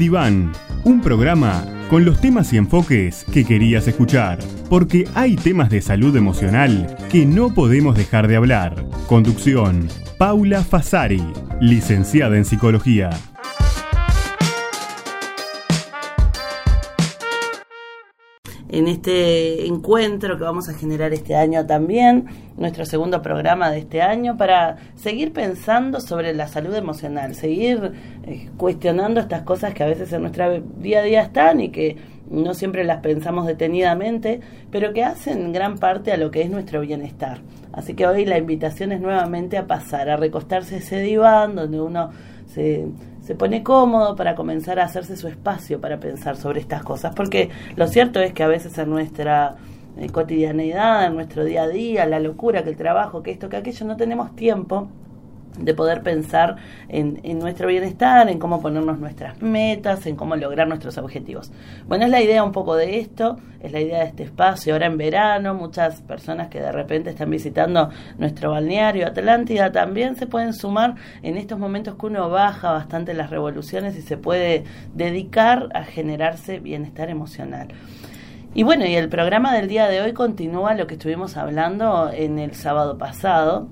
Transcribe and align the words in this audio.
Diván, 0.00 0.50
un 0.82 1.02
programa 1.02 1.62
con 1.90 2.06
los 2.06 2.22
temas 2.22 2.54
y 2.54 2.56
enfoques 2.56 3.26
que 3.30 3.44
querías 3.44 3.86
escuchar, 3.86 4.38
porque 4.70 5.04
hay 5.14 5.36
temas 5.36 5.68
de 5.68 5.82
salud 5.82 6.16
emocional 6.16 6.96
que 7.10 7.26
no 7.26 7.52
podemos 7.52 7.94
dejar 7.94 8.26
de 8.26 8.36
hablar. 8.36 8.86
Conducción, 9.06 9.88
Paula 10.16 10.64
Fasari, 10.64 11.22
licenciada 11.60 12.38
en 12.38 12.46
psicología. 12.46 13.10
En 18.72 18.86
este 18.86 19.66
encuentro 19.66 20.38
que 20.38 20.44
vamos 20.44 20.68
a 20.68 20.74
generar 20.74 21.12
este 21.12 21.34
año 21.34 21.66
también, 21.66 22.26
nuestro 22.56 22.84
segundo 22.84 23.20
programa 23.20 23.70
de 23.70 23.78
este 23.78 24.00
año, 24.00 24.36
para 24.36 24.76
seguir 24.94 25.32
pensando 25.32 26.00
sobre 26.00 26.32
la 26.34 26.46
salud 26.46 26.74
emocional, 26.74 27.34
seguir 27.34 27.92
eh, 28.24 28.48
cuestionando 28.56 29.20
estas 29.20 29.42
cosas 29.42 29.74
que 29.74 29.82
a 29.82 29.86
veces 29.86 30.12
en 30.12 30.22
nuestra 30.22 30.60
día 30.78 31.00
a 31.00 31.02
día 31.02 31.22
están 31.22 31.60
y 31.60 31.70
que 31.70 31.96
no 32.30 32.54
siempre 32.54 32.84
las 32.84 33.00
pensamos 33.00 33.46
detenidamente, 33.46 34.40
pero 34.70 34.92
que 34.92 35.02
hacen 35.02 35.52
gran 35.52 35.78
parte 35.78 36.12
a 36.12 36.16
lo 36.16 36.30
que 36.30 36.42
es 36.42 36.50
nuestro 36.50 36.80
bienestar. 36.80 37.40
Así 37.72 37.94
que 37.94 38.06
hoy 38.06 38.24
la 38.24 38.38
invitación 38.38 38.92
es 38.92 39.00
nuevamente 39.00 39.58
a 39.58 39.66
pasar, 39.66 40.08
a 40.08 40.16
recostarse 40.16 40.76
ese 40.76 41.00
diván 41.00 41.56
donde 41.56 41.80
uno 41.80 42.10
se 42.46 42.86
se 43.22 43.34
pone 43.34 43.62
cómodo 43.62 44.16
para 44.16 44.34
comenzar 44.34 44.80
a 44.80 44.84
hacerse 44.84 45.16
su 45.16 45.28
espacio 45.28 45.80
para 45.80 46.00
pensar 46.00 46.36
sobre 46.36 46.60
estas 46.60 46.82
cosas, 46.82 47.14
porque 47.14 47.50
lo 47.76 47.86
cierto 47.86 48.20
es 48.20 48.32
que 48.32 48.42
a 48.42 48.48
veces 48.48 48.76
en 48.78 48.90
nuestra 48.90 49.56
eh, 49.98 50.08
cotidianeidad, 50.08 51.06
en 51.06 51.14
nuestro 51.14 51.44
día 51.44 51.64
a 51.64 51.68
día, 51.68 52.06
la 52.06 52.20
locura, 52.20 52.62
que 52.62 52.70
el 52.70 52.76
trabajo, 52.76 53.22
que 53.22 53.30
esto, 53.30 53.48
que 53.48 53.56
aquello, 53.56 53.86
no 53.86 53.96
tenemos 53.96 54.34
tiempo 54.34 54.88
de 55.60 55.74
poder 55.74 56.02
pensar 56.02 56.56
en, 56.88 57.20
nuestro 57.38 57.68
bienestar, 57.68 58.28
en 58.28 58.38
cómo 58.38 58.60
ponernos 58.60 58.98
nuestras 58.98 59.40
metas, 59.42 60.06
en 60.06 60.16
cómo 60.16 60.36
lograr 60.36 60.68
nuestros 60.68 60.98
objetivos. 60.98 61.52
Bueno, 61.86 62.04
es 62.04 62.10
la 62.10 62.20
idea 62.20 62.42
un 62.42 62.52
poco 62.52 62.76
de 62.76 62.98
esto, 62.98 63.38
es 63.60 63.72
la 63.72 63.80
idea 63.80 64.00
de 64.00 64.06
este 64.06 64.22
espacio. 64.24 64.74
Ahora 64.74 64.86
en 64.86 64.98
verano, 64.98 65.54
muchas 65.54 66.02
personas 66.02 66.48
que 66.48 66.60
de 66.60 66.72
repente 66.72 67.10
están 67.10 67.30
visitando 67.30 67.90
nuestro 68.18 68.50
balneario 68.50 69.06
Atlántida 69.06 69.72
también 69.72 70.16
se 70.16 70.26
pueden 70.26 70.52
sumar 70.52 70.94
en 71.22 71.36
estos 71.36 71.58
momentos 71.58 71.94
que 71.96 72.06
uno 72.06 72.30
baja 72.30 72.72
bastante 72.72 73.14
las 73.14 73.30
revoluciones 73.30 73.96
y 73.96 74.02
se 74.02 74.16
puede 74.16 74.64
dedicar 74.94 75.68
a 75.74 75.84
generarse 75.84 76.60
bienestar 76.60 77.10
emocional. 77.10 77.68
Y 78.52 78.64
bueno, 78.64 78.84
y 78.84 78.94
el 78.96 79.08
programa 79.08 79.54
del 79.54 79.68
día 79.68 79.86
de 79.86 80.00
hoy 80.00 80.12
continúa 80.12 80.74
lo 80.74 80.88
que 80.88 80.94
estuvimos 80.94 81.36
hablando 81.36 82.10
en 82.12 82.40
el 82.40 82.54
sábado 82.54 82.98
pasado, 82.98 83.68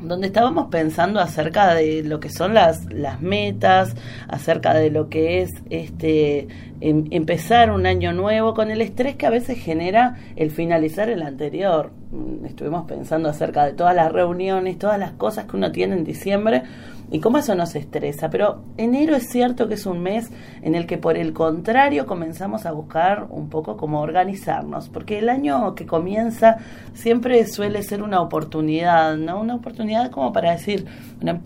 donde 0.00 0.28
estábamos 0.28 0.68
pensando 0.68 1.20
acerca 1.20 1.74
de 1.74 2.02
lo 2.02 2.20
que 2.20 2.30
son 2.30 2.54
las, 2.54 2.92
las 2.92 3.20
metas, 3.20 3.94
acerca 4.28 4.74
de 4.74 4.90
lo 4.90 5.08
que 5.08 5.42
es 5.42 5.54
este 5.70 6.48
em, 6.80 7.06
empezar 7.10 7.70
un 7.70 7.86
año 7.86 8.12
nuevo 8.12 8.54
con 8.54 8.70
el 8.70 8.80
estrés 8.80 9.16
que 9.16 9.26
a 9.26 9.30
veces 9.30 9.58
genera 9.58 10.16
el 10.36 10.50
finalizar 10.50 11.08
el 11.08 11.22
anterior. 11.22 11.90
Mm, 12.10 12.46
estuvimos 12.46 12.86
pensando 12.86 13.28
acerca 13.28 13.64
de 13.64 13.72
todas 13.72 13.94
las 13.94 14.12
reuniones, 14.12 14.78
todas 14.78 14.98
las 14.98 15.12
cosas 15.12 15.46
que 15.46 15.56
uno 15.56 15.72
tiene 15.72 15.96
en 15.96 16.04
diciembre 16.04 16.62
y 17.10 17.20
cómo 17.20 17.38
eso 17.38 17.54
nos 17.54 17.74
estresa. 17.74 18.30
Pero 18.30 18.62
enero 18.76 19.16
es 19.16 19.28
cierto 19.28 19.68
que 19.68 19.74
es 19.74 19.86
un 19.86 20.00
mes 20.00 20.30
en 20.62 20.74
el 20.74 20.86
que 20.86 20.98
por 20.98 21.16
el 21.16 21.32
contrario 21.32 22.06
comenzamos 22.06 22.66
a 22.66 22.72
buscar 22.72 23.26
un 23.30 23.48
poco 23.48 23.76
cómo 23.76 24.00
organizarnos, 24.00 24.88
porque 24.88 25.18
el 25.18 25.28
año 25.28 25.74
que 25.74 25.86
comienza 25.86 26.58
siempre 26.94 27.46
suele 27.46 27.82
ser 27.82 28.02
una 28.02 28.20
oportunidad, 28.20 29.16
¿no? 29.16 29.40
Una 29.40 29.56
oportunidad 29.56 30.10
como 30.10 30.32
para 30.32 30.52
decir, 30.52 30.86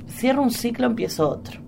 cierro 0.09 0.43
un 0.43 0.51
ciclo, 0.51 0.87
empiezo 0.87 1.29
otro. 1.29 1.61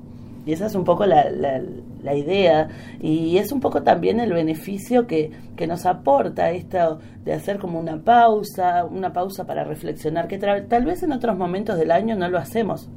Y 0.46 0.52
esa 0.52 0.66
es 0.66 0.74
un 0.74 0.84
poco 0.84 1.06
la, 1.06 1.30
la, 1.30 2.14
idea 2.14 2.68
y 3.00 3.38
es 3.38 3.50
un 3.50 3.60
poco 3.60 3.82
también 3.82 4.20
el 4.20 4.30
beneficio 4.30 5.06
que, 5.06 5.30
que, 5.56 5.66
nos 5.66 5.86
aporta 5.86 6.50
esto 6.50 6.98
de 7.24 7.32
hacer 7.32 7.58
como 7.58 7.80
una 7.80 7.96
pausa, 7.96 8.84
una 8.84 9.14
pausa 9.14 9.46
para 9.46 9.64
reflexionar, 9.64 10.28
que 10.28 10.36
tal 10.36 10.84
vez 10.84 11.02
en 11.02 11.12
otros 11.12 11.38
momentos 11.38 11.78
del 11.78 11.90
año 11.90 12.14
no 12.14 12.28
lo 12.28 12.36
hacemos. 12.36 12.90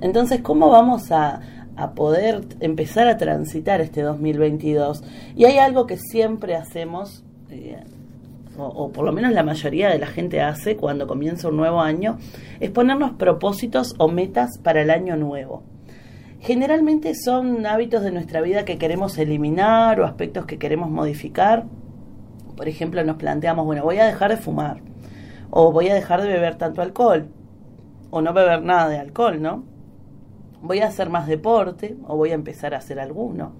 Entonces, 0.00 0.40
¿cómo 0.42 0.68
vamos 0.70 1.10
a, 1.12 1.40
poder 1.94 2.40
empezar 2.60 3.06
a 3.06 3.18
transitar 3.18 3.80
este 3.80 4.02
2022? 4.02 5.02
Y 5.34 5.44
hay 5.44 5.58
algo 5.58 5.86
que 5.86 5.98
siempre 5.98 6.54
hacemos, 6.54 7.22
eh, 7.50 7.82
o, 8.56 8.90
por 8.90 9.04
lo 9.04 9.12
menos 9.12 9.32
la 9.32 9.42
mayoría 9.42 9.90
de 9.90 9.98
la 9.98 10.06
gente 10.06 10.40
hace 10.40 10.76
cuando 10.76 11.06
comienza 11.06 11.48
un 11.48 11.56
nuevo 11.56 11.80
año, 11.80 12.18
es 12.60 12.70
ponernos 12.70 13.12
propósitos 13.12 13.94
o 13.98 14.08
metas 14.08 14.58
para 14.62 14.82
el 14.82 14.90
año 14.90 15.16
nuevo. 15.16 15.62
Generalmente 16.40 17.14
son 17.14 17.66
hábitos 17.66 18.02
de 18.02 18.12
nuestra 18.12 18.40
vida 18.40 18.64
que 18.64 18.78
queremos 18.78 19.18
eliminar 19.18 20.00
o 20.00 20.04
aspectos 20.04 20.46
que 20.46 20.58
queremos 20.58 20.90
modificar. 20.90 21.64
Por 22.56 22.68
ejemplo, 22.68 23.02
nos 23.04 23.16
planteamos, 23.16 23.66
bueno, 23.66 23.82
voy 23.82 23.98
a 23.98 24.06
dejar 24.06 24.30
de 24.30 24.36
fumar, 24.36 24.80
o 25.50 25.72
voy 25.72 25.88
a 25.88 25.94
dejar 25.94 26.22
de 26.22 26.28
beber 26.28 26.54
tanto 26.56 26.80
alcohol, 26.80 27.28
o 28.10 28.22
no 28.22 28.32
beber 28.32 28.62
nada 28.62 28.88
de 28.88 28.98
alcohol, 28.98 29.42
¿no? 29.42 29.75
Voy 30.66 30.80
a 30.80 30.86
hacer 30.86 31.10
más 31.10 31.26
deporte 31.26 31.96
o 32.06 32.16
voy 32.16 32.30
a 32.30 32.34
empezar 32.34 32.74
a 32.74 32.78
hacer 32.78 33.00
alguno. 33.00 33.52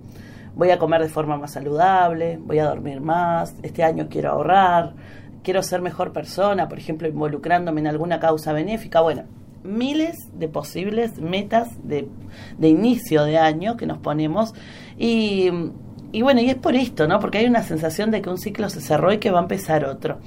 Voy 0.54 0.70
a 0.70 0.78
comer 0.78 1.02
de 1.02 1.08
forma 1.08 1.36
más 1.36 1.52
saludable, 1.52 2.38
voy 2.40 2.58
a 2.58 2.66
dormir 2.66 3.00
más, 3.00 3.54
este 3.62 3.84
año 3.84 4.08
quiero 4.08 4.30
ahorrar, 4.30 4.94
quiero 5.42 5.62
ser 5.62 5.82
mejor 5.82 6.12
persona, 6.12 6.68
por 6.68 6.78
ejemplo, 6.78 7.06
involucrándome 7.06 7.80
en 7.80 7.88
alguna 7.88 8.20
causa 8.20 8.52
benéfica. 8.52 9.00
Bueno, 9.00 9.24
miles 9.62 10.16
de 10.32 10.48
posibles 10.48 11.20
metas 11.20 11.68
de, 11.86 12.08
de 12.56 12.68
inicio 12.68 13.24
de 13.24 13.38
año 13.38 13.76
que 13.76 13.86
nos 13.86 13.98
ponemos 13.98 14.54
y, 14.96 15.50
y 16.12 16.22
bueno, 16.22 16.40
y 16.40 16.48
es 16.48 16.56
por 16.56 16.74
esto, 16.74 17.06
¿no? 17.06 17.20
Porque 17.20 17.38
hay 17.38 17.46
una 17.46 17.62
sensación 17.62 18.10
de 18.10 18.22
que 18.22 18.30
un 18.30 18.38
ciclo 18.38 18.70
se 18.70 18.80
cerró 18.80 19.12
y 19.12 19.18
que 19.18 19.30
va 19.30 19.40
a 19.40 19.42
empezar 19.42 19.84
otro. 19.84 20.18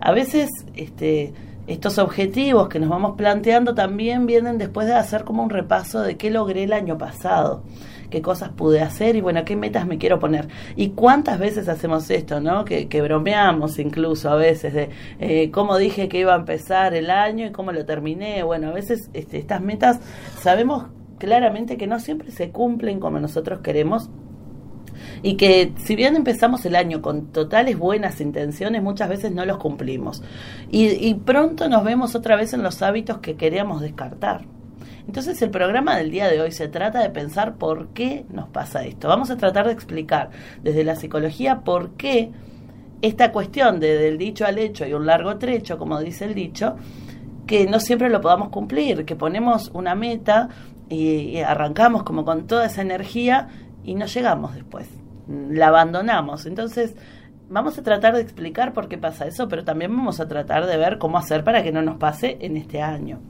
A 0.00 0.12
veces, 0.12 0.50
este, 0.74 1.32
estos 1.68 1.98
objetivos 1.98 2.68
que 2.68 2.80
nos 2.80 2.88
vamos 2.88 3.14
planteando 3.16 3.74
también 3.74 4.26
vienen 4.26 4.56
después 4.56 4.86
de 4.86 4.94
hacer 4.94 5.24
como 5.24 5.42
un 5.42 5.50
repaso 5.50 6.00
de 6.00 6.16
qué 6.16 6.30
logré 6.30 6.64
el 6.64 6.72
año 6.72 6.96
pasado, 6.96 7.62
qué 8.08 8.22
cosas 8.22 8.48
pude 8.48 8.80
hacer 8.80 9.16
y 9.16 9.20
bueno, 9.20 9.44
qué 9.44 9.54
metas 9.54 9.86
me 9.86 9.98
quiero 9.98 10.18
poner. 10.18 10.48
Y 10.76 10.90
cuántas 10.90 11.38
veces 11.38 11.68
hacemos 11.68 12.10
esto, 12.10 12.40
¿no? 12.40 12.64
Que, 12.64 12.86
bromeamos 13.02 13.78
incluso 13.78 14.30
a 14.30 14.36
veces 14.36 14.72
de 14.72 14.88
eh, 15.20 15.50
cómo 15.50 15.76
dije 15.76 16.08
que 16.08 16.20
iba 16.20 16.32
a 16.32 16.38
empezar 16.38 16.94
el 16.94 17.10
año 17.10 17.46
y 17.46 17.52
cómo 17.52 17.70
lo 17.72 17.84
terminé. 17.84 18.42
Bueno, 18.42 18.68
a 18.68 18.72
veces 18.72 19.10
este, 19.12 19.36
estas 19.36 19.60
metas 19.60 20.00
sabemos 20.40 20.86
claramente 21.18 21.76
que 21.76 21.86
no 21.86 22.00
siempre 22.00 22.30
se 22.30 22.50
cumplen 22.50 22.98
como 22.98 23.20
nosotros 23.20 23.60
queremos 23.60 24.08
y 25.22 25.36
que 25.36 25.72
si 25.76 25.96
bien 25.96 26.16
empezamos 26.16 26.64
el 26.66 26.76
año 26.76 27.02
con 27.02 27.32
totales 27.32 27.78
buenas 27.78 28.20
intenciones, 28.20 28.82
muchas 28.82 29.08
veces 29.08 29.32
no 29.32 29.44
los 29.44 29.58
cumplimos. 29.58 30.22
Y, 30.70 31.14
pronto 31.14 31.68
nos 31.68 31.84
vemos 31.84 32.14
otra 32.14 32.36
vez 32.36 32.52
en 32.52 32.62
los 32.62 32.82
hábitos 32.82 33.18
que 33.18 33.36
queríamos 33.36 33.80
descartar. 33.80 34.44
Entonces 35.06 35.40
el 35.40 35.50
programa 35.50 35.96
del 35.96 36.10
día 36.10 36.28
de 36.28 36.40
hoy 36.40 36.52
se 36.52 36.68
trata 36.68 37.00
de 37.00 37.08
pensar 37.08 37.56
por 37.56 37.88
qué 37.88 38.26
nos 38.30 38.48
pasa 38.48 38.84
esto. 38.84 39.08
Vamos 39.08 39.30
a 39.30 39.36
tratar 39.36 39.66
de 39.66 39.72
explicar 39.72 40.30
desde 40.62 40.84
la 40.84 40.96
psicología 40.96 41.60
por 41.60 41.92
qué 41.92 42.30
esta 43.00 43.32
cuestión 43.32 43.80
de, 43.80 43.96
del 43.96 44.18
dicho 44.18 44.44
al 44.44 44.58
hecho 44.58 44.86
y 44.86 44.92
un 44.92 45.06
largo 45.06 45.38
trecho, 45.38 45.78
como 45.78 46.00
dice 46.00 46.26
el 46.26 46.34
dicho, 46.34 46.76
que 47.46 47.66
no 47.66 47.80
siempre 47.80 48.10
lo 48.10 48.20
podamos 48.20 48.50
cumplir, 48.50 49.04
que 49.06 49.16
ponemos 49.16 49.70
una 49.72 49.94
meta 49.94 50.50
y 50.90 51.38
arrancamos 51.38 52.02
como 52.02 52.24
con 52.24 52.46
toda 52.46 52.66
esa 52.66 52.82
energía 52.82 53.48
y 53.88 53.94
no 53.94 54.06
llegamos 54.06 54.54
después 54.54 54.88
la 55.28 55.68
abandonamos. 55.68 56.46
Entonces, 56.46 56.94
vamos 57.48 57.78
a 57.78 57.82
tratar 57.82 58.14
de 58.14 58.22
explicar 58.22 58.72
por 58.72 58.88
qué 58.88 58.98
pasa 58.98 59.26
eso, 59.26 59.48
pero 59.48 59.64
también 59.64 59.94
vamos 59.94 60.20
a 60.20 60.28
tratar 60.28 60.66
de 60.66 60.76
ver 60.76 60.98
cómo 60.98 61.18
hacer 61.18 61.44
para 61.44 61.62
que 61.62 61.72
no 61.72 61.82
nos 61.82 61.96
pase 61.96 62.38
en 62.40 62.56
este 62.56 62.82
año. 62.82 63.20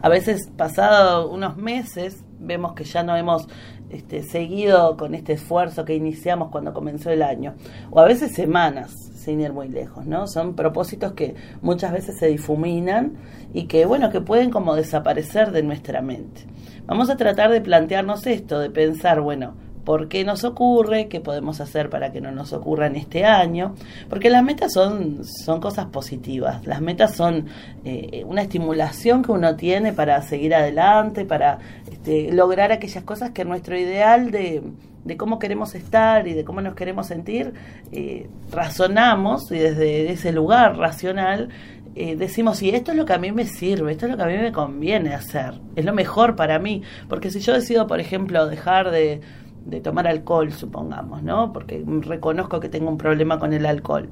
A 0.00 0.08
veces, 0.08 0.48
pasado 0.56 1.30
unos 1.30 1.56
meses, 1.56 2.24
vemos 2.38 2.72
que 2.72 2.84
ya 2.84 3.02
no 3.02 3.14
hemos 3.16 3.46
este, 3.90 4.22
seguido 4.22 4.96
con 4.96 5.14
este 5.14 5.34
esfuerzo 5.34 5.84
que 5.84 5.94
iniciamos 5.94 6.48
cuando 6.50 6.72
comenzó 6.72 7.10
el 7.10 7.22
año, 7.22 7.54
o 7.90 8.00
a 8.00 8.04
veces 8.04 8.34
semanas, 8.34 8.92
sin 9.26 9.40
ir 9.40 9.52
muy 9.52 9.68
lejos, 9.68 10.06
¿no? 10.06 10.28
Son 10.28 10.54
propósitos 10.54 11.12
que 11.14 11.34
muchas 11.60 11.92
veces 11.92 12.16
se 12.16 12.28
difuminan 12.28 13.14
y 13.52 13.64
que, 13.64 13.84
bueno, 13.84 14.08
que 14.10 14.20
pueden 14.20 14.50
como 14.50 14.76
desaparecer 14.76 15.50
de 15.50 15.64
nuestra 15.64 16.00
mente. 16.00 16.42
Vamos 16.86 17.10
a 17.10 17.16
tratar 17.16 17.50
de 17.50 17.60
plantearnos 17.60 18.24
esto, 18.28 18.60
de 18.60 18.70
pensar, 18.70 19.20
bueno, 19.20 19.54
por 19.86 20.08
qué 20.08 20.24
nos 20.24 20.42
ocurre, 20.42 21.06
qué 21.06 21.20
podemos 21.20 21.60
hacer 21.60 21.88
para 21.88 22.10
que 22.10 22.20
no 22.20 22.32
nos 22.32 22.52
ocurra 22.52 22.88
en 22.88 22.96
este 22.96 23.24
año, 23.24 23.76
porque 24.10 24.30
las 24.30 24.42
metas 24.42 24.72
son, 24.72 25.24
son 25.24 25.60
cosas 25.60 25.86
positivas, 25.86 26.66
las 26.66 26.80
metas 26.80 27.14
son 27.14 27.46
eh, 27.84 28.24
una 28.26 28.42
estimulación 28.42 29.22
que 29.22 29.30
uno 29.30 29.54
tiene 29.54 29.92
para 29.92 30.20
seguir 30.22 30.56
adelante, 30.56 31.24
para 31.24 31.60
este, 31.88 32.32
lograr 32.32 32.72
aquellas 32.72 33.04
cosas 33.04 33.30
que 33.30 33.44
nuestro 33.44 33.78
ideal 33.78 34.32
de, 34.32 34.64
de 35.04 35.16
cómo 35.16 35.38
queremos 35.38 35.76
estar 35.76 36.26
y 36.26 36.34
de 36.34 36.44
cómo 36.44 36.60
nos 36.60 36.74
queremos 36.74 37.06
sentir, 37.06 37.54
eh, 37.92 38.28
razonamos 38.50 39.52
y 39.52 39.58
desde 39.58 40.10
ese 40.10 40.32
lugar 40.32 40.76
racional 40.78 41.50
eh, 41.94 42.16
decimos, 42.16 42.58
si 42.58 42.70
esto 42.70 42.90
es 42.90 42.96
lo 42.96 43.06
que 43.06 43.12
a 43.12 43.18
mí 43.18 43.30
me 43.30 43.46
sirve, 43.46 43.92
esto 43.92 44.06
es 44.06 44.10
lo 44.10 44.18
que 44.18 44.24
a 44.24 44.26
mí 44.26 44.36
me 44.36 44.50
conviene 44.50 45.14
hacer, 45.14 45.54
es 45.76 45.84
lo 45.84 45.94
mejor 45.94 46.34
para 46.34 46.58
mí, 46.58 46.82
porque 47.08 47.30
si 47.30 47.38
yo 47.38 47.52
decido, 47.52 47.86
por 47.86 48.00
ejemplo, 48.00 48.48
dejar 48.48 48.90
de, 48.90 49.20
de 49.66 49.80
tomar 49.80 50.06
alcohol, 50.06 50.52
supongamos, 50.52 51.22
¿no? 51.22 51.52
Porque 51.52 51.84
reconozco 51.86 52.60
que 52.60 52.68
tengo 52.68 52.88
un 52.88 52.98
problema 52.98 53.38
con 53.38 53.52
el 53.52 53.66
alcohol. 53.66 54.08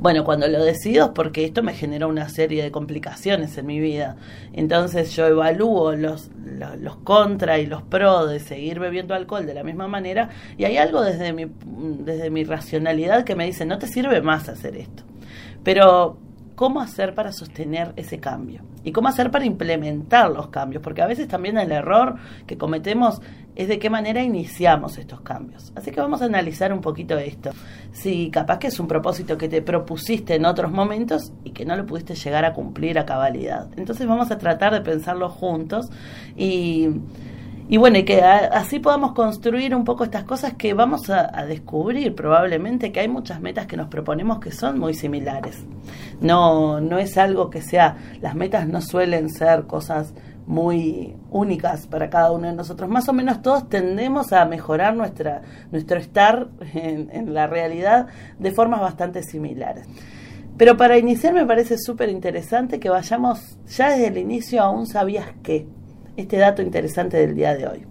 Bueno, 0.00 0.24
cuando 0.24 0.48
lo 0.48 0.64
decido 0.64 1.06
es 1.06 1.10
porque 1.10 1.44
esto 1.44 1.62
me 1.62 1.74
generó 1.74 2.08
una 2.08 2.28
serie 2.28 2.62
de 2.62 2.70
complicaciones 2.70 3.56
en 3.58 3.66
mi 3.66 3.80
vida. 3.80 4.16
Entonces 4.52 5.14
yo 5.14 5.26
evalúo 5.26 5.94
los, 5.94 6.30
los, 6.44 6.78
los 6.78 6.96
contra 6.96 7.58
y 7.58 7.66
los 7.66 7.82
pro 7.82 8.26
de 8.26 8.40
seguir 8.40 8.80
bebiendo 8.80 9.14
alcohol 9.14 9.46
de 9.46 9.54
la 9.54 9.62
misma 9.62 9.88
manera 9.88 10.30
y 10.56 10.64
hay 10.64 10.78
algo 10.78 11.02
desde 11.02 11.32
mi, 11.32 11.46
desde 12.02 12.30
mi 12.30 12.44
racionalidad 12.44 13.24
que 13.24 13.36
me 13.36 13.44
dice, 13.44 13.66
no 13.66 13.78
te 13.78 13.86
sirve 13.86 14.22
más 14.22 14.48
hacer 14.48 14.76
esto. 14.76 15.02
Pero 15.62 16.16
cómo 16.60 16.82
hacer 16.82 17.14
para 17.14 17.32
sostener 17.32 17.94
ese 17.96 18.20
cambio 18.20 18.60
y 18.84 18.92
cómo 18.92 19.08
hacer 19.08 19.30
para 19.30 19.46
implementar 19.46 20.30
los 20.30 20.48
cambios, 20.48 20.82
porque 20.82 21.00
a 21.00 21.06
veces 21.06 21.26
también 21.26 21.56
el 21.56 21.72
error 21.72 22.16
que 22.46 22.58
cometemos 22.58 23.22
es 23.56 23.66
de 23.66 23.78
qué 23.78 23.88
manera 23.88 24.22
iniciamos 24.22 24.98
estos 24.98 25.22
cambios. 25.22 25.72
Así 25.74 25.90
que 25.90 26.02
vamos 26.02 26.20
a 26.20 26.26
analizar 26.26 26.70
un 26.74 26.82
poquito 26.82 27.16
esto. 27.16 27.48
Si 27.92 28.30
capaz 28.30 28.58
que 28.58 28.66
es 28.66 28.78
un 28.78 28.86
propósito 28.88 29.38
que 29.38 29.48
te 29.48 29.62
propusiste 29.62 30.34
en 30.34 30.44
otros 30.44 30.70
momentos 30.70 31.32
y 31.44 31.52
que 31.52 31.64
no 31.64 31.74
lo 31.76 31.86
pudiste 31.86 32.14
llegar 32.14 32.44
a 32.44 32.52
cumplir 32.52 32.98
a 32.98 33.06
cabalidad. 33.06 33.70
Entonces 33.78 34.06
vamos 34.06 34.30
a 34.30 34.36
tratar 34.36 34.74
de 34.74 34.82
pensarlo 34.82 35.30
juntos 35.30 35.88
y 36.36 36.90
y 37.70 37.76
bueno, 37.76 37.98
y 37.98 38.04
que 38.04 38.20
así 38.20 38.80
podamos 38.80 39.12
construir 39.12 39.76
un 39.76 39.84
poco 39.84 40.02
estas 40.02 40.24
cosas 40.24 40.54
que 40.54 40.74
vamos 40.74 41.08
a, 41.08 41.44
descubrir 41.46 42.16
probablemente 42.16 42.90
que 42.90 42.98
hay 42.98 43.06
muchas 43.06 43.40
metas 43.40 43.68
que 43.68 43.76
nos 43.76 43.86
proponemos 43.86 44.40
que 44.40 44.50
son 44.50 44.80
muy 44.80 44.92
similares. 44.92 45.64
No, 46.20 46.80
no 46.80 46.98
es 46.98 47.16
algo 47.16 47.48
que 47.48 47.62
sea, 47.62 47.96
las 48.20 48.34
metas 48.34 48.66
no 48.66 48.80
suelen 48.80 49.30
ser 49.30 49.68
cosas 49.68 50.14
muy 50.48 51.14
únicas 51.30 51.86
para 51.86 52.10
cada 52.10 52.32
uno 52.32 52.48
de 52.48 52.54
nosotros. 52.54 52.90
Más 52.90 53.08
o 53.08 53.12
menos 53.12 53.40
todos 53.40 53.68
tendemos 53.68 54.32
a 54.32 54.44
mejorar 54.46 54.96
nuestra, 54.96 55.42
nuestro 55.70 55.98
estar 55.98 56.48
en, 56.74 57.08
en 57.12 57.32
la 57.32 57.46
realidad 57.46 58.08
de 58.40 58.50
formas 58.50 58.80
bastante 58.80 59.22
similares. 59.22 59.86
Pero 60.56 60.76
para 60.76 60.98
iniciar 60.98 61.34
me 61.34 61.46
parece 61.46 61.78
súper 61.78 62.08
interesante 62.08 62.80
que 62.80 62.90
vayamos 62.90 63.58
ya 63.68 63.90
desde 63.90 64.08
el 64.08 64.18
inicio 64.18 64.60
a 64.60 64.70
un 64.70 64.88
sabías 64.88 65.28
qué 65.44 65.68
este 66.20 66.36
dato 66.36 66.62
interesante 66.62 67.16
del 67.16 67.34
día 67.34 67.54
de 67.54 67.66
hoy. 67.66 67.86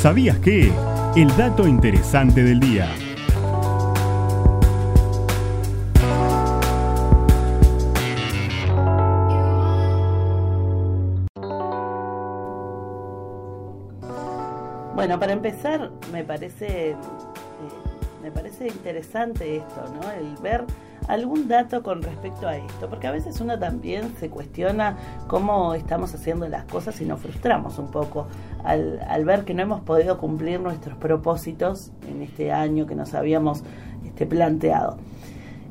¿Sabías 0.00 0.38
qué? 0.38 0.72
El 1.14 1.28
dato 1.36 1.68
interesante 1.68 2.42
del 2.42 2.58
día. 2.58 2.88
Bueno, 15.10 15.18
para 15.18 15.32
empezar, 15.32 15.90
me 16.12 16.22
parece, 16.22 16.90
eh, 16.90 16.96
me 18.22 18.30
parece 18.30 18.68
interesante 18.68 19.56
esto, 19.56 19.82
¿no? 19.92 20.08
El 20.08 20.40
ver 20.40 20.62
algún 21.08 21.48
dato 21.48 21.82
con 21.82 22.00
respecto 22.00 22.46
a 22.46 22.56
esto, 22.56 22.88
porque 22.88 23.08
a 23.08 23.10
veces 23.10 23.40
uno 23.40 23.58
también 23.58 24.14
se 24.20 24.30
cuestiona 24.30 24.96
cómo 25.26 25.74
estamos 25.74 26.14
haciendo 26.14 26.46
las 26.46 26.64
cosas 26.66 27.00
y 27.00 27.06
nos 27.06 27.18
frustramos 27.18 27.76
un 27.80 27.90
poco 27.90 28.28
al, 28.62 29.00
al 29.00 29.24
ver 29.24 29.44
que 29.44 29.52
no 29.52 29.62
hemos 29.62 29.80
podido 29.80 30.16
cumplir 30.16 30.60
nuestros 30.60 30.96
propósitos 30.96 31.90
en 32.08 32.22
este 32.22 32.52
año 32.52 32.86
que 32.86 32.94
nos 32.94 33.12
habíamos 33.12 33.64
este, 34.06 34.26
planteado. 34.26 34.96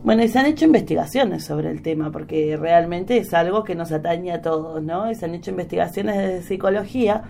Bueno, 0.03 0.21
y 0.21 0.27
se 0.27 0.37
han 0.37 0.47
hecho 0.47 0.65
investigaciones 0.65 1.45
sobre 1.45 1.71
el 1.71 1.81
tema, 1.81 2.11
porque 2.11 2.57
realmente 2.57 3.15
es 3.15 3.33
algo 3.33 3.63
que 3.63 3.73
nos 3.73 3.93
atañe 3.93 4.33
a 4.33 4.41
todos, 4.41 4.83
¿no? 4.83 5.09
Y 5.09 5.15
se 5.15 5.23
han 5.23 5.33
hecho 5.33 5.51
investigaciones 5.51 6.17
desde 6.17 6.41
psicología 6.41 7.23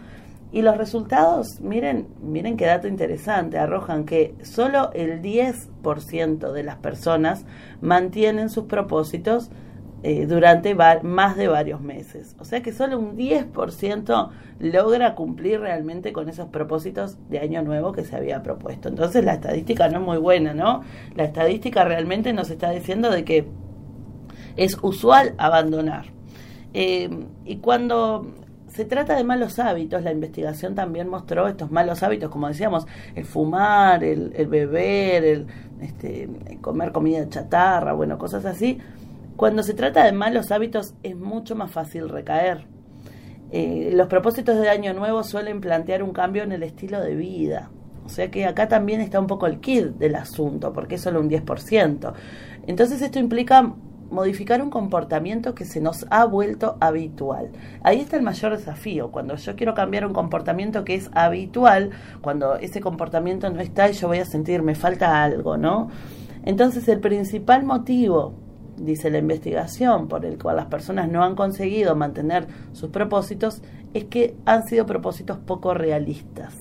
y 0.51 0.63
los 0.63 0.77
resultados, 0.77 1.61
miren, 1.61 2.07
miren 2.21 2.57
qué 2.57 2.65
dato 2.65 2.87
interesante, 2.87 3.59
arrojan 3.59 4.05
que 4.05 4.33
solo 4.41 4.91
el 4.93 5.21
10% 5.21 6.51
de 6.51 6.63
las 6.63 6.77
personas 6.77 7.45
mantienen 7.81 8.49
sus 8.49 8.65
propósitos 8.65 9.51
eh, 10.01 10.25
durante 10.25 10.73
más 10.75 11.35
de 11.35 11.49
varios 11.49 11.81
meses. 11.81 12.35
O 12.39 12.45
sea 12.45 12.63
que 12.63 12.71
solo 12.71 12.97
un 12.97 13.15
10% 13.15 14.29
logra 14.59 15.13
cumplir 15.13 15.59
realmente 15.59 16.13
con 16.13 16.29
esos 16.29 16.47
propósitos 16.47 17.17
de 17.29 17.39
año 17.39 17.61
nuevo 17.61 17.91
que 17.91 18.03
se 18.03 18.15
había 18.15 18.41
propuesto. 18.41 18.89
Entonces 18.89 19.23
la 19.25 19.33
estadística 19.33 19.87
no 19.89 19.99
es 19.99 20.05
muy 20.05 20.17
buena, 20.17 20.53
¿no? 20.53 20.81
La 21.15 21.25
estadística 21.25 21.83
realmente 21.83 22.33
nos 22.33 22.49
está 22.49 22.71
diciendo 22.71 23.11
de 23.11 23.23
que 23.23 23.47
es 24.55 24.77
usual 24.81 25.35
abandonar. 25.37 26.05
Eh, 26.73 27.09
y 27.45 27.57
cuando 27.57 28.25
se 28.69 28.85
trata 28.85 29.15
de 29.15 29.23
malos 29.23 29.59
hábitos, 29.59 30.03
la 30.03 30.11
investigación 30.11 30.75
también 30.75 31.09
mostró 31.09 31.47
estos 31.47 31.71
malos 31.71 32.03
hábitos, 32.03 32.29
como 32.29 32.47
decíamos, 32.47 32.85
el 33.15 33.25
fumar, 33.25 34.03
el, 34.03 34.47
beber, 34.47 35.23
el, 35.23 35.47
este, 35.81 36.29
comer 36.61 36.91
comida 36.91 37.27
chatarra, 37.29 37.93
bueno, 37.93 38.17
cosas 38.17 38.45
así. 38.45 38.79
Cuando 39.35 39.63
se 39.63 39.73
trata 39.73 40.03
de 40.05 40.11
malos 40.11 40.51
hábitos 40.51 40.93
es 41.03 41.15
mucho 41.15 41.55
más 41.55 41.71
fácil 41.71 42.09
recaer. 42.09 42.65
Eh, 43.51 43.91
los 43.93 44.07
propósitos 44.07 44.59
de 44.59 44.69
Año 44.69 44.93
Nuevo 44.93 45.23
suelen 45.23 45.61
plantear 45.61 46.03
un 46.03 46.11
cambio 46.11 46.43
en 46.43 46.51
el 46.51 46.63
estilo 46.63 47.01
de 47.01 47.15
vida. 47.15 47.71
O 48.05 48.09
sea 48.09 48.29
que 48.29 48.45
acá 48.45 48.67
también 48.67 49.01
está 49.01 49.19
un 49.19 49.27
poco 49.27 49.47
el 49.47 49.59
kit 49.59 49.85
del 49.97 50.15
asunto, 50.15 50.73
porque 50.73 50.95
es 50.95 51.01
solo 51.01 51.19
un 51.19 51.29
10%. 51.29 52.13
Entonces 52.67 53.01
esto 53.01 53.19
implica 53.19 53.73
modificar 54.11 54.61
un 54.61 54.69
comportamiento 54.69 55.55
que 55.55 55.65
se 55.65 55.81
nos 55.81 56.05
ha 56.09 56.25
vuelto 56.25 56.77
habitual. 56.79 57.49
Ahí 57.83 57.99
está 57.99 58.17
el 58.17 58.23
mayor 58.23 58.55
desafío. 58.57 59.11
Cuando 59.11 59.35
yo 59.35 59.55
quiero 59.55 59.73
cambiar 59.73 60.05
un 60.05 60.13
comportamiento 60.13 60.83
que 60.83 60.95
es 60.95 61.09
habitual, 61.13 61.91
cuando 62.21 62.55
ese 62.55 62.81
comportamiento 62.81 63.49
no 63.49 63.59
está 63.61 63.89
y 63.89 63.93
yo 63.93 64.07
voy 64.07 64.19
a 64.19 64.25
sentir 64.25 64.61
me 64.61 64.75
falta 64.75 65.23
algo, 65.23 65.57
¿no? 65.57 65.89
Entonces 66.43 66.87
el 66.87 66.99
principal 66.99 67.63
motivo, 67.63 68.33
dice 68.77 69.09
la 69.09 69.17
investigación, 69.17 70.07
por 70.07 70.25
el 70.25 70.37
cual 70.37 70.55
las 70.55 70.67
personas 70.67 71.09
no 71.09 71.23
han 71.23 71.35
conseguido 71.35 71.95
mantener 71.95 72.47
sus 72.71 72.89
propósitos, 72.89 73.61
es 73.93 74.05
que 74.05 74.35
han 74.45 74.65
sido 74.67 74.85
propósitos 74.85 75.37
poco 75.37 75.73
realistas. 75.73 76.55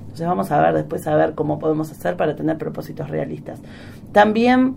Entonces 0.00 0.26
vamos 0.26 0.50
a 0.52 0.60
ver 0.60 0.74
después 0.74 1.06
a 1.06 1.16
ver 1.16 1.34
cómo 1.34 1.58
podemos 1.58 1.90
hacer 1.90 2.16
para 2.16 2.36
tener 2.36 2.56
propósitos 2.56 3.10
realistas. 3.10 3.60
También 4.12 4.76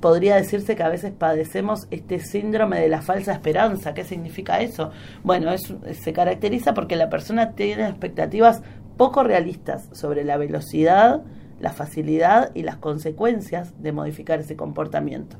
podría 0.00 0.36
decirse 0.36 0.76
que 0.76 0.82
a 0.82 0.88
veces 0.88 1.12
padecemos 1.12 1.86
este 1.90 2.18
síndrome 2.18 2.80
de 2.80 2.88
la 2.88 3.02
falsa 3.02 3.32
esperanza. 3.32 3.94
¿Qué 3.94 4.04
significa 4.04 4.60
eso? 4.60 4.90
Bueno, 5.22 5.50
es, 5.52 5.74
se 5.92 6.12
caracteriza 6.12 6.74
porque 6.74 6.96
la 6.96 7.10
persona 7.10 7.52
tiene 7.52 7.88
expectativas 7.88 8.62
poco 8.96 9.22
realistas 9.22 9.88
sobre 9.92 10.24
la 10.24 10.36
velocidad, 10.36 11.22
la 11.58 11.72
facilidad 11.72 12.50
y 12.54 12.62
las 12.62 12.76
consecuencias 12.76 13.72
de 13.82 13.92
modificar 13.92 14.40
ese 14.40 14.56
comportamiento. 14.56 15.36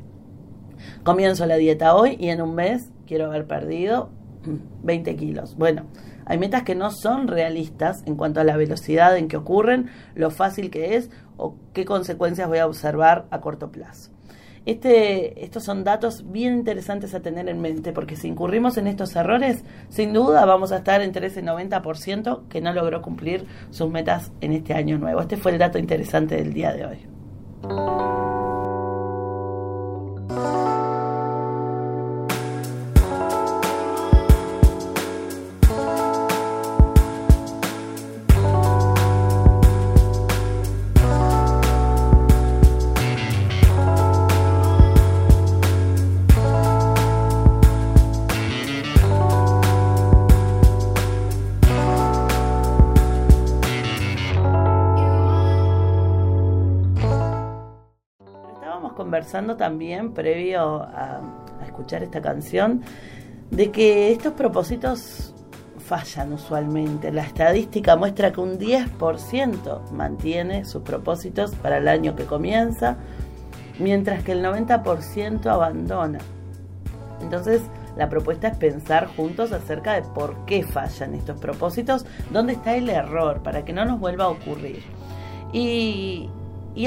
Comienzo 1.03 1.47
la 1.47 1.57
dieta 1.57 1.95
hoy 1.95 2.17
y 2.19 2.29
en 2.29 2.43
un 2.43 2.55
mes 2.55 2.91
quiero 3.07 3.27
haber 3.27 3.47
perdido 3.47 4.11
20 4.83 5.17
kilos. 5.17 5.57
Bueno, 5.57 5.85
hay 6.27 6.39
metas 6.39 6.63
que 6.63 6.75
no 6.75 6.91
son 6.91 7.29
realistas 7.29 8.03
en 8.07 8.17
cuanto 8.17 8.41
a 8.41 8.45
la 8.45 8.57
velocidad 8.57 9.17
en 9.17 9.29
que 9.29 9.37
ocurren, 9.37 9.91
lo 10.15 10.31
fácil 10.31 10.71
que 10.71 10.97
es 10.97 11.11
o 11.37 11.57
qué 11.73 11.85
consecuencias 11.85 12.49
voy 12.49 12.59
a 12.59 12.67
observar 12.67 13.27
a 13.31 13.41
corto 13.41 13.73
plazo. 13.73 14.11
Este, 14.67 15.45
estos 15.45 15.65
son 15.65 15.85
datos 15.85 16.31
bien 16.31 16.55
interesantes 16.55 17.15
a 17.15 17.21
tener 17.21 17.49
en 17.49 17.61
mente, 17.61 17.93
porque 17.93 18.17
si 18.17 18.29
incurrimos 18.29 18.77
en 18.77 18.87
estos 18.87 19.17
errores, 19.17 19.65
sin 19.89 20.13
duda 20.13 20.45
vamos 20.45 20.71
a 20.73 20.79
estar 20.79 21.01
entre 21.01 21.27
ese 21.29 21.43
90% 21.43 22.49
que 22.49 22.61
no 22.61 22.73
logró 22.73 23.01
cumplir 23.01 23.47
sus 23.71 23.91
metas 23.91 24.33
en 24.41 24.53
este 24.53 24.75
año 24.75 24.99
nuevo. 24.99 25.21
Este 25.21 25.37
fue 25.37 25.53
el 25.53 25.59
dato 25.59 25.79
interesante 25.79 26.37
del 26.37 26.53
día 26.53 26.73
de 26.73 26.87
hoy. 26.87 28.20
Conversando 59.21 59.59
también 59.59 60.15
previo 60.15 60.83
a, 60.83 61.21
a, 61.61 61.67
escuchar 61.67 62.03
esta 62.03 62.23
canción 62.23 62.81
de 63.51 63.71
que 63.71 64.13
estos 64.13 64.33
propósitos 64.33 65.35
fallan 65.79 66.33
usualmente. 66.33 67.13
La 67.13 67.23
estadística 67.23 67.97
muestra 67.97 68.33
que 68.33 68.41
un 68.41 68.59
10% 68.59 69.91
mantiene 69.91 70.65
sus 70.65 70.83
propósitos 70.83 71.55
para 71.57 71.77
el 71.77 71.89
año 71.89 72.17
que 72.17 72.25
comienza, 72.25 72.97
mientras 73.79 74.25
que 74.25 74.33
el 74.33 74.43
90% 74.43 75.45
abandona. 75.45 76.21
Entonces, 77.21 77.61
la 77.99 78.09
propuesta 78.09 78.49
es 78.49 78.57
pensar 78.57 79.07
juntos 79.07 79.53
acerca 79.53 80.01
de 80.01 80.03
por 80.03 80.47
qué 80.47 80.63
fallan 80.63 81.15
estos 81.15 81.39
propósitos, 81.39 82.07
dónde 82.31 82.55
está 82.55 82.75
el 82.75 82.89
error, 82.89 83.43
para 83.43 83.67
que 83.67 83.75
no 83.75 83.85
nos 83.85 84.01
vuelva 84.01 84.25
a 84.25 84.29
ocurrir. 84.29 84.83
Y, 85.53 86.31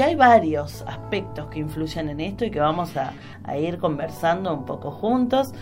hay 0.00 0.14
varios 0.14 0.82
aspectos 0.86 1.48
que 1.48 1.58
influyen 1.58 2.08
en 2.08 2.20
esto 2.20 2.44
y 2.44 2.50
que 2.50 2.60
vamos 2.60 2.92
a, 2.96 3.12
ir 3.56 3.78
conversando 3.78 4.54
un 4.54 4.64
poco 4.64 4.90
juntos, 4.90 5.52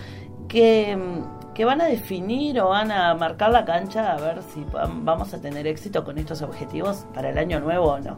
que, 0.48 0.96
que, 1.54 1.64
van 1.64 1.80
a 1.80 1.86
definir 1.86 2.60
o 2.60 2.68
van 2.68 2.90
a 2.90 3.14
marcar 3.14 3.50
la 3.50 3.64
cancha 3.64 4.12
a 4.12 4.20
ver 4.20 4.42
si 4.42 4.64
vamos 4.72 5.34
a 5.34 5.40
tener 5.40 5.66
éxito 5.66 6.04
con 6.04 6.18
estos 6.18 6.42
objetivos 6.42 7.06
para 7.14 7.30
el 7.30 7.38
año 7.38 7.60
nuevo 7.60 7.86
o 7.92 8.00
no. 8.00 8.16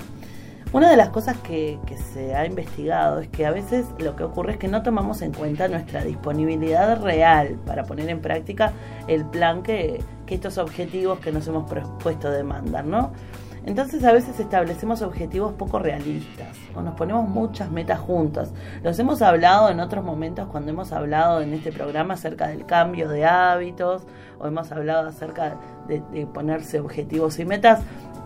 Una 0.74 0.90
de 0.90 0.96
las 0.96 1.10
cosas 1.10 1.36
que, 1.38 1.78
se 2.12 2.34
ha 2.34 2.44
investigado 2.46 3.20
es 3.20 3.28
que 3.28 3.46
a 3.46 3.52
veces 3.52 3.86
lo 4.00 4.16
que 4.16 4.24
ocurre 4.24 4.54
es 4.54 4.58
que 4.58 4.66
no 4.66 4.82
tomamos 4.82 5.22
en 5.22 5.32
cuenta 5.32 5.68
nuestra 5.68 6.02
disponibilidad 6.02 7.00
real 7.00 7.60
para 7.64 7.84
poner 7.84 8.08
en 8.08 8.20
práctica 8.20 8.72
el 9.06 9.24
plan 9.24 9.62
que, 9.62 10.02
estos 10.26 10.58
objetivos 10.58 11.20
que 11.20 11.30
nos 11.30 11.46
hemos 11.46 11.70
propuesto 11.70 12.28
demandan, 12.28 12.90
¿no? 12.90 13.12
Entonces 13.66 14.04
a 14.04 14.12
veces 14.12 14.38
establecemos 14.38 15.02
objetivos 15.02 15.54
poco 15.54 15.78
realistas 15.78 16.56
o 16.74 16.82
nos 16.82 16.94
ponemos 16.94 17.28
muchas 17.28 17.70
metas 17.70 17.98
juntas. 17.98 18.52
Los 18.82 18.98
hemos 18.98 19.22
hablado 19.22 19.70
en 19.70 19.80
otros 19.80 20.04
momentos 20.04 20.48
cuando 20.48 20.70
hemos 20.70 20.92
hablado 20.92 21.40
en 21.40 21.54
este 21.54 21.72
programa 21.72 22.14
acerca 22.14 22.48
del 22.48 22.66
cambio 22.66 23.08
de 23.08 23.24
hábitos 23.24 24.02
o 24.38 24.46
hemos 24.46 24.70
hablado 24.70 25.08
acerca 25.08 25.56
de 25.88 26.26
ponerse 26.26 26.80
objetivos 26.80 27.38
y 27.38 27.44
metas 27.44 27.80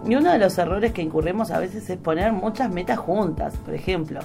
y 0.04 0.14
uno 0.14 0.32
de 0.32 0.38
los 0.38 0.56
errores 0.58 0.92
que 0.92 1.02
incurrimos 1.02 1.50
a 1.50 1.58
veces 1.58 1.88
es 1.90 1.98
poner 1.98 2.32
muchas 2.32 2.70
metas 2.70 2.98
juntas. 2.98 3.56
Por 3.56 3.74
ejemplo, 3.74 4.20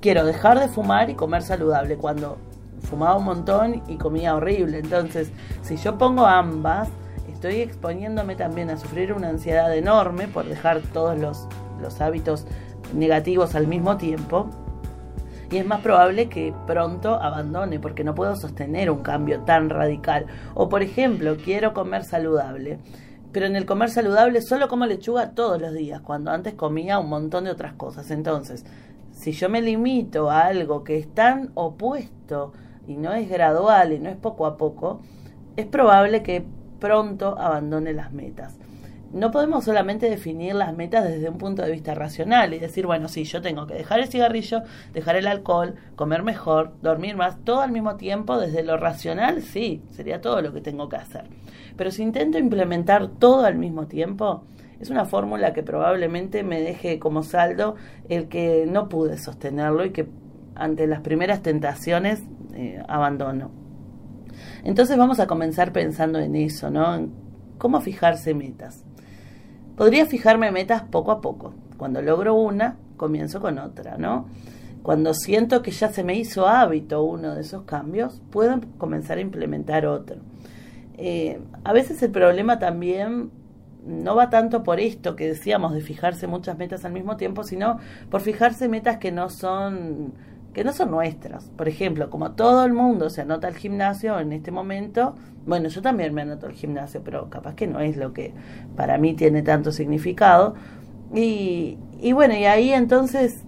quiero 0.00 0.24
dejar 0.24 0.58
de 0.58 0.68
fumar 0.68 1.10
y 1.10 1.14
comer 1.14 1.42
saludable 1.42 1.96
cuando 1.96 2.38
fumaba 2.82 3.16
un 3.16 3.24
montón 3.24 3.82
y 3.88 3.96
comía 3.96 4.34
horrible. 4.34 4.78
Entonces, 4.78 5.30
si 5.62 5.76
yo 5.76 5.98
pongo 5.98 6.24
ambas, 6.26 6.88
estoy 7.38 7.60
exponiéndome 7.60 8.34
también 8.34 8.68
a 8.68 8.76
sufrir 8.76 9.12
una 9.12 9.28
ansiedad 9.28 9.72
enorme 9.76 10.26
por 10.26 10.44
dejar 10.44 10.80
todos 10.92 11.16
los, 11.16 11.46
los 11.80 12.00
hábitos 12.00 12.48
negativos 12.92 13.54
al 13.54 13.68
mismo 13.68 13.96
tiempo. 13.96 14.50
Y 15.48 15.58
es 15.58 15.64
más 15.64 15.80
probable 15.80 16.28
que 16.28 16.52
pronto 16.66 17.14
abandone 17.14 17.78
porque 17.78 18.02
no 18.02 18.16
puedo 18.16 18.34
sostener 18.34 18.90
un 18.90 19.02
cambio 19.02 19.42
tan 19.42 19.70
radical. 19.70 20.26
O 20.54 20.68
por 20.68 20.82
ejemplo, 20.82 21.36
quiero 21.36 21.72
comer 21.72 22.04
saludable 22.04 22.80
pero 23.30 23.44
en 23.44 23.56
el 23.56 23.66
comer 23.66 23.90
saludable 23.90 24.40
solo 24.40 24.68
como 24.68 24.86
lechuga 24.86 25.32
todos 25.32 25.60
los 25.60 25.74
días, 25.74 26.00
cuando 26.00 26.30
antes 26.30 26.54
comía 26.54 26.98
un 26.98 27.10
montón 27.10 27.44
de 27.44 27.50
otras 27.50 27.74
cosas. 27.74 28.10
Entonces, 28.10 28.64
si 29.12 29.32
yo 29.32 29.50
me 29.50 29.60
limito 29.60 30.30
a 30.30 30.46
algo 30.46 30.82
que 30.82 30.96
es 30.96 31.12
tan 31.14 31.50
opuesto 31.54 32.52
y 32.86 32.96
no 32.96 33.12
es 33.12 33.28
gradual 33.28 33.92
y 33.92 33.98
no 34.00 34.08
es 34.08 34.16
poco 34.16 34.46
a 34.46 34.56
poco, 34.56 35.02
es 35.56 35.66
probable 35.66 36.22
que 36.22 36.46
pronto 36.78 37.38
abandone 37.38 37.92
las 37.92 38.12
metas. 38.12 38.56
No 39.12 39.30
podemos 39.30 39.64
solamente 39.64 40.10
definir 40.10 40.54
las 40.54 40.76
metas 40.76 41.04
desde 41.04 41.30
un 41.30 41.38
punto 41.38 41.62
de 41.62 41.72
vista 41.72 41.94
racional 41.94 42.52
y 42.52 42.58
decir, 42.58 42.84
bueno, 42.84 43.08
sí, 43.08 43.24
yo 43.24 43.40
tengo 43.40 43.66
que 43.66 43.72
dejar 43.72 44.00
el 44.00 44.08
cigarrillo, 44.08 44.62
dejar 44.92 45.16
el 45.16 45.26
alcohol, 45.26 45.76
comer 45.96 46.22
mejor, 46.22 46.74
dormir 46.82 47.16
más, 47.16 47.42
todo 47.42 47.62
al 47.62 47.72
mismo 47.72 47.96
tiempo, 47.96 48.38
desde 48.38 48.62
lo 48.62 48.76
racional, 48.76 49.40
sí, 49.40 49.82
sería 49.92 50.20
todo 50.20 50.42
lo 50.42 50.52
que 50.52 50.60
tengo 50.60 50.90
que 50.90 50.96
hacer. 50.96 51.24
Pero 51.76 51.90
si 51.90 52.02
intento 52.02 52.36
implementar 52.36 53.08
todo 53.08 53.46
al 53.46 53.56
mismo 53.56 53.86
tiempo, 53.86 54.44
es 54.78 54.90
una 54.90 55.06
fórmula 55.06 55.54
que 55.54 55.62
probablemente 55.62 56.42
me 56.42 56.60
deje 56.60 56.98
como 56.98 57.22
saldo 57.22 57.76
el 58.10 58.28
que 58.28 58.66
no 58.68 58.90
pude 58.90 59.16
sostenerlo 59.16 59.86
y 59.86 59.90
que 59.90 60.06
ante 60.54 60.86
las 60.86 61.00
primeras 61.00 61.42
tentaciones 61.42 62.22
eh, 62.54 62.82
abandono. 62.88 63.50
Entonces 64.64 64.96
vamos 64.96 65.20
a 65.20 65.26
comenzar 65.26 65.72
pensando 65.72 66.18
en 66.18 66.34
eso, 66.34 66.70
¿no? 66.70 66.94
En 66.94 67.12
cómo 67.58 67.80
fijarse 67.80 68.34
metas. 68.34 68.84
Podría 69.76 70.06
fijarme 70.06 70.50
metas 70.50 70.82
poco 70.82 71.12
a 71.12 71.20
poco. 71.20 71.54
Cuando 71.76 72.02
logro 72.02 72.34
una, 72.34 72.76
comienzo 72.96 73.40
con 73.40 73.58
otra, 73.58 73.96
¿no? 73.96 74.26
Cuando 74.82 75.14
siento 75.14 75.62
que 75.62 75.70
ya 75.70 75.88
se 75.88 76.02
me 76.04 76.14
hizo 76.16 76.48
hábito 76.48 77.02
uno 77.02 77.34
de 77.34 77.42
esos 77.42 77.62
cambios, 77.64 78.22
puedo 78.30 78.60
comenzar 78.78 79.18
a 79.18 79.20
implementar 79.20 79.86
otro. 79.86 80.16
Eh, 80.96 81.40
a 81.62 81.72
veces 81.72 82.02
el 82.02 82.10
problema 82.10 82.58
también 82.58 83.30
no 83.86 84.16
va 84.16 84.30
tanto 84.30 84.62
por 84.62 84.80
esto 84.80 85.16
que 85.16 85.28
decíamos 85.28 85.72
de 85.72 85.80
fijarse 85.80 86.26
muchas 86.26 86.58
metas 86.58 86.84
al 86.84 86.92
mismo 86.92 87.16
tiempo, 87.16 87.44
sino 87.44 87.78
por 88.10 88.20
fijarse 88.20 88.68
metas 88.68 88.98
que 88.98 89.12
no 89.12 89.30
son 89.30 90.14
que 90.52 90.64
no 90.64 90.72
son 90.72 90.90
nuestras. 90.90 91.44
Por 91.50 91.68
ejemplo, 91.68 92.10
como 92.10 92.32
todo 92.32 92.64
el 92.64 92.72
mundo 92.72 93.10
se 93.10 93.22
anota 93.22 93.48
al 93.48 93.54
gimnasio 93.54 94.18
en 94.18 94.32
este 94.32 94.50
momento, 94.50 95.14
bueno, 95.46 95.68
yo 95.68 95.80
también 95.82 96.14
me 96.14 96.22
anoto 96.22 96.46
al 96.46 96.52
gimnasio, 96.52 97.02
pero 97.04 97.30
capaz 97.30 97.54
que 97.54 97.66
no 97.66 97.80
es 97.80 97.96
lo 97.96 98.12
que 98.12 98.34
para 98.76 98.98
mí 98.98 99.14
tiene 99.14 99.42
tanto 99.42 99.72
significado. 99.72 100.54
Y, 101.14 101.78
y 102.00 102.12
bueno, 102.12 102.34
y 102.34 102.44
ahí 102.44 102.72
entonces 102.72 103.44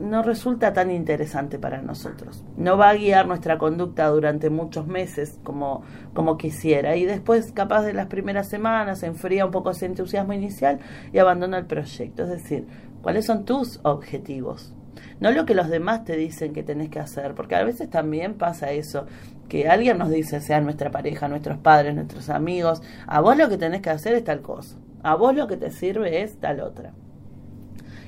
no 0.00 0.22
resulta 0.22 0.72
tan 0.72 0.90
interesante 0.90 1.58
para 1.58 1.82
nosotros. 1.82 2.44
No 2.56 2.76
va 2.76 2.90
a 2.90 2.94
guiar 2.94 3.26
nuestra 3.26 3.58
conducta 3.58 4.08
durante 4.08 4.50
muchos 4.50 4.86
meses 4.86 5.38
como, 5.42 5.82
como 6.14 6.36
quisiera. 6.36 6.96
Y 6.96 7.04
después, 7.04 7.52
capaz 7.52 7.82
de 7.82 7.92
las 7.92 8.06
primeras 8.06 8.48
semanas, 8.48 9.00
se 9.00 9.06
enfría 9.06 9.44
un 9.44 9.50
poco 9.50 9.70
ese 9.70 9.86
entusiasmo 9.86 10.32
inicial 10.32 10.80
y 11.12 11.18
abandona 11.18 11.58
el 11.58 11.66
proyecto. 11.66 12.24
Es 12.24 12.30
decir, 12.30 12.66
¿cuáles 13.02 13.26
son 13.26 13.44
tus 13.44 13.80
objetivos? 13.82 14.74
No 15.22 15.30
lo 15.30 15.46
que 15.46 15.54
los 15.54 15.68
demás 15.68 16.04
te 16.04 16.16
dicen 16.16 16.52
que 16.52 16.64
tenés 16.64 16.88
que 16.88 16.98
hacer, 16.98 17.36
porque 17.36 17.54
a 17.54 17.62
veces 17.62 17.88
también 17.88 18.34
pasa 18.34 18.72
eso, 18.72 19.06
que 19.48 19.68
alguien 19.68 19.96
nos 19.96 20.10
dice, 20.10 20.40
sea 20.40 20.60
nuestra 20.60 20.90
pareja, 20.90 21.28
nuestros 21.28 21.58
padres, 21.58 21.94
nuestros 21.94 22.28
amigos, 22.28 22.82
a 23.06 23.20
vos 23.20 23.36
lo 23.36 23.48
que 23.48 23.56
tenés 23.56 23.82
que 23.82 23.90
hacer 23.90 24.16
es 24.16 24.24
tal 24.24 24.42
cosa, 24.42 24.78
a 25.04 25.14
vos 25.14 25.36
lo 25.36 25.46
que 25.46 25.56
te 25.56 25.70
sirve 25.70 26.22
es 26.22 26.40
tal 26.40 26.58
otra. 26.58 26.92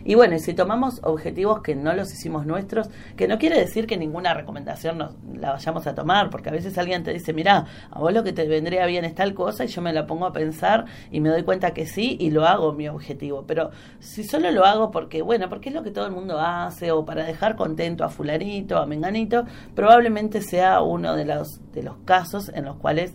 Y 0.04 0.14
bueno, 0.14 0.38
si 0.38 0.52
tomamos 0.52 1.00
objetivos 1.02 1.62
que 1.62 1.74
no 1.74 1.94
los 1.94 2.12
hicimos 2.12 2.44
nuestros, 2.44 2.90
que 3.16 3.26
no 3.26 3.38
quiere 3.38 3.58
decir 3.58 3.86
que 3.86 3.96
ninguna 3.96 4.34
recomendación 4.34 4.98
nos 4.98 5.16
la 5.34 5.52
vayamos 5.52 5.86
a 5.86 5.94
tomar, 5.94 6.28
porque 6.28 6.50
a 6.50 6.52
veces 6.52 6.76
alguien 6.76 7.02
te 7.02 7.12
dice, 7.12 7.32
mira, 7.32 7.64
a 7.90 7.98
vos 7.98 8.12
lo 8.12 8.22
que 8.22 8.34
te 8.34 8.46
vendría 8.46 8.84
bien 8.84 9.06
es 9.06 9.14
tal 9.14 9.32
cosa 9.32 9.64
y 9.64 9.68
yo 9.68 9.80
me 9.80 9.94
la 9.94 10.06
pongo 10.06 10.26
a 10.26 10.32
pensar 10.32 10.84
y 11.10 11.20
me 11.20 11.30
doy 11.30 11.42
cuenta 11.42 11.72
que 11.72 11.86
sí 11.86 12.18
y 12.20 12.30
lo 12.30 12.44
hago 12.44 12.74
mi 12.74 12.86
objetivo. 12.86 13.44
Pero 13.46 13.70
si 13.98 14.24
solo 14.24 14.50
lo 14.50 14.66
hago 14.66 14.90
porque, 14.90 15.22
bueno, 15.22 15.48
porque 15.48 15.70
es 15.70 15.74
lo 15.74 15.82
que 15.82 15.90
todo 15.90 16.06
el 16.06 16.12
mundo 16.12 16.38
hace 16.38 16.92
o 16.92 17.06
para 17.06 17.24
dejar 17.24 17.56
contento 17.56 18.04
a 18.04 18.10
fulanito, 18.10 18.76
a 18.76 18.86
menganito, 18.86 19.44
probablemente 19.74 20.42
sea 20.42 20.82
uno 20.82 21.16
de 21.16 21.24
los, 21.24 21.60
de 21.72 21.82
los 21.82 21.96
casos 22.04 22.50
en 22.54 22.66
los 22.66 22.76
cuales 22.76 23.14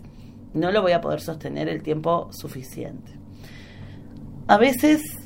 no 0.54 0.72
lo 0.72 0.82
voy 0.82 0.92
a 0.92 1.00
poder 1.00 1.20
sostener 1.20 1.68
el 1.68 1.84
tiempo 1.84 2.28
suficiente. 2.32 3.12
A 4.48 4.58
veces 4.58 5.19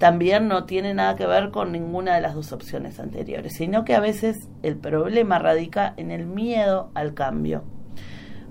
también 0.00 0.48
no 0.48 0.64
tiene 0.64 0.94
nada 0.94 1.14
que 1.14 1.26
ver 1.26 1.50
con 1.50 1.72
ninguna 1.72 2.14
de 2.14 2.22
las 2.22 2.34
dos 2.34 2.52
opciones 2.52 2.98
anteriores, 2.98 3.52
sino 3.52 3.84
que 3.84 3.94
a 3.94 4.00
veces 4.00 4.48
el 4.62 4.76
problema 4.76 5.38
radica 5.38 5.92
en 5.98 6.10
el 6.10 6.24
miedo 6.24 6.90
al 6.94 7.12
cambio. 7.12 7.64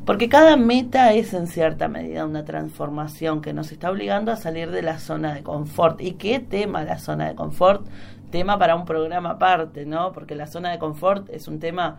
Porque 0.06 0.30
cada 0.30 0.58
meta 0.58 1.12
es 1.14 1.34
en 1.34 1.48
cierta 1.48 1.88
medida 1.88 2.26
una 2.26 2.46
transformación 2.46 3.42
que 3.42 3.54
nos 3.54 3.72
está 3.72 3.90
obligando 3.90 4.32
a 4.32 4.36
salir 4.36 4.70
de 4.70 4.84
la 4.84 5.00
zona 5.00 5.34
de 5.34 5.42
confort. 5.42 6.00
¿Y 6.02 6.14
qué 6.14 6.40
tema 6.40 6.84
la 6.84 7.00
zona 7.00 7.28
de 7.28 7.34
confort? 7.36 7.88
Tema 8.30 8.60
para 8.60 8.76
un 8.76 8.86
programa 8.86 9.32
aparte, 9.32 9.88
¿no? 9.88 10.12
Porque 10.12 10.36
la 10.36 10.46
zona 10.46 10.70
de 10.70 10.78
confort 10.78 11.30
es 11.30 11.48
un 11.48 11.60
tema 11.60 11.98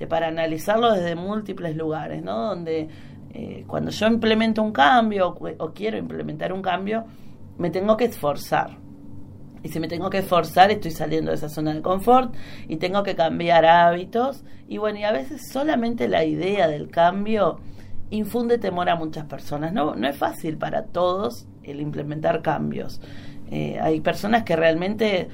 este, 0.00 0.08
para 0.08 0.28
analizarlo 0.28 0.90
desde 0.92 1.14
múltiples 1.14 1.76
lugares, 1.76 2.24
¿no? 2.24 2.46
Donde 2.46 2.88
eh, 3.34 3.64
cuando 3.68 3.92
yo 3.92 4.08
implemento 4.08 4.62
un 4.62 4.72
cambio 4.72 5.36
o 5.58 5.72
quiero 5.72 5.96
implementar 5.96 6.52
un 6.52 6.62
cambio, 6.62 7.04
me 7.60 7.70
tengo 7.70 7.98
que 7.98 8.06
esforzar. 8.06 8.78
Y 9.62 9.68
si 9.68 9.80
me 9.80 9.88
tengo 9.88 10.08
que 10.08 10.18
esforzar, 10.18 10.70
estoy 10.70 10.92
saliendo 10.92 11.30
de 11.30 11.36
esa 11.36 11.50
zona 11.50 11.74
de 11.74 11.82
confort 11.82 12.34
y 12.66 12.76
tengo 12.76 13.02
que 13.02 13.14
cambiar 13.14 13.66
hábitos. 13.66 14.44
Y 14.66 14.78
bueno, 14.78 14.98
y 14.98 15.04
a 15.04 15.12
veces 15.12 15.50
solamente 15.52 16.08
la 16.08 16.24
idea 16.24 16.68
del 16.68 16.88
cambio 16.88 17.60
infunde 18.08 18.56
temor 18.56 18.88
a 18.88 18.96
muchas 18.96 19.26
personas. 19.26 19.74
No, 19.74 19.94
no 19.94 20.08
es 20.08 20.16
fácil 20.16 20.56
para 20.56 20.86
todos 20.86 21.46
el 21.62 21.82
implementar 21.82 22.40
cambios. 22.40 23.02
Eh, 23.50 23.78
hay 23.78 24.00
personas 24.00 24.44
que 24.44 24.56
realmente 24.56 25.28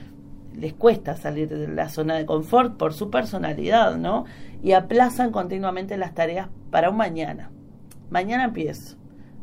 les 0.53 0.75
cuesta 0.75 1.17
salir 1.17 1.49
de 1.49 1.69
la 1.69 1.89
zona 1.89 2.17
de 2.17 2.27
confort 2.27 2.77
por 2.77 2.93
su 2.93 3.09
personalidad, 3.09 3.97
¿no? 3.97 4.25
Y 4.65 4.73
aplazan 4.73 5.31
continuamente 5.31 5.97
las 5.97 6.13
tareas 6.13 6.49
para 6.73 6.91
un 6.91 6.97
mañana. 6.97 7.53
Mañana 8.11 8.47
empiezo, 8.47 8.97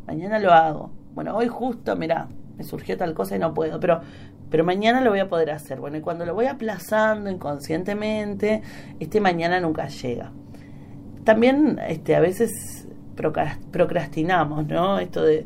mañana 0.05 0.37
lo 0.39 0.51
hago. 0.51 0.91
Bueno, 1.13 1.35
hoy 1.37 1.47
justo, 1.47 1.95
mira, 1.95 2.27
me 2.57 2.63
surgió 2.63 2.97
tal 2.97 3.13
cosa 3.13 3.35
y 3.35 3.39
no 3.39 3.53
puedo, 3.53 3.79
pero, 3.79 4.01
pero 4.49 4.63
mañana 4.63 5.01
lo 5.01 5.09
voy 5.09 5.19
a 5.19 5.29
poder 5.29 5.51
hacer. 5.51 5.79
Bueno, 5.79 5.97
y 5.97 6.01
cuando 6.01 6.25
lo 6.25 6.33
voy 6.33 6.45
aplazando 6.45 7.29
inconscientemente, 7.29 8.61
este 8.99 9.19
mañana 9.19 9.59
nunca 9.59 9.87
llega. 9.87 10.31
También 11.23 11.79
este, 11.87 12.15
a 12.15 12.19
veces 12.19 12.87
procrastinamos, 13.71 14.67
¿no? 14.67 14.99
Esto 14.99 15.23
de, 15.23 15.45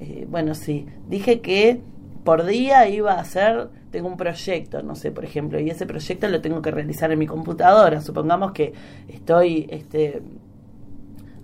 eh, 0.00 0.26
bueno, 0.28 0.54
sí, 0.54 0.86
dije 1.08 1.40
que 1.40 1.80
por 2.24 2.44
día 2.44 2.88
iba 2.88 3.14
a 3.14 3.20
hacer, 3.20 3.70
tengo 3.90 4.08
un 4.08 4.16
proyecto, 4.16 4.82
no 4.82 4.94
sé, 4.94 5.10
por 5.10 5.24
ejemplo, 5.24 5.58
y 5.58 5.70
ese 5.70 5.86
proyecto 5.86 6.28
lo 6.28 6.40
tengo 6.40 6.60
que 6.62 6.70
realizar 6.70 7.10
en 7.10 7.18
mi 7.18 7.26
computadora. 7.26 8.00
Supongamos 8.00 8.52
que 8.52 8.72
estoy 9.08 9.66
este, 9.70 10.22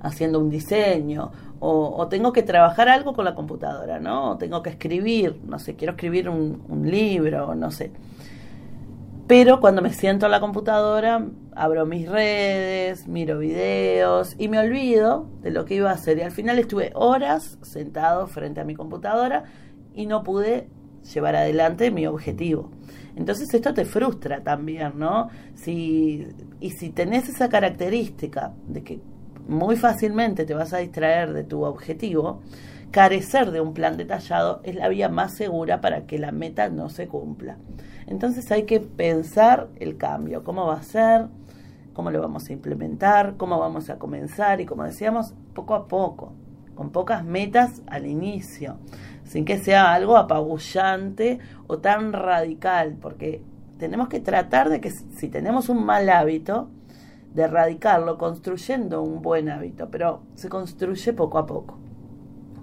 haciendo 0.00 0.38
un 0.38 0.50
diseño 0.50 1.32
o, 1.60 2.08
tengo 2.08 2.32
que 2.32 2.42
trabajar 2.42 2.88
algo 2.88 3.14
con 3.14 3.24
la 3.24 3.34
computadora, 3.34 3.98
¿no? 3.98 4.32
O 4.32 4.36
tengo 4.36 4.62
que 4.62 4.70
escribir, 4.70 5.40
no 5.46 5.58
sé, 5.58 5.76
quiero 5.76 5.92
escribir 5.92 6.28
un, 6.28 6.82
libro, 6.84 7.54
no 7.54 7.70
sé. 7.70 7.90
Pero 9.26 9.60
cuando 9.60 9.80
me 9.80 9.90
siento 9.90 10.26
a 10.26 10.28
la 10.28 10.40
computadora, 10.40 11.26
abro 11.54 11.86
mis 11.86 12.08
redes, 12.08 13.08
miro 13.08 13.38
videos 13.38 14.34
y 14.38 14.48
me 14.48 14.58
olvido 14.58 15.26
de 15.40 15.50
lo 15.50 15.64
que 15.64 15.76
iba 15.76 15.90
a 15.90 15.94
hacer. 15.94 16.18
Y 16.18 16.22
al 16.22 16.32
final 16.32 16.58
estuve 16.58 16.92
horas 16.94 17.58
sentado 17.62 18.26
frente 18.26 18.60
a 18.60 18.64
mi 18.64 18.74
computadora 18.74 19.44
y 19.94 20.04
no 20.06 20.22
pude 20.22 20.68
llevar 21.14 21.36
adelante 21.36 21.90
mi 21.90 22.06
objetivo. 22.06 22.70
Entonces 23.16 23.52
esto 23.54 23.72
te 23.72 23.86
frustra 23.86 24.42
también, 24.42 24.98
¿no? 24.98 25.28
Si, 25.54 26.26
y 26.60 26.70
si 26.70 26.90
tenés 26.90 27.28
esa 27.28 27.48
característica 27.48 28.52
de 28.66 28.82
que 28.82 29.00
muy 29.48 29.76
fácilmente 29.76 30.44
te 30.44 30.54
vas 30.54 30.72
a 30.72 30.78
distraer 30.78 31.32
de 31.32 31.44
tu 31.44 31.64
objetivo, 31.64 32.40
carecer 32.90 33.50
de 33.50 33.60
un 33.60 33.74
plan 33.74 33.96
detallado 33.96 34.60
es 34.62 34.74
la 34.76 34.88
vía 34.88 35.08
más 35.08 35.34
segura 35.34 35.80
para 35.80 36.06
que 36.06 36.18
la 36.18 36.32
meta 36.32 36.68
no 36.68 36.88
se 36.88 37.08
cumpla. 37.08 37.56
Entonces 38.06 38.50
hay 38.52 38.64
que 38.64 38.80
pensar 38.80 39.68
el 39.76 39.96
cambio, 39.96 40.44
cómo 40.44 40.66
va 40.66 40.74
a 40.74 40.82
ser, 40.82 41.26
cómo 41.92 42.10
lo 42.10 42.20
vamos 42.20 42.48
a 42.48 42.52
implementar, 42.52 43.36
cómo 43.36 43.58
vamos 43.58 43.90
a 43.90 43.98
comenzar 43.98 44.60
y 44.60 44.66
como 44.66 44.84
decíamos, 44.84 45.34
poco 45.54 45.74
a 45.74 45.88
poco, 45.88 46.32
con 46.74 46.90
pocas 46.90 47.24
metas 47.24 47.82
al 47.86 48.06
inicio, 48.06 48.76
sin 49.24 49.44
que 49.44 49.58
sea 49.58 49.94
algo 49.94 50.16
apabullante 50.16 51.38
o 51.66 51.78
tan 51.78 52.12
radical, 52.12 52.96
porque 53.00 53.42
tenemos 53.78 54.08
que 54.08 54.20
tratar 54.20 54.68
de 54.68 54.80
que 54.80 54.90
si 54.90 55.28
tenemos 55.28 55.68
un 55.68 55.84
mal 55.84 56.08
hábito, 56.10 56.68
de 57.34 57.42
erradicarlo 57.42 58.16
construyendo 58.16 59.02
un 59.02 59.20
buen 59.20 59.48
hábito, 59.48 59.90
pero 59.90 60.22
se 60.34 60.48
construye 60.48 61.12
poco 61.12 61.38
a 61.38 61.46
poco, 61.46 61.78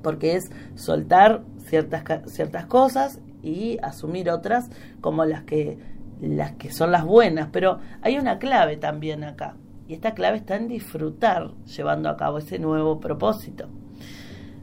porque 0.02 0.36
es 0.36 0.50
soltar 0.76 1.44
ciertas, 1.58 2.04
ciertas 2.32 2.66
cosas 2.66 3.20
y 3.44 3.78
asumir 3.82 4.30
otras 4.30 4.70
como 5.02 5.26
las 5.26 5.44
que, 5.44 5.78
las 6.22 6.54
que 6.54 6.72
son 6.72 6.92
las 6.92 7.06
buenas. 7.06 7.50
Pero 7.52 7.80
hay 8.02 8.18
una 8.18 8.40
clave 8.40 8.78
también 8.78 9.24
acá. 9.24 9.56
Y 9.88 9.94
esta 9.94 10.14
clave 10.14 10.38
está 10.38 10.56
en 10.56 10.70
disfrutar 10.70 11.52
llevando 11.66 12.10
a 12.10 12.16
cabo 12.16 12.38
ese 12.38 12.60
nuevo 12.60 13.00
propósito. 13.00 13.68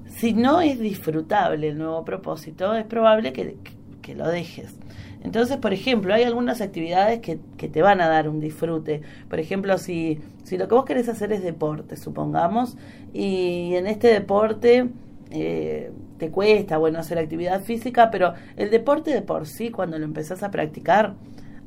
Si 0.07 0.33
no 0.33 0.61
es 0.61 0.81
disfrutable 0.81 1.69
el 1.69 1.79
nuevo 1.79 2.05
propósito, 2.05 2.75
es 2.75 2.87
probable 2.87 3.33
que, 3.33 3.59
que, 4.01 4.15
lo 4.15 4.27
dejes. 4.27 4.75
Entonces, 5.23 5.57
por 5.57 5.73
ejemplo, 5.73 6.15
hay 6.15 6.23
algunas 6.23 6.61
actividades 6.61 7.21
que, 7.21 7.39
que, 7.57 7.69
te 7.69 7.83
van 7.83 8.01
a 8.01 8.09
dar 8.09 8.29
un 8.29 8.41
disfrute. 8.41 9.03
Por 9.29 9.41
ejemplo, 9.41 9.77
si, 9.79 10.21
si 10.45 10.57
lo 10.57 10.69
que 10.69 10.75
vos 10.75 10.85
querés 10.85 11.09
hacer 11.09 11.33
es 11.33 11.43
deporte, 11.43 11.97
supongamos, 11.97 12.77
y 13.13 13.75
en 13.75 13.87
este 13.87 14.09
deporte 14.09 14.89
eh, 15.31 15.93
te 16.19 16.31
cuesta, 16.31 16.79
bueno, 16.79 16.99
hacer 16.99 17.19
actividad 17.19 17.61
física, 17.63 18.11
pero 18.11 18.35
el 18.57 18.71
deporte 18.71 19.13
de 19.13 19.23
por 19.23 19.47
sí, 19.47 19.71
cuando 19.71 19.99
lo 19.99 20.05
empezás 20.05 20.43
a 20.43 20.51
practicar 20.51 21.15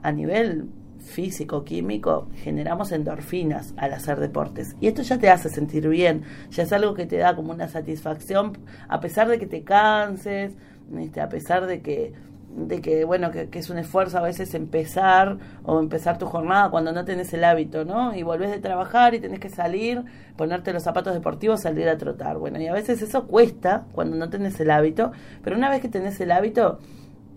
a 0.02 0.12
nivel 0.12 0.70
físico, 1.00 1.64
químico, 1.64 2.28
generamos 2.36 2.92
endorfinas 2.92 3.74
al 3.78 3.94
hacer 3.94 4.20
deportes. 4.20 4.76
Y 4.80 4.88
esto 4.88 5.02
ya 5.02 5.18
te 5.18 5.30
hace 5.30 5.50
sentir 5.50 5.88
bien, 5.88 6.24
ya 6.50 6.64
es 6.64 6.74
algo 6.74 6.94
que 6.94 7.06
te 7.06 7.18
da 7.18 7.36
como 7.36 7.52
una 7.52 7.68
satisfacción, 7.68 8.58
a 8.88 9.00
pesar 9.00 9.28
de 9.28 9.40
que 9.40 9.48
te 9.48 9.64
canses, 9.64 10.54
este, 10.98 11.22
a 11.22 11.30
pesar 11.30 11.66
de 11.68 11.82
que 11.82 12.14
de 12.56 12.82
que, 12.82 13.06
bueno, 13.06 13.32
que, 13.32 13.48
es 13.52 13.70
un 13.70 13.78
esfuerzo 13.78 14.18
a 14.18 14.22
veces 14.22 14.54
empezar 14.54 15.38
o 15.64 15.80
empezar 15.80 16.18
tu 16.18 16.26
jornada 16.26 16.70
cuando 16.70 16.92
no 16.92 17.06
tenés 17.06 17.34
el 17.34 17.44
hábito, 17.44 17.86
¿no? 17.86 18.14
Y 18.16 18.24
volvés 18.24 18.52
de 18.52 18.60
trabajar 18.60 19.14
y 19.14 19.20
tenés 19.20 19.40
que 19.40 19.50
salir, 19.50 20.04
ponerte 20.36 20.74
los 20.74 20.84
zapatos 20.84 21.14
deportivos, 21.14 21.62
salir 21.62 21.88
a 21.88 21.98
trotar. 21.98 22.38
Bueno, 22.38 22.60
y 22.60 22.68
a 22.68 22.74
veces 22.74 23.02
eso 23.02 23.28
cuesta 23.28 23.86
cuando 23.94 24.18
no 24.18 24.30
tenés 24.30 24.60
el 24.60 24.72
hábito, 24.72 25.12
pero 25.44 25.56
una 25.56 25.70
vez 25.70 25.82
que 25.82 25.90
tenés 25.90 26.20
el 26.20 26.32
hábito, 26.32 26.80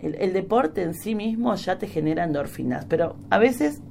el, 0.01 0.33
deporte 0.33 0.83
en 0.83 0.93
sí 0.93 1.15
mismo 1.15 1.55
ya 1.55 1.77
te 1.77 1.87
genera 1.87 2.25
endorfinas. 2.25 2.85
Pero 2.85 3.15
a 3.29 3.37
veces, 3.37 3.81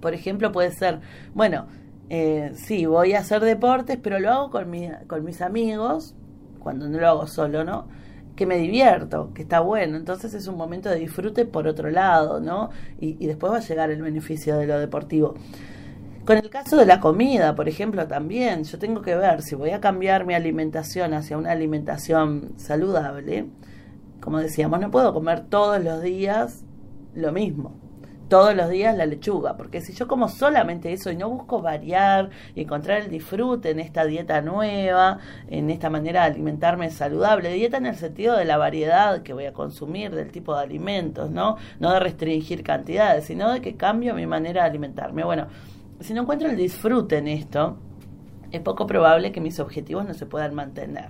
por 0.00 0.14
ejemplo, 0.14 0.52
puede 0.52 0.72
ser, 0.72 1.00
bueno, 1.34 1.66
eh, 2.08 2.52
sí, 2.54 2.86
voy 2.86 3.12
a 3.12 3.20
hacer 3.20 3.42
deportes, 3.42 3.98
pero 4.02 4.18
lo 4.18 4.30
hago 4.30 4.50
con, 4.50 4.72
con 5.06 5.24
mis 5.24 5.42
amigos, 5.42 6.14
cuando 6.58 6.88
no 6.88 6.98
lo 6.98 7.08
hago 7.08 7.26
solo, 7.26 7.62
¿no? 7.62 7.99
Que 8.40 8.46
me 8.46 8.56
divierto, 8.56 9.32
que 9.34 9.42
está 9.42 9.60
bueno. 9.60 9.98
Entonces 9.98 10.32
es 10.32 10.46
un 10.46 10.56
momento 10.56 10.88
de 10.88 10.96
disfrute 10.96 11.44
por 11.44 11.66
otro 11.68 11.90
lado, 11.90 12.40
¿no? 12.40 12.70
Y, 12.98 13.26
después 13.26 13.52
va 13.52 13.58
a 13.58 13.60
llegar 13.60 13.90
el 13.90 14.00
beneficio 14.00 14.56
de 14.56 14.66
lo 14.66 14.78
deportivo. 14.78 15.34
Con 16.24 16.38
el 16.38 16.48
caso 16.48 16.78
de 16.78 16.86
la 16.86 17.00
comida, 17.00 17.54
por 17.54 17.68
ejemplo, 17.68 18.06
también 18.06 18.64
yo 18.64 18.78
tengo 18.78 19.02
que 19.02 19.14
ver 19.14 19.42
si 19.42 19.56
voy 19.56 19.72
a 19.72 19.80
cambiar 19.82 20.24
mi 20.24 20.32
alimentación 20.32 21.12
hacia 21.12 21.36
una 21.36 21.50
alimentación 21.50 22.54
saludable. 22.56 23.44
Como 24.22 24.38
decíamos, 24.38 24.80
no 24.80 24.90
puedo 24.90 25.12
comer 25.12 25.44
todos 25.50 25.84
los 25.84 26.00
días 26.00 26.64
lo 27.14 27.32
mismo 27.32 27.89
todos 28.30 28.54
los 28.54 28.70
días 28.70 28.96
la 28.96 29.06
lechuga, 29.06 29.56
porque 29.56 29.80
si 29.80 29.92
yo 29.92 30.06
como 30.06 30.28
solamente 30.28 30.92
eso 30.92 31.10
y 31.10 31.16
no 31.16 31.28
busco 31.28 31.60
variar 31.60 32.30
y 32.54 32.62
encontrar 32.62 33.02
el 33.02 33.10
disfrute 33.10 33.70
en 33.70 33.80
esta 33.80 34.04
dieta 34.04 34.40
nueva, 34.40 35.18
en 35.48 35.68
esta 35.68 35.90
manera 35.90 36.20
de 36.22 36.30
alimentarme 36.30 36.90
saludable, 36.90 37.52
dieta 37.52 37.78
en 37.78 37.86
el 37.86 37.96
sentido 37.96 38.36
de 38.36 38.44
la 38.44 38.56
variedad 38.56 39.22
que 39.22 39.32
voy 39.32 39.46
a 39.46 39.52
consumir, 39.52 40.14
del 40.14 40.30
tipo 40.30 40.54
de 40.54 40.62
alimentos, 40.62 41.30
¿no? 41.30 41.56
No 41.80 41.92
de 41.92 41.98
restringir 41.98 42.62
cantidades, 42.62 43.24
sino 43.24 43.52
de 43.52 43.60
que 43.60 43.74
cambio 43.74 44.14
mi 44.14 44.26
manera 44.26 44.62
de 44.62 44.68
alimentarme. 44.68 45.24
Bueno, 45.24 45.48
si 45.98 46.14
no 46.14 46.22
encuentro 46.22 46.48
el 46.48 46.56
disfrute 46.56 47.18
en 47.18 47.26
esto, 47.26 47.78
es 48.52 48.60
poco 48.60 48.86
probable 48.86 49.32
que 49.32 49.40
mis 49.40 49.58
objetivos 49.58 50.06
no 50.06 50.14
se 50.14 50.26
puedan 50.26 50.54
mantener. 50.54 51.08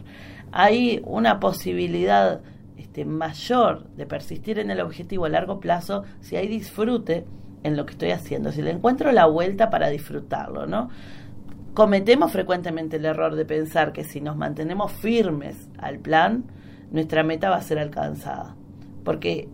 Hay 0.53 1.03
una 1.05 1.39
posibilidad 1.39 2.41
este, 2.81 3.05
mayor 3.05 3.87
de 3.97 4.07
persistir 4.07 4.59
en 4.59 4.71
el 4.71 4.81
objetivo 4.81 5.27
a 5.27 5.29
largo 5.29 5.61
plazo 5.61 6.05
si 6.21 6.37
hay 6.37 6.49
disfrute 6.49 7.27
en 7.63 7.77
lo 7.77 7.85
que 7.85 7.93
estoy 7.93 8.11
haciendo, 8.11 8.53
si 8.53 8.63
le 8.63 8.71
encuentro 8.71 9.13
la 9.13 9.27
vuelta 9.27 9.69
para 9.69 9.91
disfrutarlo, 9.91 10.67
¿no? 10.67 10.89
Cometemos 11.75 12.33
frecuentemente 12.33 12.97
el 12.97 13.05
error 13.05 13.37
de 13.37 13.45
pensar 13.45 13.93
que 13.93 14.03
si 14.03 14.23
nos 14.23 14.37
mantenemos 14.37 14.93
firmes 14.93 15.69
al 15.79 15.99
plan, 15.99 16.45
nuestra 16.91 17.23
meta 17.23 17.51
va 17.51 17.57
a 17.57 17.63
ser 17.63 17.79
alcanzada. 17.79 18.57
Porque 19.05 19.49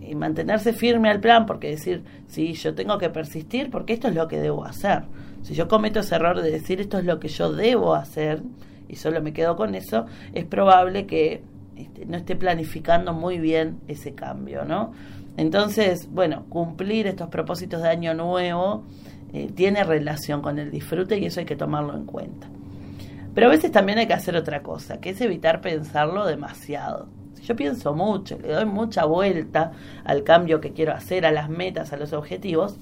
y 0.00 0.14
mantenerse 0.14 0.72
firme 0.72 1.10
al 1.10 1.20
plan, 1.20 1.46
porque 1.46 1.68
decir, 1.68 2.02
sí, 2.26 2.54
yo 2.54 2.74
tengo 2.74 2.98
que 2.98 3.10
persistir 3.10 3.70
porque 3.70 3.92
esto 3.92 4.08
es 4.08 4.14
lo 4.14 4.26
que 4.26 4.38
debo 4.38 4.64
hacer. 4.64 5.04
Si 5.42 5.54
yo 5.54 5.68
cometo 5.68 6.00
ese 6.00 6.16
error 6.16 6.42
de 6.42 6.50
decir 6.50 6.80
esto 6.80 6.98
es 6.98 7.04
lo 7.04 7.20
que 7.20 7.28
yo 7.28 7.52
debo 7.52 7.94
hacer 7.94 8.42
y 8.88 8.96
solo 8.96 9.22
me 9.22 9.32
quedo 9.32 9.56
con 9.56 9.74
eso, 9.74 10.06
es 10.32 10.44
probable 10.44 11.06
que 11.06 11.42
este, 11.78 12.06
no 12.06 12.16
esté 12.16 12.36
planificando 12.36 13.12
muy 13.12 13.38
bien 13.38 13.78
ese 13.86 14.14
cambio, 14.14 14.64
¿no? 14.64 14.92
Entonces, 15.36 16.08
bueno, 16.10 16.44
cumplir 16.48 17.06
estos 17.06 17.28
propósitos 17.28 17.82
de 17.82 17.88
año 17.88 18.14
nuevo 18.14 18.84
eh, 19.32 19.50
tiene 19.54 19.84
relación 19.84 20.42
con 20.42 20.58
el 20.58 20.70
disfrute 20.70 21.18
y 21.18 21.26
eso 21.26 21.40
hay 21.40 21.46
que 21.46 21.56
tomarlo 21.56 21.94
en 21.94 22.04
cuenta. 22.04 22.48
Pero 23.34 23.46
a 23.46 23.50
veces 23.50 23.70
también 23.70 23.98
hay 23.98 24.08
que 24.08 24.14
hacer 24.14 24.34
otra 24.34 24.62
cosa, 24.62 25.00
que 25.00 25.10
es 25.10 25.20
evitar 25.20 25.60
pensarlo 25.60 26.26
demasiado. 26.26 27.08
Si 27.34 27.44
yo 27.44 27.54
pienso 27.54 27.94
mucho, 27.94 28.36
le 28.38 28.48
doy 28.48 28.64
mucha 28.64 29.04
vuelta 29.04 29.70
al 30.04 30.24
cambio 30.24 30.60
que 30.60 30.72
quiero 30.72 30.92
hacer, 30.92 31.24
a 31.24 31.30
las 31.30 31.48
metas, 31.48 31.92
a 31.92 31.96
los 31.96 32.12
objetivos, 32.12 32.76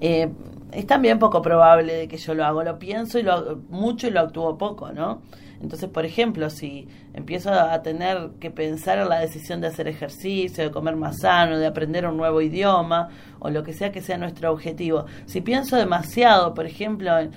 eh, 0.00 0.30
es 0.70 0.86
también 0.86 1.18
poco 1.18 1.40
probable 1.42 1.94
de 1.94 2.08
que 2.08 2.16
yo 2.16 2.34
lo 2.34 2.44
hago. 2.44 2.62
Lo 2.62 2.78
pienso 2.78 3.18
y 3.18 3.22
lo 3.22 3.62
mucho 3.70 4.06
y 4.06 4.10
lo 4.10 4.20
actúo 4.20 4.58
poco, 4.58 4.92
¿no? 4.92 5.22
Entonces, 5.64 5.88
por 5.88 6.04
ejemplo, 6.04 6.50
si 6.50 6.86
empiezo 7.14 7.50
a 7.50 7.80
tener 7.80 8.32
que 8.38 8.50
pensar 8.50 8.98
en 8.98 9.08
la 9.08 9.20
decisión 9.20 9.62
de 9.62 9.68
hacer 9.68 9.88
ejercicio, 9.88 10.62
de 10.62 10.70
comer 10.70 10.94
más 10.94 11.20
sano, 11.20 11.58
de 11.58 11.66
aprender 11.66 12.06
un 12.06 12.18
nuevo 12.18 12.42
idioma 12.42 13.08
o 13.38 13.48
lo 13.48 13.62
que 13.62 13.72
sea 13.72 13.90
que 13.90 14.02
sea 14.02 14.18
nuestro 14.18 14.52
objetivo, 14.52 15.06
si 15.24 15.40
pienso 15.40 15.76
demasiado, 15.76 16.52
por 16.52 16.66
ejemplo, 16.66 17.18
en, 17.18 17.30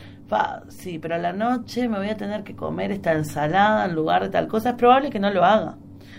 sí, 0.68 1.00
pero 1.00 1.16
a 1.16 1.20
la 1.20 1.32
noche 1.32 1.88
me 1.88 2.00
voy 2.00 2.10
a 2.10 2.18
tener 2.18 2.44
que 2.44 2.54
comer 2.54 2.92
esta 2.92 3.14
ensalada 3.14 3.86
en 3.86 3.96
lugar 3.96 4.24
de 4.24 4.30
tal 4.30 4.50
cosa, 4.50 4.72
es 4.72 4.76
probable 4.76 5.10
que 5.10 5.20
no 5.20 5.32
lo 5.32 5.46
haga. 5.46 5.78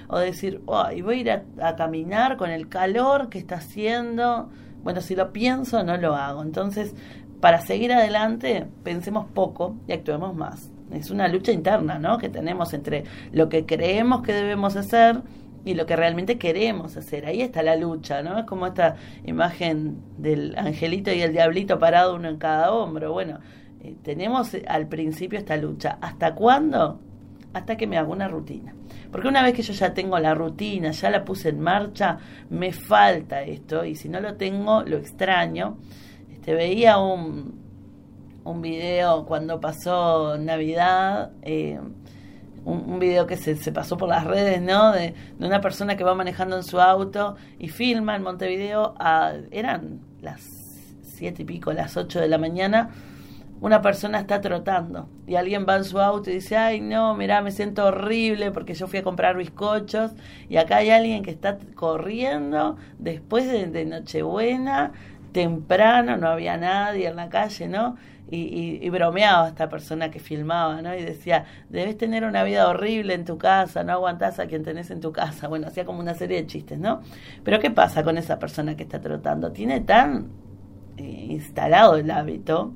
O 0.09 0.19
decir, 0.19 0.63
y 0.97 1.03
voy 1.03 1.17
a 1.17 1.21
ir 1.21 1.31
a 1.61 1.77
caminar 1.77 2.39
con 2.39 2.49
el 2.49 2.71
calor 2.71 3.29
que 3.29 3.39
está 3.39 3.57
haciendo. 3.57 4.49
Bueno, 4.83 5.03
si 5.03 5.15
lo 5.15 5.31
pienso, 5.35 5.85
no 5.85 5.99
lo 5.99 6.15
hago. 6.15 6.43
Entonces, 6.43 6.95
para 7.43 7.61
seguir 7.61 7.93
adelante, 7.93 8.67
pensemos 8.83 9.27
poco 9.27 9.77
y 9.87 9.93
actuemos 9.93 10.35
más 10.35 10.71
es 10.93 11.11
una 11.11 11.29
lucha 11.29 11.53
interna, 11.53 11.99
¿no? 11.99 12.19
Que 12.19 12.29
tenemos 12.29 12.73
entre 12.75 13.05
lo 13.33 13.49
que 13.49 13.67
creemos 13.67 14.23
que 14.23 14.33
debemos 14.33 14.77
hacer 14.77 15.23
y 15.65 15.75
lo 15.75 15.87
que 15.87 15.97
realmente 15.97 16.39
queremos 16.39 16.97
hacer. 16.97 17.27
Ahí 17.27 17.43
está 17.43 17.63
la 17.63 17.77
lucha, 17.77 18.23
¿no? 18.23 18.39
Es 18.39 18.45
como 18.47 18.67
esta 18.67 18.97
imagen 19.25 19.99
del 20.17 20.57
angelito 20.57 21.13
y 21.13 21.21
el 21.21 21.33
diablito 21.33 21.79
parado 21.79 22.15
uno 22.17 22.29
en 22.29 22.39
cada 22.39 22.73
hombro. 22.73 23.13
Bueno, 23.13 23.41
eh, 23.83 23.97
tenemos 24.03 24.57
al 24.67 24.89
principio 24.89 25.39
esta 25.39 25.57
lucha. 25.57 25.99
¿Hasta 26.01 26.35
cuándo? 26.35 27.01
Hasta 27.53 27.77
que 27.77 27.87
me 27.87 27.99
hago 27.99 28.13
una 28.13 28.29
rutina. 28.29 28.75
Porque 29.11 29.29
una 29.29 29.43
vez 29.43 29.55
que 29.55 29.63
yo 29.63 29.73
ya 29.73 29.95
tengo 29.95 30.19
la 30.19 30.35
rutina, 30.35 30.91
ya 30.91 31.11
la 31.11 31.25
puse 31.25 31.51
en 31.51 31.61
marcha, 31.61 32.19
me 32.51 32.73
falta 32.73 33.43
esto 33.43 33.85
y 33.85 33.95
si 33.95 34.09
no 34.09 34.21
lo 34.21 34.37
tengo, 34.37 34.83
lo 34.83 34.97
extraño. 34.97 35.79
Este, 36.31 36.55
veía 36.55 36.99
un, 36.99 37.68
un 38.45 38.63
video 38.63 39.25
cuando 39.27 39.61
pasó 39.61 40.37
Navidad. 40.39 41.33
Eh, 41.43 41.79
un, 42.65 42.99
video 42.99 43.27
que 43.27 43.37
se, 43.37 43.57
se, 43.57 43.73
pasó 43.73 43.97
por 43.97 44.09
las 44.09 44.25
redes, 44.25 44.61
¿no? 44.61 44.93
De, 44.93 45.15
una 45.41 45.61
persona 45.61 45.97
que 45.97 46.05
va 46.05 46.15
manejando 46.15 46.57
en 46.57 46.65
su 46.65 46.81
auto 46.81 47.37
y 47.59 47.69
filma 47.69 48.15
en 48.17 48.23
Montevideo, 48.23 48.95
a, 48.99 49.33
eran 49.51 50.01
las 50.21 50.43
siete 51.03 51.43
y 51.43 51.45
pico, 51.45 51.73
las 51.73 51.97
ocho 51.97 52.21
de 52.21 52.29
la 52.29 52.39
mañana, 52.39 52.91
una 53.61 53.83
persona 53.83 54.21
está 54.21 54.41
trotando 54.41 55.09
y 55.27 55.35
alguien 55.35 55.67
va 55.69 55.77
en 55.77 55.85
su 55.85 55.99
auto 55.99 56.31
y 56.31 56.35
dice, 56.35 56.57
ay 56.57 56.81
no, 56.81 57.15
mira, 57.17 57.43
me 57.43 57.51
siento 57.51 57.87
horrible 57.87 58.53
porque 58.53 58.75
yo 58.75 58.87
fui 58.87 59.01
a 59.01 59.03
comprar 59.03 59.37
bizcochos 59.37 60.13
y 60.49 60.59
acá 60.59 60.77
hay 60.77 60.91
alguien 60.91 61.25
que 61.25 61.33
está 61.33 61.59
corriendo 61.75 62.77
después 62.99 63.51
de, 63.51 63.67
de 63.67 63.85
Nochebuena, 63.85 64.93
temprano, 65.33 66.17
no 66.17 66.29
había 66.29 66.57
nadie 66.57 67.09
en 67.09 67.17
la 67.17 67.29
calle, 67.29 67.69
¿no? 67.69 67.97
y, 68.31 68.79
y, 68.83 68.91
bromeaba 68.91 69.49
esta 69.49 69.71
persona 69.71 70.11
que 70.11 70.21
filmaba, 70.21 70.83
¿no? 70.83 70.95
Y 70.95 71.03
decía, 71.03 71.47
debes 71.71 71.97
tener 71.97 72.25
una 72.25 72.45
vida 72.45 72.69
horrible 72.69 73.15
en 73.15 73.25
tu 73.25 73.39
casa, 73.39 73.85
no 73.85 73.93
aguantás 73.93 74.39
a 74.39 74.47
quien 74.47 74.63
tenés 74.63 74.91
en 74.91 75.01
tu 75.01 75.13
casa. 75.13 75.49
Bueno, 75.49 75.69
hacía 75.69 75.87
como 75.87 76.01
una 76.01 76.15
serie 76.15 76.43
de 76.43 76.47
chistes, 76.47 76.79
¿no? 76.79 77.01
Pero 77.43 77.59
¿qué 77.59 77.71
pasa 77.71 78.03
con 78.03 78.19
esa 78.19 78.39
persona 78.39 78.77
que 78.77 78.83
está 78.83 79.01
trotando? 79.01 79.51
Tiene 79.51 79.81
tan 79.81 80.29
eh, 80.99 81.27
instalado 81.31 81.97
el 81.97 82.11
hábito 82.11 82.75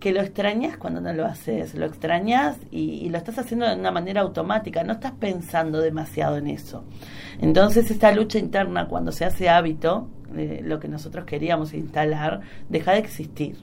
que 0.00 0.12
lo 0.12 0.20
extrañas 0.20 0.76
cuando 0.76 1.00
no 1.00 1.12
lo 1.12 1.24
haces, 1.24 1.74
lo 1.74 1.86
extrañas 1.86 2.58
y, 2.70 3.08
lo 3.08 3.16
estás 3.16 3.38
haciendo 3.38 3.66
de 3.66 3.74
una 3.74 3.90
manera 3.90 4.20
automática, 4.20 4.84
no 4.84 4.92
estás 4.92 5.12
pensando 5.12 5.80
demasiado 5.80 6.36
en 6.36 6.46
eso. 6.46 6.84
Entonces 7.40 7.90
esta 7.90 8.12
lucha 8.12 8.38
interna 8.38 8.86
cuando 8.86 9.12
se 9.12 9.24
hace 9.24 9.48
hábito, 9.48 10.08
eh, 10.36 10.60
lo 10.64 10.78
que 10.80 10.88
nosotros 10.88 11.24
queríamos 11.24 11.74
instalar, 11.74 12.40
deja 12.68 12.92
de 12.92 12.98
existir 12.98 13.56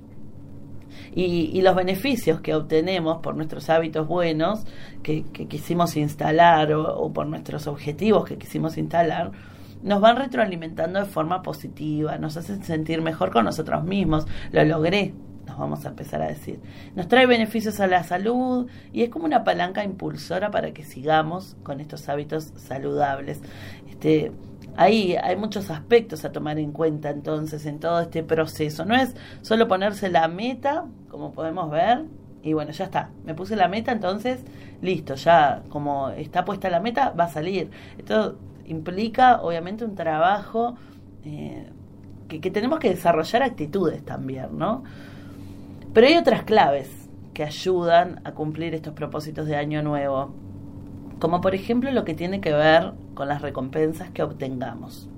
y, 1.14 1.62
los 1.62 1.76
beneficios 1.76 2.42
que 2.42 2.54
obtenemos 2.54 3.22
por 3.22 3.36
nuestros 3.36 3.70
hábitos 3.70 4.08
buenos 4.08 4.66
que, 5.02 5.24
quisimos 5.24 5.96
instalar 5.98 6.74
o, 6.74 7.12
por 7.14 7.28
nuestros 7.28 7.68
objetivos 7.68 8.26
que 8.26 8.38
quisimos 8.38 8.78
instalar, 8.78 9.32
nos 9.84 10.02
van 10.02 10.18
retroalimentando 10.18 11.00
de 11.00 11.06
forma 11.06 11.42
positiva, 11.42 12.18
nos 12.18 12.38
hacen 12.38 12.64
sentir 12.64 13.02
mejor 13.02 13.32
con 13.32 13.46
nosotros 13.46 13.84
mismos, 13.84 14.26
lo 14.52 14.64
logré, 14.66 15.14
nos 15.46 15.58
vamos 15.58 15.86
a 15.86 15.90
empezar 15.90 16.22
a 16.22 16.28
decir. 16.28 16.60
Nos 16.96 17.08
trae 17.08 17.28
beneficios 17.28 17.80
a 17.80 17.88
la 17.88 18.04
salud 18.04 18.68
y 18.92 19.04
es 19.04 19.10
como 19.10 19.26
una 19.26 19.44
palanca 19.44 19.84
impulsora 19.84 20.50
para 20.50 20.72
que 20.72 20.84
sigamos 20.84 21.56
con 21.64 21.82
estos 21.82 22.10
hábitos 22.10 22.52
saludables. 22.56 23.42
Este, 23.88 24.32
Ahí 24.78 25.16
hay 25.16 25.36
muchos 25.38 25.70
aspectos 25.72 26.26
a 26.26 26.32
tomar 26.32 26.60
en 26.60 26.72
cuenta 26.72 27.10
entonces 27.10 27.66
en 27.66 27.80
todo 27.80 28.02
este 28.02 28.24
proceso. 28.24 28.86
No 28.86 28.96
es 28.96 29.16
solo 29.42 29.68
ponerse 29.68 30.10
la 30.10 30.28
meta, 30.28 30.86
como 31.10 31.32
podemos 31.32 31.72
ver, 31.72 32.06
y 32.44 32.54
bueno, 32.54 32.72
ya 32.72 32.86
está. 32.86 33.10
Me 33.26 33.34
puse 33.34 33.56
la 33.56 33.68
meta, 33.68 33.92
entonces, 33.92 34.44
listo, 34.82 35.16
ya 35.16 35.64
como 35.70 36.10
está 36.10 36.46
puesta 36.46 36.70
la 36.70 36.80
meta, 36.80 37.12
va 37.12 37.26
a 37.26 37.30
salir. 37.30 37.72
Esto 37.98 38.38
implica, 38.66 39.42
obviamente, 39.42 39.86
un 39.86 39.96
trabajo 39.96 40.76
eh, 41.24 41.68
que, 42.28 42.42
que 42.42 42.52
tenemos 42.52 42.80
que 42.80 42.90
desarrollar 42.90 43.44
actitudes 43.44 44.04
también, 44.04 44.58
¿no? 44.58 44.84
Pero 45.94 46.08
hay 46.08 46.18
otras 46.18 46.44
claves 46.44 46.90
que 47.34 47.44
ayudan 47.44 48.22
a 48.24 48.34
cumplir 48.34 48.76
estos 48.76 48.94
propósitos 48.94 49.48
de 49.48 49.56
año 49.56 49.82
nuevo 49.82 50.34
como 51.20 51.42
por 51.42 51.56
ejemplo 51.56 51.92
lo 51.92 52.06
que 52.06 52.14
tiene 52.14 52.42
que 52.42 52.54
ver 52.54 52.94
con 53.14 53.28
las 53.28 53.42
recompensas 53.42 54.10
que 54.12 54.24
obtengamos. 54.24 55.10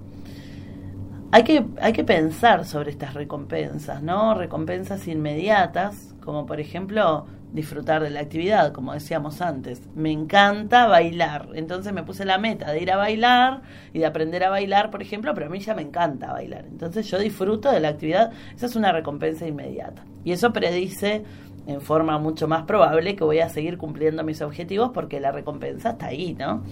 Hay 1.32 1.44
que, 1.44 1.66
hay 1.82 1.92
que 1.92 2.06
pensar 2.06 2.66
sobre 2.66 2.92
estas 2.92 3.14
recompensas, 3.14 4.02
¿no? 4.02 4.34
Recompensas 4.34 5.08
inmediatas, 5.08 6.16
como 6.22 6.46
por 6.46 6.60
ejemplo 6.62 7.26
disfrutar 7.52 8.04
de 8.04 8.10
la 8.10 8.22
actividad, 8.22 8.72
como 8.72 8.94
decíamos 8.94 9.42
antes. 9.42 9.82
Me 9.96 10.12
encanta 10.12 10.88
bailar, 10.88 11.50
entonces 11.54 11.94
me 11.94 12.04
puse 12.04 12.26
la 12.26 12.38
meta 12.38 12.72
de 12.72 12.82
ir 12.82 12.92
a 12.92 12.98
bailar 12.98 13.62
y 13.94 14.00
de 14.00 14.06
aprender 14.06 14.44
a 14.44 14.50
bailar, 14.50 14.92
por 14.92 15.02
ejemplo, 15.02 15.34
pero 15.34 15.48
a 15.48 15.50
mí 15.50 15.60
ya 15.60 15.74
me 15.74 15.82
encanta 15.82 16.32
bailar. 16.32 16.66
Entonces 16.66 17.10
yo 17.10 17.20
disfruto 17.20 17.72
de 17.72 17.80
la 17.80 17.90
actividad, 17.90 18.32
esa 18.56 18.66
es 18.66 18.76
una 18.76 18.92
recompensa 18.92 19.48
inmediata. 19.48 20.04
Y 20.24 20.32
eso 20.32 20.52
predice 20.52 21.24
en 21.68 21.82
forma 21.82 22.18
mucho 22.18 22.48
más 22.48 22.64
probable 22.64 23.16
que 23.16 23.24
voy 23.24 23.40
a 23.40 23.50
seguir 23.50 23.78
cumpliendo 23.78 24.24
mis 24.24 24.42
objetivos 24.42 24.92
porque 24.94 25.20
la 25.20 25.32
recompensa 25.32 25.92
está 25.92 26.08
ahí, 26.08 26.34
¿no? 26.34 26.64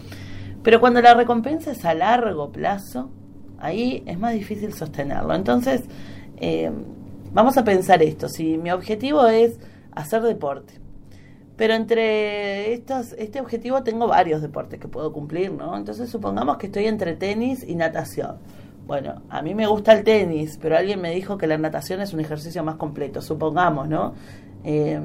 Pero 0.64 0.80
cuando 0.80 1.02
la 1.02 1.14
recompensa 1.14 1.72
es 1.72 1.86
a 1.86 1.94
largo 1.94 2.52
plazo, 2.52 3.12
ahí 3.60 4.04
es 4.06 4.18
más 4.18 4.34
difícil 4.34 4.74
sostenerlo. 4.74 5.36
Entonces, 5.36 5.84
eh, 6.38 6.72
vamos 7.32 7.58
a 7.58 7.64
pensar 7.64 8.02
esto, 8.02 8.30
si 8.30 8.58
mi 8.58 8.72
objetivo 8.72 9.28
es 9.28 9.60
hacer 9.92 10.22
deporte, 10.24 10.80
pero 11.58 11.74
entre 11.74 12.74
estos, 12.74 13.14
este 13.14 13.40
objetivo 13.40 13.84
tengo 13.84 14.08
varios 14.08 14.42
deportes 14.42 14.80
que 14.80 14.88
puedo 14.88 15.14
cumplir, 15.14 15.52
¿no? 15.52 15.78
Entonces 15.78 16.10
supongamos 16.10 16.58
que 16.58 16.68
estoy 16.68 16.86
entre 16.86 17.16
tenis 17.16 17.64
y 17.66 17.76
natación. 17.76 18.38
Bueno, 18.86 19.22
a 19.30 19.42
mí 19.42 19.56
me 19.56 19.66
gusta 19.66 19.94
el 19.94 20.04
tenis, 20.04 20.60
pero 20.62 20.78
alguien 20.78 21.02
me 21.02 21.12
dijo 21.12 21.38
que 21.38 21.48
la 21.48 21.58
natación 21.58 22.02
es 22.02 22.14
un 22.14 22.20
ejercicio 22.20 22.64
más 22.64 22.76
completo, 22.76 23.22
supongamos, 23.22 23.88
¿no? 23.88 24.14
Eh, 24.66 25.00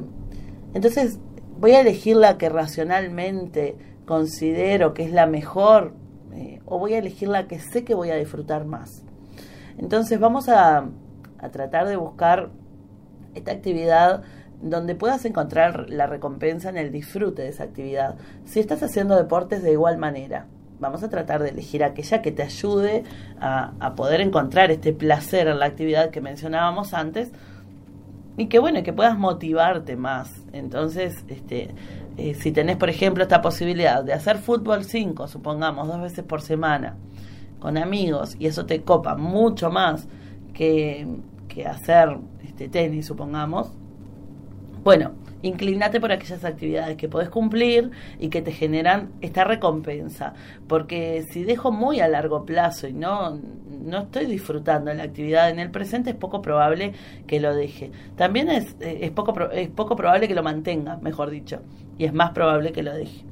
entonces, 0.73 1.18
voy 1.59 1.73
a 1.73 1.81
elegir 1.83 2.16
la 2.16 2.38
que 2.38 2.49
racionalmente 2.49 3.77
considero 4.07 4.94
que 4.94 5.05
es 5.05 5.12
la 5.12 5.27
mejor 5.27 5.92
eh, 6.33 6.61
o 6.64 6.79
voy 6.79 6.94
a 6.94 6.99
elegir 6.99 7.29
la 7.29 7.46
que 7.46 7.61
sé 7.61 7.85
que 7.85 7.94
voy 7.94 8.11
a 8.11 8.16
disfrutar 8.16 8.64
más. 8.64 9.05
Entonces, 9.79 10.18
vamos 10.18 10.49
a, 10.49 10.88
a 11.38 11.49
tratar 11.51 11.87
de 11.87 11.96
buscar 11.96 12.51
esta 13.35 13.53
actividad 13.53 14.23
donde 14.62 14.94
puedas 14.94 15.25
encontrar 15.25 15.88
la 15.90 16.07
recompensa 16.07 16.70
en 16.70 16.77
el 16.77 16.90
disfrute 16.90 17.42
de 17.42 17.49
esa 17.49 17.64
actividad. 17.64 18.16
Si 18.44 18.61
estás 18.61 18.83
haciendo 18.83 19.16
deportes 19.16 19.62
de 19.62 19.73
igual 19.73 19.99
manera, 19.99 20.46
vamos 20.79 21.03
a 21.03 21.11
tratar 21.11 21.42
de 21.42 21.51
elegir 21.51 21.85
aquella 21.85 22.23
que 22.23 22.33
te 22.33 22.42
ayude 22.42 23.05
a, 23.40 23.73
a, 23.81 23.94
poder 23.94 24.20
encontrar 24.20 24.70
este 24.70 24.92
placer 24.92 25.49
en 25.49 25.59
la 25.59 25.66
actividad 25.66 26.11
que 26.11 26.20
mencionábamos 26.20 26.94
antes 26.94 27.31
y 28.40 28.46
que 28.46 28.59
bueno, 28.59 28.83
que 28.83 28.94
puedas 28.94 29.18
motivarte 29.18 29.96
más. 29.96 30.46
Entonces, 30.55 31.24
este, 31.29 31.74
eh, 32.16 32.33
si 32.33 32.53
tenés, 32.53 32.79
por 32.79 32.88
ejemplo, 32.88 33.22
esta 33.22 33.42
posibilidad 33.42 34.03
de 34.03 34.14
hacer 34.14 34.38
fútbol 34.38 34.85
5, 34.85 35.29
supongamos, 35.29 35.87
dos 35.87 36.00
veces 36.00 36.24
por 36.24 36.40
semana, 36.40 36.96
con 37.59 37.76
amigos, 37.76 38.37
y 38.38 38.46
eso 38.46 38.64
te 38.64 38.81
copa 38.81 39.14
mucho 39.14 39.70
más 39.70 40.09
que, 40.55 41.07
que 41.48 41.66
hacer 41.66 42.16
este 42.42 42.70
tenis, 42.70 43.05
supongamos, 43.05 43.72
bueno, 44.83 45.12
inclínate 45.42 46.00
por 46.00 46.12
aquellas 46.12 46.44
actividades 46.44 46.96
que 46.96 47.09
podés 47.09 47.29
cumplir 47.29 47.90
y 48.18 48.29
que 48.29 48.42
te 48.42 48.53
generan 48.53 49.11
esta 49.20 49.44
recompensa. 49.44 50.35
Porque 50.68 51.24
si 51.31 51.44
dejo 51.44 51.72
muy 51.72 52.00
a 52.00 52.09
largo 52.09 52.44
plazo 52.44 52.88
y 52.88 52.92
no, 52.92 53.38
no 53.85 53.98
estoy 54.03 54.26
disfrutando 54.26 54.92
la 54.92 55.05
actividad 55.05 55.50
en 55.50 55.59
el 55.59 55.70
presente, 55.70 56.11
es 56.11 56.16
poco 56.16 56.42
probable 56.42 56.92
que 57.26 57.40
lo 57.40 57.55
deje. 57.55 57.90
También 58.16 58.48
es, 58.48 58.76
eh, 58.81 58.98
es, 59.03 59.11
poco, 59.11 59.50
es 59.50 59.68
poco 59.68 59.96
probable 59.96 60.29
que 60.29 60.35
lo 60.35 60.42
mantenga, 60.42 60.96
mejor 60.98 61.31
dicho, 61.31 61.61
y 61.98 62.05
es 62.05 62.12
más 62.12 62.31
probable 62.33 62.72
que 62.72 62.83
lo 62.83 62.94
deje. 62.94 63.24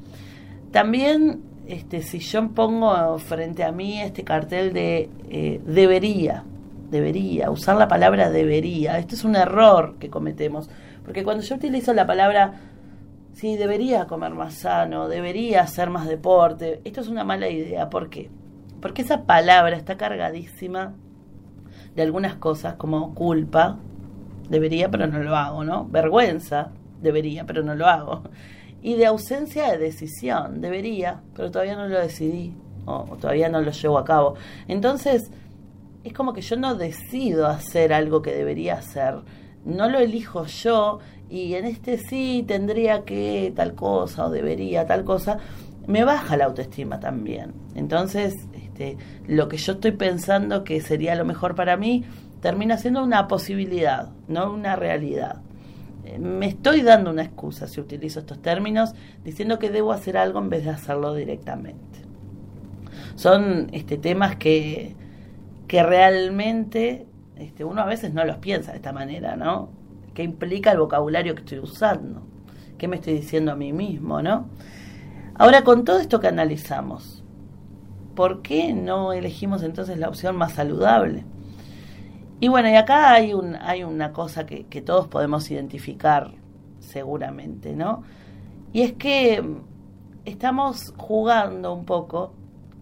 También, 0.71 1.41
este, 1.67 2.03
si 2.03 2.19
yo 2.19 2.49
pongo 2.51 3.19
frente 3.19 3.65
a 3.65 3.73
mí 3.73 4.01
este 4.01 4.25
cartel 4.25 4.73
de 4.73 5.09
eh, 5.31 5.61
debería, 5.67 6.45
debería, 6.91 7.51
usar 7.51 7.77
la 7.77 7.89
palabra 7.89 8.31
debería, 8.31 8.99
esto 8.99 9.15
es 9.15 9.25
un 9.25 9.37
error 9.37 9.97
que 9.99 10.09
cometemos 10.09 10.69
porque 11.09 11.25
cuando 11.25 11.43
yo 11.43 11.57
utilizo 11.57 11.95
la 11.95 12.07
palabra, 12.07 12.53
sí, 13.33 13.57
debería 13.57 14.07
comer 14.07 14.35
más 14.35 14.53
sano, 14.53 15.09
debería 15.09 15.63
hacer 15.63 15.89
más 15.89 16.07
deporte, 16.07 16.83
esto 16.85 17.01
es 17.01 17.09
una 17.09 17.25
mala 17.25 17.49
idea. 17.49 17.89
¿Por 17.89 18.11
qué? 18.11 18.31
Porque 18.83 19.01
esa 19.01 19.23
palabra 19.25 19.75
está 19.75 19.97
cargadísima 19.97 20.93
de 21.97 22.03
algunas 22.03 22.35
cosas 22.35 22.75
como 22.75 23.15
culpa, 23.15 23.79
debería 24.51 24.91
pero 24.91 25.07
no 25.07 25.21
lo 25.21 25.35
hago, 25.35 25.65
¿no? 25.65 25.87
Vergüenza, 25.87 26.73
debería 27.01 27.47
pero 27.47 27.63
no 27.63 27.75
lo 27.75 27.87
hago. 27.87 28.25
Y 28.83 28.97
de 28.97 29.07
ausencia 29.07 29.71
de 29.71 29.79
decisión, 29.79 30.61
debería, 30.61 31.23
pero 31.35 31.51
todavía 31.51 31.77
no 31.77 31.89
lo 31.89 31.99
decidí 31.99 32.55
o, 32.85 33.17
todavía 33.19 33.49
no 33.49 33.63
lo 33.63 33.71
llevo 33.71 33.97
a 33.97 34.05
cabo. 34.05 34.35
Entonces, 34.67 35.31
es 36.05 36.13
como 36.13 36.35
que 36.35 36.43
yo 36.43 36.57
no 36.57 36.75
decido 36.75 37.47
hacer 37.47 37.95
algo 37.95 38.21
que 38.21 38.35
debería 38.35 38.75
hacer 38.75 39.23
no 39.65 39.89
lo 39.89 39.99
elijo 39.99 40.47
yo 40.47 40.99
y 41.31 41.55
en 41.55 41.67
este 41.67 41.99
sí 41.99 42.45
tendría 42.47 43.05
que 43.05 43.53
tal 43.55 43.75
cosa 43.75 44.27
o 44.27 44.31
debería 44.31 44.87
tal 44.87 45.05
cosa, 45.05 45.39
me 45.87 46.05
baja 46.05 46.37
la 46.37 46.47
autoestima 46.47 47.01
también. 47.01 47.53
Entonces, 47.75 48.35
este, 48.55 48.97
lo 49.27 49.49
que 49.49 49.57
yo 49.57 49.73
estoy 49.73 49.93
pensando 49.93 50.65
que 50.65 50.81
sería 50.81 51.15
lo 51.15 51.25
mejor 51.25 51.55
para 51.55 51.77
mí 51.77 52.05
termina 52.41 52.77
siendo 52.77 53.03
una 53.03 53.27
posibilidad, 53.27 54.11
no 54.29 54.53
una 54.53 54.77
realidad. 54.77 55.43
eh, 56.05 56.19
me 56.19 56.47
estoy 56.47 56.83
dando 56.83 57.11
una 57.11 57.23
excusa 57.23 57.67
si 57.67 57.81
utilizo 57.81 58.21
estos 58.21 58.41
términos, 58.41 58.95
diciendo 59.25 59.59
que 59.59 59.71
debo 59.71 59.93
hacer 59.93 60.17
algo 60.17 60.39
en 60.39 60.49
vez 60.49 60.65
de 60.65 60.71
hacerlo 60.71 61.15
directamente. 61.15 62.01
Son 63.17 63.69
este, 63.73 63.99
temas 63.99 64.37
que, 64.37 64.95
que 65.67 65.83
realmente 65.83 67.07
este, 67.39 67.65
uno 67.65 67.83
a 67.83 67.87
veces 67.87 68.13
no 68.13 68.25
los 68.25 68.39
piensa 68.39 68.73
de 68.73 68.79
esta 68.79 68.93
manera, 68.93 69.37
¿no? 69.37 69.71
¿Qué 70.15 70.23
implica 70.23 70.73
el 70.73 70.79
vocabulario 70.79 71.35
que 71.35 71.43
estoy 71.43 71.61
usando? 71.61 72.23
¿Qué 72.77 72.89
me 72.89 72.97
estoy 72.97 73.15
diciendo 73.15 73.53
a 73.53 73.57
mí 73.57 73.73
mismo, 73.73 74.21
no? 74.23 74.49
Ahora, 75.35 75.63
con 75.63 75.85
todo 75.85 76.01
esto 76.01 76.19
que 76.19 76.27
analizamos, 76.27 77.23
¿por 78.17 78.43
qué 78.43 78.73
no 78.73 79.13
elegimos 79.13 79.63
entonces 79.63 79.99
la 79.99 80.09
opción 80.09 80.37
más 80.37 80.53
saludable? 80.53 81.25
Y 82.41 82.49
bueno, 82.49 82.69
y 82.69 82.75
acá 82.75 83.13
hay, 83.13 83.35
un, 83.35 83.55
hay 83.57 83.85
una 83.85 84.13
cosa 84.13 84.47
que, 84.47 84.67
que 84.67 84.83
todos 84.83 85.07
podemos 85.07 85.49
identificar 85.51 86.33
seguramente, 86.81 87.77
¿no? 87.77 88.03
Y 88.73 88.83
es 88.83 88.95
que 88.95 89.43
estamos 90.25 90.93
jugando 90.97 91.73
un 91.73 91.85
poco 91.85 92.33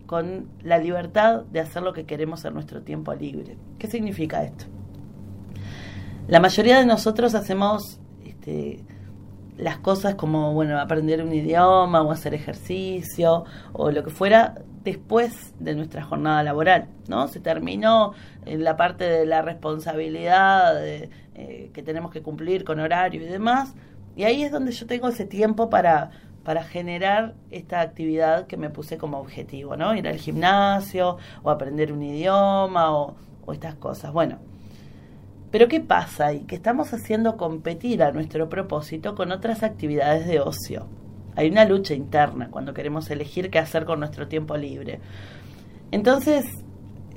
con 0.06 0.48
la 0.62 0.78
libertad 0.78 1.42
de 1.52 1.60
hacer 1.60 1.82
lo 1.82 1.92
que 1.92 2.06
queremos 2.06 2.44
en 2.44 2.54
nuestro 2.54 2.82
tiempo 2.82 3.12
libre. 3.14 3.56
¿Qué 3.78 3.86
significa 3.88 4.42
esto? 4.44 4.66
La 6.28 6.40
mayoría 6.40 6.78
de 6.78 6.86
nosotros 6.86 7.34
hacemos 7.34 8.00
este, 8.24 8.84
las 9.56 9.78
cosas 9.78 10.14
como, 10.14 10.52
bueno, 10.52 10.78
aprender 10.78 11.22
un 11.22 11.32
idioma 11.32 12.02
o 12.02 12.10
hacer 12.10 12.34
ejercicio 12.34 13.44
o 13.72 13.90
lo 13.90 14.04
que 14.04 14.10
fuera 14.10 14.54
después 14.84 15.54
de 15.58 15.74
nuestra 15.74 16.02
jornada 16.04 16.42
laboral, 16.42 16.88
¿no? 17.08 17.26
Se 17.28 17.40
terminó 17.40 18.12
en 18.44 18.62
la 18.62 18.76
parte 18.76 19.04
de 19.04 19.26
la 19.26 19.42
responsabilidad 19.42 20.86
eh, 20.86 21.10
que 21.72 21.82
tenemos 21.82 22.12
que 22.12 22.22
cumplir 22.22 22.64
con 22.64 22.78
horario 22.78 23.22
y 23.22 23.26
demás, 23.26 23.74
y 24.14 24.24
ahí 24.24 24.42
es 24.42 24.52
donde 24.52 24.72
yo 24.72 24.86
tengo 24.86 25.08
ese 25.08 25.26
tiempo 25.26 25.68
para, 25.68 26.10
para 26.46 26.62
generar 26.62 27.34
esta 27.50 27.82
actividad 27.82 28.46
que 28.46 28.56
me 28.56 28.70
puse 28.70 28.96
como 28.96 29.18
objetivo, 29.18 29.76
¿no? 29.76 29.94
Ir 29.94 30.08
al 30.08 30.16
gimnasio 30.16 31.18
o 31.42 31.50
aprender 31.50 31.92
un 31.92 32.02
idioma 32.02 32.96
o, 32.96 33.16
o 33.44 33.52
estas 33.52 33.74
cosas. 33.74 34.12
Bueno, 34.12 34.38
pero 35.50 35.68
¿qué 35.68 35.80
pasa 35.80 36.28
ahí? 36.28 36.44
Que 36.44 36.54
estamos 36.54 36.94
haciendo 36.94 37.36
competir 37.36 38.02
a 38.02 38.12
nuestro 38.12 38.48
propósito 38.48 39.14
con 39.16 39.32
otras 39.32 39.62
actividades 39.62 40.26
de 40.26 40.40
ocio 40.40 40.86
hay 41.36 41.50
una 41.50 41.66
lucha 41.66 41.94
interna 41.94 42.48
cuando 42.50 42.72
queremos 42.74 43.10
elegir 43.10 43.50
qué 43.50 43.58
hacer 43.58 43.84
con 43.84 44.00
nuestro 44.00 44.26
tiempo 44.26 44.56
libre. 44.56 45.00
Entonces, 45.92 46.46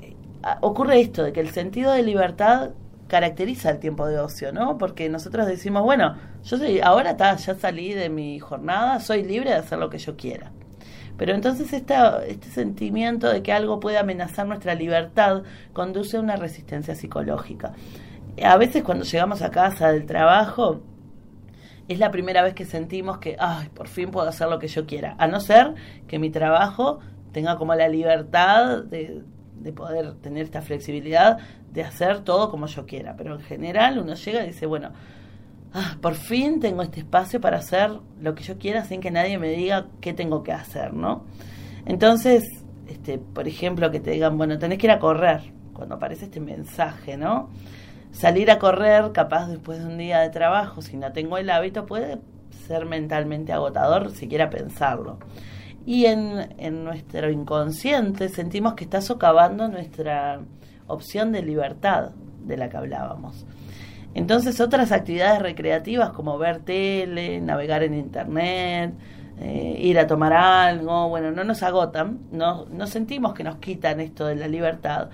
eh, 0.00 0.14
ocurre 0.60 1.00
esto, 1.00 1.24
de 1.24 1.32
que 1.32 1.40
el 1.40 1.50
sentido 1.50 1.92
de 1.92 2.02
libertad 2.02 2.70
caracteriza 3.08 3.70
el 3.70 3.78
tiempo 3.80 4.06
de 4.06 4.20
ocio, 4.20 4.52
¿no? 4.52 4.78
Porque 4.78 5.08
nosotros 5.08 5.46
decimos, 5.46 5.82
bueno, 5.82 6.16
yo 6.44 6.56
soy, 6.56 6.80
ahora 6.80 7.16
ya 7.16 7.54
salí 7.54 7.92
de 7.92 8.08
mi 8.08 8.38
jornada, 8.38 9.00
soy 9.00 9.22
libre 9.22 9.50
de 9.50 9.56
hacer 9.56 9.78
lo 9.78 9.90
que 9.90 9.98
yo 9.98 10.16
quiera. 10.16 10.52
Pero 11.16 11.34
entonces 11.34 11.72
esta, 11.72 12.24
este 12.24 12.48
sentimiento 12.48 13.28
de 13.28 13.42
que 13.42 13.52
algo 13.52 13.78
puede 13.78 13.98
amenazar 13.98 14.46
nuestra 14.46 14.74
libertad 14.74 15.42
conduce 15.72 16.16
a 16.16 16.20
una 16.20 16.36
resistencia 16.36 16.94
psicológica. 16.94 17.72
A 18.42 18.56
veces 18.56 18.82
cuando 18.82 19.04
llegamos 19.04 19.42
a 19.42 19.50
casa 19.50 19.92
del 19.92 20.06
trabajo, 20.06 20.80
es 21.88 21.98
la 21.98 22.10
primera 22.12 22.42
vez 22.42 22.54
que 22.54 22.64
sentimos 22.64 23.18
que, 23.18 23.36
ay, 23.38 23.68
por 23.74 23.88
fin 23.88 24.12
puedo 24.12 24.28
hacer 24.28 24.48
lo 24.48 24.58
que 24.58 24.68
yo 24.68 24.86
quiera. 24.86 25.16
A 25.18 25.26
no 25.26 25.40
ser 25.40 25.74
que 26.06 26.20
mi 26.20 26.30
trabajo 26.30 27.00
tenga 27.32 27.56
como 27.56 27.74
la 27.74 27.88
libertad 27.88 28.84
de, 28.84 29.24
poder 29.74 30.14
tener 30.22 30.44
esta 30.44 30.62
flexibilidad 30.62 31.38
de 31.72 31.82
hacer 31.82 32.20
todo 32.20 32.50
como 32.50 32.66
yo 32.66 32.86
quiera. 32.86 33.16
Pero 33.16 33.34
en 33.34 33.40
general 33.40 33.98
uno 33.98 34.14
llega 34.14 34.44
y 34.44 34.46
dice, 34.46 34.66
bueno, 34.66 34.92
ah, 35.74 35.96
por 36.00 36.14
fin 36.14 36.60
tengo 36.60 36.82
este 36.82 37.00
espacio 37.00 37.40
para 37.40 37.58
hacer 37.58 37.90
lo 38.20 38.34
que 38.34 38.42
yo 38.42 38.58
quiera 38.58 38.84
sin 38.84 39.00
que 39.00 39.10
nadie 39.10 39.38
me 39.38 39.50
diga 39.50 39.86
qué 40.00 40.12
tengo 40.12 40.42
que 40.42 40.52
hacer, 40.52 40.92
¿no? 40.92 41.24
Entonces, 41.86 42.44
este, 42.86 43.18
por 43.18 43.48
ejemplo, 43.48 43.90
que 43.90 44.00
te 44.00 44.10
digan, 44.10 44.36
bueno, 44.36 44.58
tenés 44.58 44.78
que 44.78 44.86
ir 44.86 44.90
a 44.90 44.98
correr, 44.98 45.52
cuando 45.72 45.94
aparece 45.94 46.26
este 46.26 46.40
mensaje, 46.40 47.16
¿no? 47.16 47.50
Salir 48.12 48.50
a 48.50 48.58
correr, 48.58 49.12
capaz 49.12 49.46
después 49.48 49.78
de 49.78 49.86
un 49.86 49.98
día 49.98 50.20
de 50.20 50.30
trabajo, 50.30 50.82
si 50.82 50.96
no 50.96 51.12
tengo 51.12 51.38
el 51.38 51.48
hábito, 51.50 51.86
puede 51.86 52.18
ser 52.66 52.86
mentalmente 52.86 53.52
agotador 53.52 54.10
siquiera 54.10 54.50
pensarlo. 54.50 55.18
Y 55.86 56.06
en, 56.06 56.54
en 56.58 56.84
nuestro 56.84 57.30
inconsciente 57.30 58.28
sentimos 58.28 58.74
que 58.74 58.84
está 58.84 59.00
socavando 59.00 59.68
nuestra 59.68 60.40
opción 60.86 61.32
de 61.32 61.42
libertad 61.42 62.10
de 62.44 62.56
la 62.56 62.68
que 62.68 62.76
hablábamos. 62.76 63.46
Entonces 64.14 64.60
otras 64.60 64.92
actividades 64.92 65.40
recreativas 65.40 66.10
como 66.10 66.36
ver 66.38 66.60
tele, 66.60 67.40
navegar 67.40 67.82
en 67.82 67.94
internet, 67.94 68.94
eh, 69.40 69.76
ir 69.80 69.98
a 69.98 70.06
tomar 70.06 70.32
algo, 70.32 71.08
bueno, 71.08 71.30
no 71.30 71.44
nos 71.44 71.62
agotan, 71.62 72.18
no, 72.32 72.66
no 72.66 72.86
sentimos 72.86 73.34
que 73.34 73.44
nos 73.44 73.56
quitan 73.56 74.00
esto 74.00 74.26
de 74.26 74.36
la 74.36 74.48
libertad, 74.48 75.08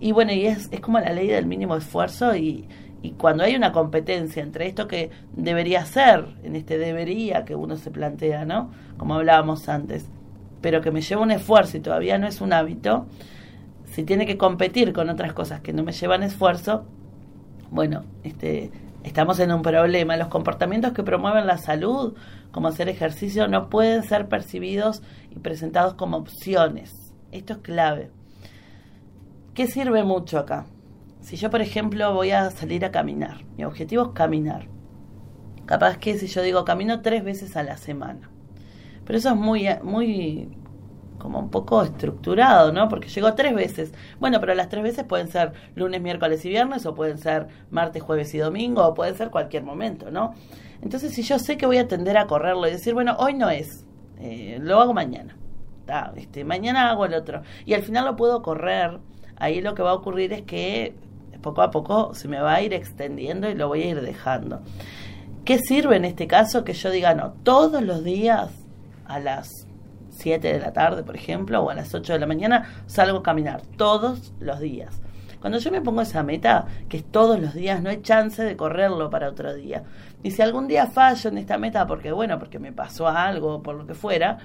y 0.00 0.12
bueno, 0.12 0.32
y 0.32 0.46
es, 0.46 0.68
es 0.70 0.80
como 0.80 1.00
la 1.00 1.12
ley 1.12 1.26
del 1.26 1.46
mínimo 1.46 1.76
esfuerzo 1.76 2.36
y, 2.36 2.68
y 3.02 3.12
cuando 3.12 3.44
hay 3.44 3.56
una 3.56 3.72
competencia 3.72 4.42
entre 4.42 4.66
esto 4.66 4.86
que 4.86 5.10
debería 5.34 5.84
ser, 5.84 6.26
en 6.42 6.56
este 6.56 6.78
debería 6.78 7.44
que 7.44 7.54
uno 7.54 7.76
se 7.76 7.90
plantea, 7.90 8.44
¿no? 8.44 8.70
Como 8.98 9.14
hablábamos 9.14 9.68
antes, 9.68 10.06
pero 10.60 10.80
que 10.80 10.90
me 10.90 11.00
lleva 11.00 11.22
un 11.22 11.30
esfuerzo 11.30 11.76
y 11.76 11.80
todavía 11.80 12.18
no 12.18 12.26
es 12.26 12.40
un 12.40 12.52
hábito, 12.52 13.06
si 13.84 14.02
tiene 14.02 14.26
que 14.26 14.36
competir 14.36 14.92
con 14.92 15.08
otras 15.08 15.32
cosas 15.32 15.60
que 15.60 15.72
no 15.72 15.82
me 15.82 15.92
llevan 15.92 16.22
esfuerzo, 16.22 16.84
bueno, 17.70 18.04
este, 18.22 18.70
estamos 19.02 19.38
en 19.40 19.52
un 19.52 19.62
problema. 19.62 20.16
Los 20.16 20.28
comportamientos 20.28 20.92
que 20.92 21.02
promueven 21.02 21.46
la 21.46 21.58
salud, 21.58 22.14
como 22.50 22.68
hacer 22.68 22.88
ejercicio, 22.88 23.48
no 23.48 23.68
pueden 23.68 24.02
ser 24.02 24.28
percibidos 24.28 25.02
y 25.30 25.38
presentados 25.38 25.94
como 25.94 26.16
opciones. 26.16 27.14
Esto 27.32 27.54
es 27.54 27.58
clave. 27.60 28.10
¿Qué 29.54 29.66
sirve 29.66 30.04
mucho 30.04 30.38
acá? 30.38 30.66
Si 31.20 31.36
yo, 31.36 31.50
por 31.50 31.60
ejemplo, 31.60 32.12
voy 32.14 32.30
a 32.30 32.50
salir 32.50 32.84
a 32.84 32.90
caminar, 32.90 33.44
mi 33.56 33.64
objetivo 33.64 34.04
es 34.04 34.10
caminar. 34.10 34.68
Capaz 35.64 35.98
que 35.98 36.16
si 36.18 36.28
yo 36.28 36.42
digo 36.42 36.64
camino 36.64 37.02
tres 37.02 37.24
veces 37.24 37.56
a 37.56 37.64
la 37.64 37.76
semana. 37.76 38.30
Pero 39.04 39.18
eso 39.18 39.30
es 39.30 39.36
muy, 39.36 39.66
muy, 39.82 40.48
como 41.26 41.40
un 41.40 41.50
poco 41.50 41.82
estructurado, 41.82 42.70
¿no? 42.70 42.88
Porque 42.88 43.08
llego 43.08 43.34
tres 43.34 43.52
veces. 43.52 43.92
Bueno, 44.20 44.38
pero 44.38 44.54
las 44.54 44.68
tres 44.68 44.84
veces 44.84 45.02
pueden 45.02 45.26
ser 45.26 45.54
lunes, 45.74 46.00
miércoles 46.00 46.44
y 46.44 46.50
viernes, 46.50 46.86
o 46.86 46.94
pueden 46.94 47.18
ser 47.18 47.48
martes, 47.72 48.00
jueves 48.00 48.32
y 48.32 48.38
domingo, 48.38 48.86
o 48.86 48.94
pueden 48.94 49.16
ser 49.16 49.30
cualquier 49.30 49.64
momento, 49.64 50.12
¿no? 50.12 50.34
Entonces, 50.82 51.12
si 51.12 51.22
yo 51.22 51.40
sé 51.40 51.56
que 51.56 51.66
voy 51.66 51.78
a 51.78 51.88
tender 51.88 52.16
a 52.16 52.28
correrlo 52.28 52.68
y 52.68 52.70
decir, 52.70 52.94
bueno, 52.94 53.16
hoy 53.18 53.34
no 53.34 53.50
es, 53.50 53.84
eh, 54.20 54.58
lo 54.62 54.80
hago 54.80 54.94
mañana. 54.94 55.36
este, 56.14 56.44
mañana 56.44 56.90
hago 56.90 57.06
el 57.06 57.14
otro. 57.14 57.42
Y 57.64 57.74
al 57.74 57.82
final 57.82 58.04
lo 58.04 58.14
puedo 58.14 58.40
correr 58.42 59.00
ahí 59.34 59.60
lo 59.60 59.74
que 59.74 59.82
va 59.82 59.90
a 59.90 59.94
ocurrir 59.94 60.32
es 60.32 60.42
que 60.42 60.94
poco 61.42 61.62
a 61.62 61.72
poco 61.72 62.14
se 62.14 62.28
me 62.28 62.38
va 62.38 62.54
a 62.54 62.62
ir 62.62 62.72
extendiendo 62.72 63.50
y 63.50 63.56
lo 63.56 63.66
voy 63.66 63.82
a 63.82 63.88
ir 63.88 64.00
dejando. 64.00 64.60
¿Qué 65.44 65.58
sirve 65.58 65.96
en 65.96 66.04
este 66.04 66.28
caso 66.28 66.62
que 66.62 66.72
yo 66.72 66.88
diga, 66.88 67.14
no, 67.14 67.32
todos 67.42 67.82
los 67.82 68.04
días 68.04 68.50
a 69.06 69.18
las 69.18 69.65
7 70.16 70.52
de 70.52 70.58
la 70.58 70.72
tarde, 70.72 71.02
por 71.02 71.16
ejemplo, 71.16 71.62
o 71.62 71.70
a 71.70 71.74
las 71.74 71.94
8 71.94 72.14
de 72.14 72.18
la 72.18 72.26
mañana, 72.26 72.82
salgo 72.86 73.18
a 73.18 73.22
caminar, 73.22 73.62
todos 73.76 74.32
los 74.40 74.60
días. 74.60 75.00
Cuando 75.40 75.58
yo 75.58 75.70
me 75.70 75.80
pongo 75.80 76.00
esa 76.00 76.22
meta, 76.22 76.66
que 76.88 76.96
es 76.96 77.04
todos 77.04 77.38
los 77.38 77.54
días, 77.54 77.82
no 77.82 77.90
hay 77.90 78.00
chance 78.02 78.42
de 78.42 78.56
correrlo 78.56 79.10
para 79.10 79.28
otro 79.28 79.54
día. 79.54 79.84
Y 80.22 80.32
si 80.32 80.42
algún 80.42 80.66
día 80.66 80.86
fallo 80.86 81.30
en 81.30 81.38
esta 81.38 81.58
meta, 81.58 81.86
porque 81.86 82.10
bueno, 82.10 82.38
porque 82.38 82.58
me 82.58 82.72
pasó 82.72 83.06
algo, 83.06 83.62
por 83.62 83.76
lo 83.76 83.86
que 83.86 83.94
fuera, 83.94 84.38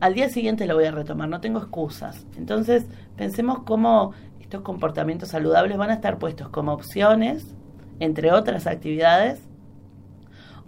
al 0.00 0.14
día 0.14 0.28
siguiente 0.28 0.66
lo 0.66 0.76
voy 0.76 0.84
a 0.84 0.92
retomar, 0.92 1.28
no 1.28 1.40
tengo 1.40 1.58
excusas. 1.58 2.24
Entonces, 2.36 2.86
pensemos 3.16 3.60
cómo 3.64 4.12
estos 4.40 4.62
comportamientos 4.62 5.30
saludables 5.30 5.76
van 5.76 5.90
a 5.90 5.94
estar 5.94 6.18
puestos 6.18 6.48
como 6.48 6.72
opciones, 6.72 7.54
entre 8.00 8.32
otras 8.32 8.66
actividades, 8.66 9.40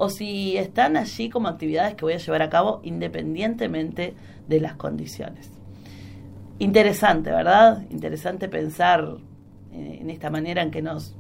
o 0.03 0.09
si 0.09 0.57
están 0.57 0.97
allí 0.97 1.29
como 1.29 1.49
actividades 1.49 1.95
que 1.95 2.07
voy 2.07 2.15
a 2.15 2.17
llevar 2.17 2.41
a 2.41 2.49
cabo 2.49 2.81
independientemente 2.85 4.15
de 4.49 4.59
las 4.59 4.75
condiciones. 4.77 5.51
Interesante, 6.59 7.31
¿verdad? 7.31 7.85
Interesante 7.91 8.49
pensar 8.49 9.19
eh, 9.73 9.99
en 10.01 10.09
esta 10.09 10.31
manera 10.31 10.63
en 10.63 10.71
que 10.71 10.81
nos 10.81 11.15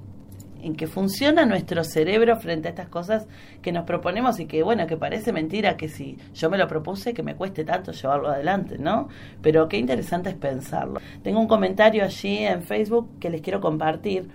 en 0.62 0.76
que 0.76 0.86
funciona 0.86 1.44
nuestro 1.44 1.84
cerebro 1.84 2.36
frente 2.36 2.68
a 2.68 2.70
estas 2.70 2.88
cosas 2.88 3.26
que 3.60 3.70
nos 3.70 3.84
proponemos 3.84 4.40
y 4.40 4.46
que, 4.46 4.62
bueno, 4.62 4.86
que 4.86 4.96
parece 4.96 5.32
mentira 5.32 5.76
que 5.76 5.88
si 5.88 6.16
yo 6.34 6.48
me 6.48 6.56
lo 6.56 6.66
propuse, 6.66 7.12
que 7.12 7.22
me 7.22 7.34
cueste 7.34 7.64
tanto 7.64 7.92
llevarlo 7.92 8.28
adelante, 8.28 8.78
¿no? 8.78 9.08
Pero 9.42 9.68
qué 9.68 9.76
interesante 9.76 10.30
es 10.30 10.36
pensarlo. 10.36 11.00
Tengo 11.22 11.38
un 11.38 11.48
comentario 11.48 12.02
allí 12.02 12.38
en 12.38 12.62
Facebook 12.62 13.10
que 13.20 13.28
les 13.28 13.42
quiero 13.42 13.60
compartir. 13.60 14.28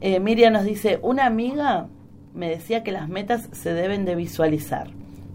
Eh, 0.00 0.20
Miriam 0.20 0.52
nos 0.52 0.64
dice, 0.64 0.98
una 1.02 1.26
amiga 1.26 1.88
me 2.38 2.48
decía 2.48 2.84
que 2.84 2.92
las 2.92 3.08
metas 3.08 3.48
se 3.50 3.74
deben 3.74 4.04
de 4.04 4.14
visualizar. 4.14 4.90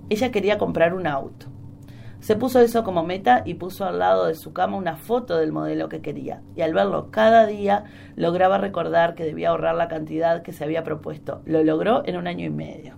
Ella 0.10 0.32
quería 0.32 0.58
comprar 0.58 0.94
un 0.94 1.06
auto. 1.06 1.48
Se 2.22 2.38
puso 2.38 2.62
eso 2.62 2.86
como 2.86 3.04
meta 3.04 3.42
y 3.44 3.56
puso 3.56 3.84
al 3.84 4.00
lado 4.00 4.28
de 4.28 4.36
su 4.36 4.54
cama 4.54 4.78
una 4.78 4.96
foto 4.96 5.36
del 5.36 5.52
modelo 5.52 5.90
que 5.90 6.02
quería. 6.02 6.42
Y 6.56 6.62
al 6.62 6.74
verlo 6.74 7.12
cada 7.12 7.46
día 7.46 7.84
lograba 8.16 8.58
recordar 8.58 9.16
que 9.16 9.26
debía 9.26 9.50
ahorrar 9.50 9.76
la 9.76 9.90
cantidad 9.90 10.44
que 10.44 10.54
se 10.54 10.64
había 10.64 10.86
propuesto. 10.86 11.42
Lo 11.46 11.62
logró 11.66 12.04
en 12.06 12.16
un 12.16 12.26
año 12.26 12.46
y 12.46 12.50
medio. 12.50 12.96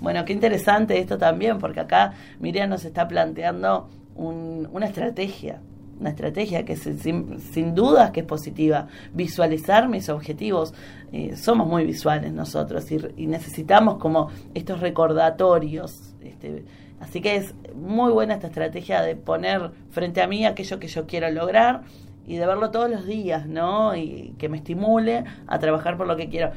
Bueno, 0.00 0.24
qué 0.24 0.32
interesante 0.32 0.98
esto 0.98 1.18
también, 1.18 1.58
porque 1.58 1.80
acá 1.80 2.14
Miriam 2.40 2.70
nos 2.70 2.86
está 2.86 3.06
planteando 3.06 3.90
una 4.16 4.86
estrategia, 4.86 5.60
una 6.00 6.10
estrategia 6.10 6.64
que 6.64 6.76
sin, 6.76 7.74
dudas 7.74 8.10
que 8.10 8.20
es 8.20 8.26
positiva. 8.26 8.88
Visualizar 9.12 9.88
mis 9.88 10.08
objetivos. 10.08 10.74
Eh, 11.12 11.36
somos 11.36 11.66
muy 11.66 11.84
visuales 11.84 12.32
nosotros 12.32 12.86
y, 12.90 13.26
necesitamos 13.26 13.98
como 13.98 14.30
estos 14.54 14.80
recordatorios. 14.80 16.14
Este, 16.22 16.64
así 17.00 17.20
que 17.20 17.36
es 17.36 17.54
muy 17.74 18.12
buena 18.12 18.34
esta 18.34 18.48
estrategia 18.48 19.02
de 19.02 19.16
poner 19.16 19.70
frente 19.90 20.22
a 20.22 20.26
mí 20.26 20.46
aquello 20.46 20.78
que 20.78 20.88
yo 20.88 21.06
quiero 21.06 21.30
lograr 21.30 21.82
y 22.26 22.36
de 22.36 22.46
verlo 22.46 22.70
todos 22.70 22.88
los 22.88 23.06
días, 23.06 23.46
¿no? 23.46 23.96
Y 23.96 24.34
que 24.38 24.48
me 24.48 24.58
estimule 24.58 25.24
a 25.46 25.58
trabajar 25.58 25.96
por 25.96 26.06
lo 26.06 26.16
que 26.16 26.28
quiero 26.28 26.52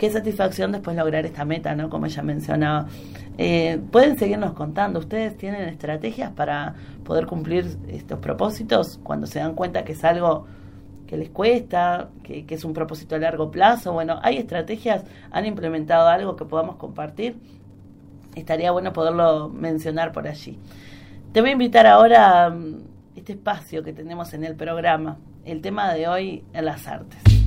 qué 0.00 0.08
satisfacción 0.10 0.72
después 0.72 0.96
lograr 0.96 1.26
esta 1.26 1.44
meta, 1.44 1.74
¿no? 1.74 1.90
Como 1.90 2.06
ella 2.06 2.22
mencionaba. 2.22 2.88
Eh, 3.42 3.80
pueden 3.90 4.18
seguirnos 4.18 4.52
contando, 4.52 4.98
¿ustedes 4.98 5.34
tienen 5.34 5.62
estrategias 5.62 6.30
para 6.30 6.74
poder 7.06 7.24
cumplir 7.24 7.78
estos 7.88 8.18
propósitos 8.18 9.00
cuando 9.02 9.26
se 9.26 9.38
dan 9.38 9.54
cuenta 9.54 9.82
que 9.82 9.92
es 9.92 10.04
algo 10.04 10.44
que 11.06 11.16
les 11.16 11.30
cuesta, 11.30 12.10
que, 12.22 12.44
es 12.46 12.64
un 12.66 12.74
propósito 12.74 13.14
a 13.14 13.18
largo 13.18 13.50
plazo? 13.50 13.94
Bueno, 13.94 14.20
¿hay 14.22 14.36
estrategias? 14.36 15.04
¿Han 15.30 15.46
implementado 15.46 16.06
algo 16.06 16.36
que 16.36 16.44
podamos 16.44 16.76
compartir? 16.76 17.38
Estaría 18.34 18.72
bueno 18.72 18.92
poderlo 18.92 19.48
mencionar 19.48 20.12
por 20.12 20.28
allí. 20.28 20.58
Te 21.32 21.40
voy 21.40 21.48
a 21.48 21.52
invitar 21.54 21.86
ahora 21.86 22.44
a 22.44 22.50
mm, 22.50 22.82
este 23.16 23.32
espacio 23.32 23.82
que 23.82 23.94
tenemos 23.94 24.34
en 24.34 24.44
el 24.44 24.54
programa, 24.54 25.16
el 25.46 25.62
tema 25.62 25.94
de 25.94 26.08
hoy 26.08 26.44
en 26.52 26.66
las 26.66 26.86
artes. 26.86 27.39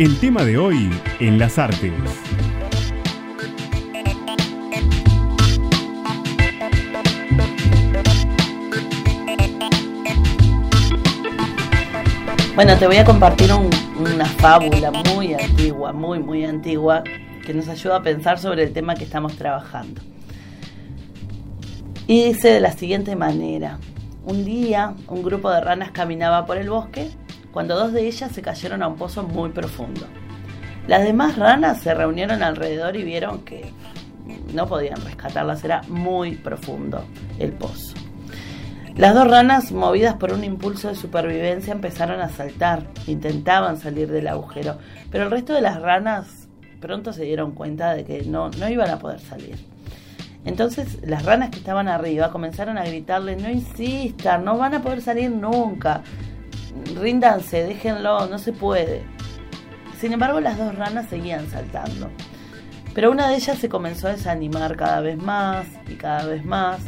El 0.00 0.18
tema 0.18 0.46
de 0.46 0.56
hoy 0.56 0.90
en 1.18 1.38
las 1.38 1.58
artes. 1.58 1.92
Bueno, 12.54 12.78
te 12.78 12.86
voy 12.86 12.96
a 12.96 13.04
compartir 13.04 13.50
una 13.52 14.24
fábula 14.24 14.90
muy 14.90 15.34
antigua, 15.34 15.92
muy, 15.92 16.18
muy 16.18 16.46
antigua, 16.46 17.04
que 17.44 17.52
nos 17.52 17.68
ayuda 17.68 17.96
a 17.96 18.02
pensar 18.02 18.38
sobre 18.38 18.62
el 18.62 18.72
tema 18.72 18.94
que 18.94 19.04
estamos 19.04 19.36
trabajando. 19.36 20.00
Y 22.06 22.24
dice 22.24 22.48
de 22.48 22.60
la 22.60 22.72
siguiente 22.72 23.16
manera, 23.16 23.78
un 24.24 24.46
día 24.46 24.94
un 25.08 25.22
grupo 25.22 25.50
de 25.50 25.60
ranas 25.60 25.90
caminaba 25.90 26.46
por 26.46 26.56
el 26.56 26.70
bosque 26.70 27.10
cuando 27.52 27.76
dos 27.76 27.92
de 27.92 28.06
ellas 28.06 28.32
se 28.32 28.42
cayeron 28.42 28.82
a 28.82 28.88
un 28.88 28.96
pozo 28.96 29.22
muy 29.22 29.50
profundo. 29.50 30.06
Las 30.86 31.02
demás 31.02 31.36
ranas 31.36 31.80
se 31.80 31.94
reunieron 31.94 32.42
alrededor 32.42 32.96
y 32.96 33.02
vieron 33.02 33.44
que 33.44 33.72
no 34.54 34.66
podían 34.66 35.00
rescatarlas, 35.02 35.64
era 35.64 35.82
muy 35.88 36.36
profundo 36.36 37.04
el 37.38 37.52
pozo. 37.52 37.94
Las 38.96 39.14
dos 39.14 39.28
ranas, 39.28 39.72
movidas 39.72 40.16
por 40.16 40.32
un 40.32 40.44
impulso 40.44 40.88
de 40.88 40.94
supervivencia, 40.94 41.72
empezaron 41.72 42.20
a 42.20 42.28
saltar, 42.28 42.86
intentaban 43.06 43.78
salir 43.78 44.10
del 44.10 44.28
agujero, 44.28 44.78
pero 45.10 45.24
el 45.24 45.30
resto 45.30 45.54
de 45.54 45.62
las 45.62 45.80
ranas 45.80 46.48
pronto 46.80 47.12
se 47.12 47.24
dieron 47.24 47.52
cuenta 47.52 47.94
de 47.94 48.04
que 48.04 48.22
no, 48.24 48.50
no 48.50 48.68
iban 48.68 48.90
a 48.90 48.98
poder 48.98 49.20
salir. 49.20 49.56
Entonces 50.44 50.98
las 51.02 51.24
ranas 51.24 51.50
que 51.50 51.58
estaban 51.58 51.88
arriba 51.88 52.30
comenzaron 52.30 52.78
a 52.78 52.84
gritarle, 52.84 53.36
no 53.36 53.50
insistan, 53.50 54.44
no 54.44 54.56
van 54.58 54.74
a 54.74 54.82
poder 54.82 55.02
salir 55.02 55.30
nunca, 55.30 56.02
ríndanse, 56.94 57.64
déjenlo, 57.64 58.26
no 58.26 58.38
se 58.38 58.52
puede. 58.52 59.02
Sin 60.00 60.12
embargo, 60.12 60.40
las 60.40 60.56
dos 60.56 60.74
ranas 60.74 61.08
seguían 61.08 61.48
saltando. 61.50 62.10
Pero 62.94 63.10
una 63.10 63.28
de 63.28 63.36
ellas 63.36 63.58
se 63.58 63.68
comenzó 63.68 64.08
a 64.08 64.12
desanimar 64.12 64.76
cada 64.76 65.00
vez 65.00 65.16
más 65.16 65.66
y 65.88 65.94
cada 65.94 66.26
vez 66.26 66.44
más. 66.44 66.80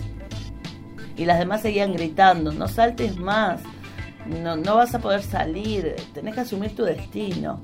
Y 1.16 1.24
las 1.26 1.38
demás 1.38 1.62
seguían 1.62 1.92
gritando, 1.92 2.52
no 2.52 2.66
saltes 2.68 3.18
más, 3.18 3.60
no, 4.26 4.76
vas 4.76 4.94
a 4.94 5.00
poder 5.00 5.22
salir, 5.22 5.96
tenés 6.14 6.34
que 6.34 6.40
asumir 6.40 6.74
tu 6.74 6.84
destino. 6.84 7.60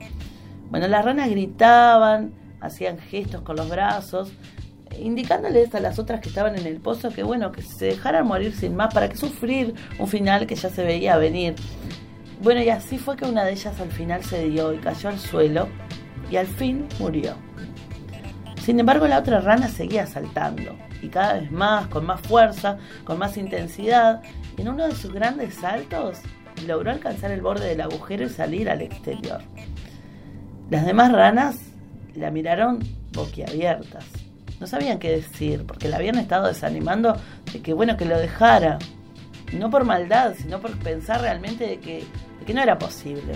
Bueno, 0.71 0.87
las 0.89 1.05
ranas 1.05 1.31
gritaban, 1.31 2.33
hacían 2.61 2.99
gestos 2.99 3.43
con 3.43 3.57
los 3.57 3.69
brazos, 3.69 4.31
indicándoles 4.99 5.75
a 5.75 5.81
las 5.81 5.99
otras 5.99 6.21
que 6.21 6.29
estaban 6.29 6.57
en 6.59 6.67
el 6.67 6.81
pozo 6.81 7.11
que 7.11 7.23
bueno, 7.23 7.53
que 7.53 7.63
se 7.63 7.87
dejaran 7.87 8.27
morir 8.27 8.55
sin 8.55 8.77
más, 8.77 8.93
para 8.93 9.09
que 9.09 9.17
sufrir 9.17 9.75
un 9.99 10.09
final 10.09 10.47
que 10.47 10.57
ya 10.57 10.69
se 10.69 10.85
veía 10.85 11.17
venir. 11.17 11.55
Bueno, 12.41 12.63
y 12.63 12.69
así 12.69 12.99
fue 12.99 13.17
que 13.17 13.25
una 13.25 13.45
de 13.45 13.53
ellas 13.53 13.81
al 13.81 13.91
final 13.91 14.23
se 14.23 14.49
dio 14.49 14.73
y 14.73 14.79
cayó 14.79 15.09
al 15.09 15.19
suelo 15.19 15.69
y 16.31 16.37
al 16.37 16.47
fin 16.47 16.87
murió. 16.99 17.35
Sin 18.63 18.79
embargo, 18.79 19.09
la 19.09 19.19
otra 19.19 19.41
rana 19.41 19.69
seguía 19.69 20.07
saltando 20.07 20.77
y 21.03 21.09
cada 21.09 21.35
vez 21.35 21.51
más, 21.51 21.87
con 21.89 22.07
más 22.07 22.21
fuerza, 22.21 22.79
con 23.05 23.19
más 23.19 23.37
intensidad, 23.37 24.23
y 24.57 24.63
en 24.63 24.69
uno 24.69 24.87
de 24.87 24.95
sus 24.95 25.13
grandes 25.13 25.55
saltos 25.55 26.19
logró 26.67 26.91
alcanzar 26.91 27.31
el 27.31 27.41
borde 27.41 27.69
del 27.69 27.81
agujero 27.81 28.25
y 28.25 28.29
salir 28.29 28.69
al 28.69 28.83
exterior. 28.83 29.41
Las 30.71 30.85
demás 30.85 31.13
ranas 31.13 31.57
la 32.15 32.31
miraron 32.31 32.81
boquiabiertas. 33.13 34.05
No 34.61 34.67
sabían 34.67 34.99
qué 34.99 35.13
decir, 35.13 35.65
porque 35.67 35.89
la 35.89 35.97
habían 35.97 36.19
estado 36.19 36.49
desanimando 36.49 37.17
de 37.53 37.63
que 37.63 37.73
bueno 37.73 37.97
que 37.97 38.05
lo 38.05 38.19
dejara. 38.19 38.79
No 39.53 39.71
por 39.71 39.85
maldad, 39.85 40.35
sino 40.37 40.61
por 40.61 40.77
pensar 40.79 41.23
realmente 41.23 41.67
de 41.67 41.81
que 41.81 42.05
que 42.49 42.55
no 42.55 42.63
era 42.63 42.79
posible. 42.79 43.35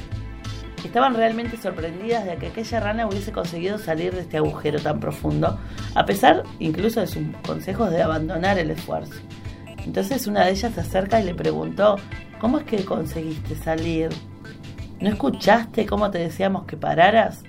Estaban 0.82 1.14
realmente 1.14 1.58
sorprendidas 1.58 2.24
de 2.24 2.34
que 2.36 2.46
aquella 2.46 2.80
rana 2.80 3.06
hubiese 3.06 3.30
conseguido 3.30 3.76
salir 3.76 4.14
de 4.14 4.22
este 4.22 4.38
agujero 4.38 4.80
tan 4.80 5.00
profundo, 5.00 5.60
a 5.94 6.06
pesar 6.06 6.44
incluso 6.60 7.00
de 7.00 7.06
sus 7.06 7.22
consejos 7.46 7.90
de 7.90 8.02
abandonar 8.02 8.58
el 8.58 8.70
esfuerzo. 8.70 9.20
Entonces 9.84 10.26
una 10.26 10.46
de 10.46 10.52
ellas 10.52 10.72
se 10.72 10.80
acerca 10.80 11.20
y 11.20 11.24
le 11.24 11.34
preguntó, 11.34 11.96
¿cómo 12.40 12.56
es 12.56 12.64
que 12.64 12.86
conseguiste 12.86 13.54
salir? 13.54 14.08
¿No 14.98 15.10
escuchaste 15.10 15.84
cómo 15.84 16.10
te 16.10 16.16
decíamos 16.16 16.64
que 16.64 16.78
pararas? 16.78 17.42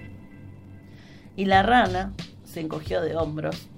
Y 1.38 1.46
la 1.46 1.64
rana 1.64 2.12
se 2.44 2.60
encogió 2.60 3.00
de 3.00 3.16
hombros, 3.16 3.70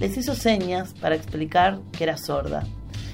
les 0.00 0.16
hizo 0.16 0.34
señas 0.34 0.92
para 0.94 1.14
explicar 1.14 1.78
que 1.92 2.02
era 2.02 2.16
sorda 2.16 2.64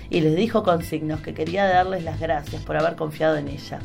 y 0.08 0.22
les 0.22 0.34
dijo 0.34 0.62
con 0.62 0.82
signos 0.82 1.20
que 1.20 1.34
quería 1.34 1.66
darles 1.66 2.04
las 2.04 2.18
gracias 2.18 2.62
por 2.62 2.78
haber 2.78 2.96
confiado 2.96 3.36
en 3.36 3.48
ella. 3.48 3.80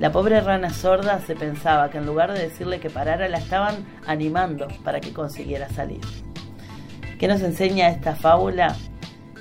La 0.00 0.10
pobre 0.10 0.40
rana 0.40 0.70
sorda 0.70 1.20
se 1.20 1.36
pensaba 1.36 1.90
que 1.90 1.98
en 1.98 2.06
lugar 2.06 2.32
de 2.32 2.40
decirle 2.40 2.80
que 2.80 2.88
parara, 2.88 3.28
la 3.28 3.36
estaban 3.36 3.84
animando 4.06 4.66
para 4.82 4.98
que 4.98 5.12
consiguiera 5.12 5.68
salir. 5.68 6.00
¿Qué 7.18 7.28
nos 7.28 7.42
enseña 7.42 7.90
esta 7.90 8.16
fábula? 8.16 8.74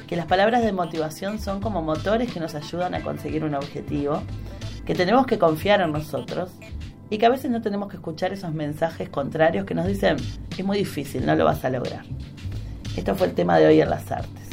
Que 0.05 0.17
las 0.17 0.25
palabras 0.25 0.61
de 0.61 0.73
motivación 0.73 1.39
son 1.39 1.61
como 1.61 1.81
motores 1.81 2.33
que 2.33 2.41
nos 2.41 2.55
ayudan 2.55 2.93
a 2.93 3.01
conseguir 3.01 3.45
un 3.45 3.55
objetivo, 3.55 4.21
que 4.85 4.95
tenemos 4.95 5.25
que 5.27 5.39
confiar 5.39 5.79
en 5.79 5.93
nosotros 5.93 6.51
y 7.09 7.17
que 7.19 7.25
a 7.25 7.29
veces 7.29 7.49
no 7.49 7.61
tenemos 7.61 7.87
que 7.87 7.95
escuchar 7.95 8.33
esos 8.33 8.51
mensajes 8.51 9.07
contrarios 9.07 9.63
que 9.63 9.75
nos 9.75 9.87
dicen 9.87 10.17
es 10.57 10.65
muy 10.65 10.77
difícil, 10.77 11.25
no 11.25 11.35
lo 11.35 11.45
vas 11.45 11.63
a 11.63 11.69
lograr. 11.69 12.03
Esto 12.97 13.15
fue 13.15 13.27
el 13.27 13.33
tema 13.33 13.57
de 13.59 13.67
hoy 13.67 13.79
en 13.79 13.89
las 13.89 14.11
artes. 14.11 14.48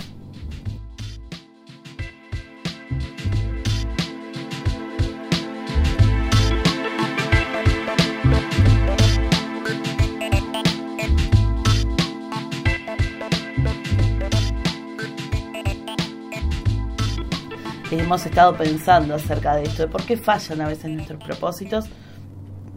Hemos 18.01 18.25
estado 18.27 18.57
pensando 18.57 19.15
acerca 19.15 19.57
de 19.57 19.65
esto, 19.65 19.83
de 19.83 19.89
por 19.89 20.05
qué 20.05 20.17
fallan 20.17 20.61
a 20.61 20.69
veces 20.69 20.91
nuestros 20.91 21.23
propósitos, 21.23 21.87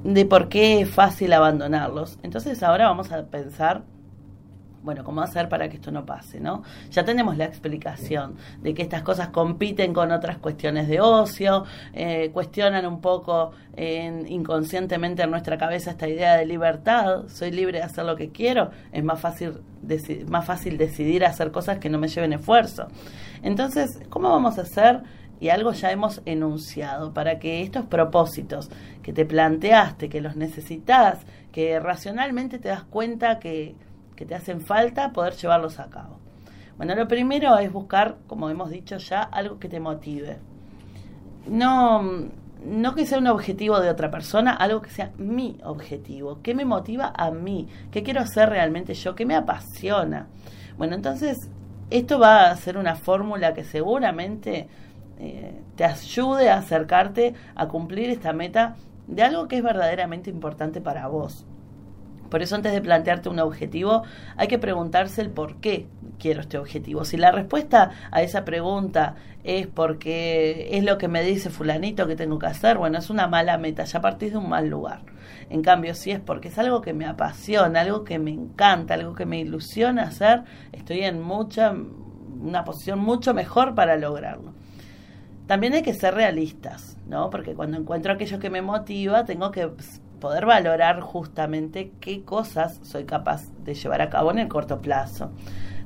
de 0.03 0.25
por 0.25 0.49
qué 0.49 0.81
es 0.81 0.89
fácil 0.89 1.33
abandonarlos. 1.33 2.19
Entonces 2.23 2.61
ahora 2.63 2.87
vamos 2.87 3.11
a 3.11 3.25
pensar, 3.25 3.83
bueno, 4.83 5.03
cómo 5.03 5.21
hacer 5.21 5.49
para 5.49 5.69
que 5.69 5.75
esto 5.75 5.91
no 5.91 6.05
pase, 6.05 6.39
¿no? 6.39 6.63
Ya 6.91 7.03
tenemos 7.03 7.37
la 7.37 7.45
explicación 7.45 8.35
de 8.61 8.73
que 8.73 8.81
estas 8.81 9.03
cosas 9.03 9.29
compiten 9.29 9.93
con 9.93 10.11
otras 10.11 10.37
cuestiones 10.37 10.87
de 10.87 11.01
ocio, 11.01 11.65
eh, 11.93 12.31
cuestionan 12.33 12.85
un 12.85 13.01
poco 13.01 13.51
inconscientemente 13.77 15.23
en 15.23 15.31
nuestra 15.31 15.57
cabeza 15.57 15.91
esta 15.91 16.05
idea 16.05 16.35
de 16.35 16.45
libertad, 16.45 17.29
soy 17.29 17.51
libre 17.51 17.77
de 17.77 17.85
hacer 17.85 18.03
lo 18.03 18.17
que 18.17 18.29
quiero, 18.29 18.71
es 18.91 19.01
más 19.05 19.21
fácil, 19.21 19.61
más 20.27 20.45
fácil 20.45 20.77
decidir 20.77 21.23
hacer 21.23 21.49
cosas 21.51 21.79
que 21.79 21.89
no 21.89 21.97
me 21.97 22.09
lleven 22.09 22.33
esfuerzo. 22.33 22.87
Entonces, 23.41 24.01
¿cómo 24.09 24.29
vamos 24.29 24.57
a 24.57 24.63
hacer? 24.63 25.01
y 25.39 25.49
algo 25.49 25.71
ya 25.71 25.91
hemos 25.91 26.21
enunciado 26.25 27.13
para 27.13 27.39
que 27.39 27.61
estos 27.61 27.85
propósitos 27.85 28.69
que 29.01 29.13
te 29.13 29.25
planteaste, 29.25 30.09
que 30.09 30.21
los 30.21 30.35
necesitas, 30.35 31.19
que 31.51 31.79
racionalmente 31.79 32.59
te 32.59 32.69
das 32.69 32.83
cuenta 32.83 33.39
que, 33.39 33.75
que 34.19 34.25
te 34.25 34.35
hacen 34.35 34.59
falta, 34.59 35.13
poder 35.13 35.33
llevarlos 35.35 35.79
a 35.79 35.89
cabo. 35.89 36.19
Bueno, 36.75 36.93
lo 36.93 37.07
primero 37.07 37.57
es 37.57 37.71
buscar, 37.71 38.17
como 38.27 38.49
hemos 38.49 38.69
dicho 38.69 38.97
ya, 38.97 39.21
algo 39.21 39.59
que 39.59 39.69
te 39.69 39.79
motive. 39.79 40.39
No, 41.47 42.01
no 42.65 42.95
que 42.95 43.05
sea 43.05 43.17
un 43.17 43.27
objetivo 43.27 43.79
de 43.79 43.89
otra 43.89 44.11
persona, 44.11 44.51
algo 44.51 44.81
que 44.81 44.89
sea 44.89 45.13
mi 45.17 45.57
objetivo. 45.63 46.41
¿Qué 46.43 46.53
me 46.53 46.65
motiva 46.65 47.13
a 47.15 47.31
mí? 47.31 47.69
¿Qué 47.91 48.03
quiero 48.03 48.19
hacer 48.19 48.49
realmente 48.49 48.93
yo? 48.93 49.15
¿Qué 49.15 49.25
me 49.25 49.37
apasiona? 49.37 50.27
Bueno, 50.77 50.95
entonces 50.95 51.49
esto 51.89 52.19
va 52.19 52.51
a 52.51 52.55
ser 52.57 52.77
una 52.77 52.95
fórmula 52.95 53.53
que 53.53 53.63
seguramente 53.63 54.67
eh, 55.17 55.61
te 55.77 55.85
ayude 55.85 56.49
a 56.49 56.57
acercarte 56.57 57.35
a 57.55 57.69
cumplir 57.69 58.09
esta 58.09 58.33
meta 58.33 58.75
de 59.07 59.23
algo 59.23 59.47
que 59.47 59.55
es 59.55 59.63
verdaderamente 59.63 60.29
importante 60.29 60.81
para 60.81 61.07
vos. 61.07 61.45
Por 62.29 62.41
eso 62.41 62.55
antes 62.55 62.71
de 62.71 62.81
plantearte 62.81 63.29
un 63.29 63.39
objetivo 63.39 64.03
hay 64.37 64.47
que 64.47 64.59
preguntarse 64.59 65.21
el 65.21 65.29
por 65.29 65.55
qué 65.57 65.87
quiero 66.19 66.41
este 66.41 66.57
objetivo. 66.57 67.05
Si 67.05 67.17
la 67.17 67.31
respuesta 67.31 67.91
a 68.11 68.21
esa 68.21 68.45
pregunta 68.45 69.15
es 69.43 69.67
porque 69.67 70.69
es 70.71 70.83
lo 70.83 70.97
que 70.97 71.07
me 71.07 71.23
dice 71.23 71.49
fulanito 71.49 72.07
que 72.07 72.15
tengo 72.15 72.39
que 72.39 72.47
hacer, 72.47 72.77
bueno, 72.77 72.99
es 72.99 73.09
una 73.09 73.27
mala 73.27 73.57
meta, 73.57 73.83
ya 73.85 74.01
partís 74.01 74.31
de 74.31 74.37
un 74.37 74.49
mal 74.49 74.67
lugar. 74.67 75.01
En 75.49 75.61
cambio, 75.61 75.95
si 75.95 76.11
es 76.11 76.19
porque 76.19 76.49
es 76.49 76.59
algo 76.59 76.81
que 76.81 76.93
me 76.93 77.05
apasiona, 77.05 77.81
algo 77.81 78.03
que 78.03 78.19
me 78.19 78.31
encanta, 78.31 78.93
algo 78.93 79.15
que 79.15 79.25
me 79.25 79.39
ilusiona 79.39 80.03
hacer, 80.03 80.43
estoy 80.71 81.01
en 81.01 81.21
mucha 81.21 81.73
una 82.41 82.63
posición 82.63 82.99
mucho 82.99 83.33
mejor 83.33 83.75
para 83.75 83.97
lograrlo. 83.97 84.53
También 85.47 85.73
hay 85.73 85.81
que 85.81 85.93
ser 85.93 86.13
realistas, 86.13 86.97
¿no? 87.07 87.29
Porque 87.29 87.55
cuando 87.55 87.77
encuentro 87.77 88.13
aquello 88.13 88.39
que 88.39 88.49
me 88.49 88.61
motiva, 88.61 89.25
tengo 89.25 89.51
que 89.51 89.69
poder 90.19 90.45
valorar 90.45 90.99
justamente 91.01 91.91
qué 91.99 92.23
cosas 92.23 92.79
soy 92.83 93.05
capaz 93.05 93.49
de 93.63 93.73
llevar 93.73 94.01
a 94.01 94.09
cabo 94.09 94.31
en 94.31 94.39
el 94.39 94.47
corto 94.47 94.81
plazo. 94.81 95.31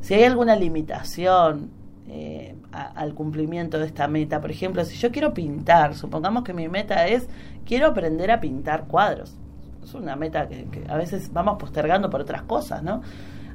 Si 0.01 0.13
hay 0.13 0.23
alguna 0.23 0.55
limitación 0.55 1.71
eh, 2.07 2.55
al 2.71 3.13
cumplimiento 3.13 3.79
de 3.79 3.85
esta 3.85 4.07
meta, 4.07 4.41
por 4.41 4.51
ejemplo, 4.51 4.83
si 4.83 4.97
yo 4.97 5.11
quiero 5.11 5.33
pintar, 5.33 5.95
supongamos 5.95 6.43
que 6.43 6.53
mi 6.53 6.67
meta 6.67 7.07
es, 7.07 7.29
quiero 7.65 7.87
aprender 7.87 8.31
a 8.31 8.39
pintar 8.39 8.85
cuadros. 8.85 9.35
Es 9.83 9.93
una 9.93 10.15
meta 10.15 10.47
que, 10.47 10.65
que 10.65 10.85
a 10.89 10.97
veces 10.97 11.31
vamos 11.31 11.57
postergando 11.57 12.09
por 12.09 12.21
otras 12.21 12.43
cosas, 12.43 12.83
¿no? 12.83 13.01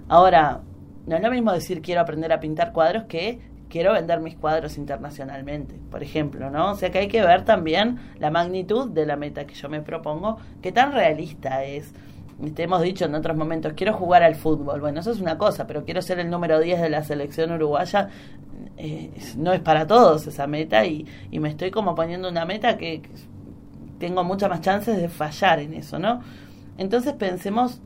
Ahora, 0.09 0.61
no 1.07 1.17
es 1.17 1.23
lo 1.23 1.31
mismo 1.31 1.53
decir 1.53 1.81
quiero 1.83 2.01
aprender 2.01 2.33
a 2.33 2.41
pintar 2.41 2.73
cuadros 2.73 3.05
que 3.05 3.41
quiero 3.69 3.93
vender 3.93 4.21
mis 4.21 4.37
cuadros 4.37 4.79
internacionalmente, 4.79 5.75
por 5.91 6.03
ejemplo, 6.03 6.51
¿no? 6.51 6.73
O 6.73 6.75
sea 6.75 6.91
que 6.91 6.99
hay 6.99 7.09
que 7.09 7.23
ver 7.23 7.45
también 7.45 7.99
la 8.19 8.31
magnitud 8.31 8.91
de 8.91 9.07
la 9.07 9.17
meta 9.17 9.47
que 9.47 9.55
yo 9.55 9.69
me 9.69 9.83
propongo, 9.83 10.39
qué 10.63 10.73
tan 10.73 10.93
realista 10.93 11.65
es. 11.65 11.93
Te 12.55 12.63
hemos 12.63 12.83
dicho 12.83 13.05
en 13.05 13.15
otros 13.15 13.37
momentos, 13.37 13.73
quiero 13.75 13.95
jugar 13.95 14.23
al 14.23 14.37
fútbol. 14.37 14.81
Bueno, 14.81 15.01
eso 15.01 15.11
es 15.11 15.21
una 15.21 15.37
cosa, 15.37 15.67
pero 15.67 15.85
quiero 15.85 16.03
ser 16.03 16.21
el 16.21 16.31
número 16.31 16.61
10 16.61 16.81
de 16.81 16.89
la 16.89 17.03
selección 17.03 17.51
uruguaya. 17.51 18.11
Eh, 18.77 19.11
no 19.37 19.53
es 19.53 19.61
para 19.61 19.87
todos 19.89 20.27
esa 20.27 20.47
meta 20.47 20.85
y, 20.85 21.05
y 21.33 21.41
me 21.41 21.49
estoy 21.49 21.73
como 21.73 21.97
poniendo 21.97 22.29
una 22.29 22.45
meta 22.45 22.77
que 22.77 23.03
tengo 23.99 24.23
muchas 24.23 24.49
más 24.49 24.61
chances 24.61 24.97
de 24.97 25.09
fallar 25.09 25.59
en 25.59 25.75
eso, 25.75 25.99
¿no? 25.99 26.21
Entonces 26.77 27.13
pensemos 27.15 27.81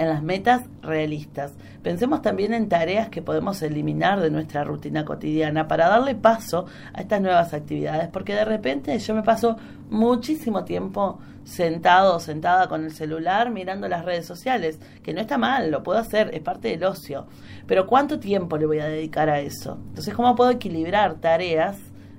en 0.00 0.08
las 0.08 0.22
metas 0.22 0.62
realistas. 0.80 1.52
Pensemos 1.82 2.22
también 2.22 2.54
en 2.54 2.70
tareas 2.70 3.10
que 3.10 3.20
podemos 3.20 3.60
eliminar 3.60 4.18
de 4.20 4.30
nuestra 4.30 4.64
rutina 4.64 5.04
cotidiana 5.04 5.68
para 5.68 5.90
darle 5.90 6.14
paso 6.14 6.64
a 6.94 7.02
estas 7.02 7.20
nuevas 7.20 7.52
actividades, 7.52 8.08
porque 8.08 8.34
de 8.34 8.46
repente 8.46 8.98
yo 8.98 9.14
me 9.14 9.22
paso 9.22 9.58
muchísimo 9.90 10.64
tiempo 10.64 11.18
sentado 11.44 12.18
sentada 12.18 12.66
con 12.66 12.84
el 12.84 12.92
celular 12.92 13.50
mirando 13.50 13.88
las 13.88 14.06
redes 14.06 14.24
sociales, 14.24 14.80
que 15.02 15.12
no 15.12 15.20
está 15.20 15.36
mal, 15.36 15.70
lo 15.70 15.82
puedo 15.82 15.98
hacer, 15.98 16.30
es 16.32 16.40
parte 16.40 16.68
del 16.68 16.84
ocio, 16.84 17.26
pero 17.66 17.86
¿cuánto 17.86 18.18
tiempo 18.18 18.56
le 18.56 18.64
voy 18.64 18.78
a 18.78 18.86
dedicar 18.86 19.28
a 19.28 19.40
eso? 19.40 19.78
Entonces, 19.88 20.14
¿cómo 20.14 20.34
puedo 20.34 20.50
equilibrar 20.50 21.16
tareas 21.16 21.76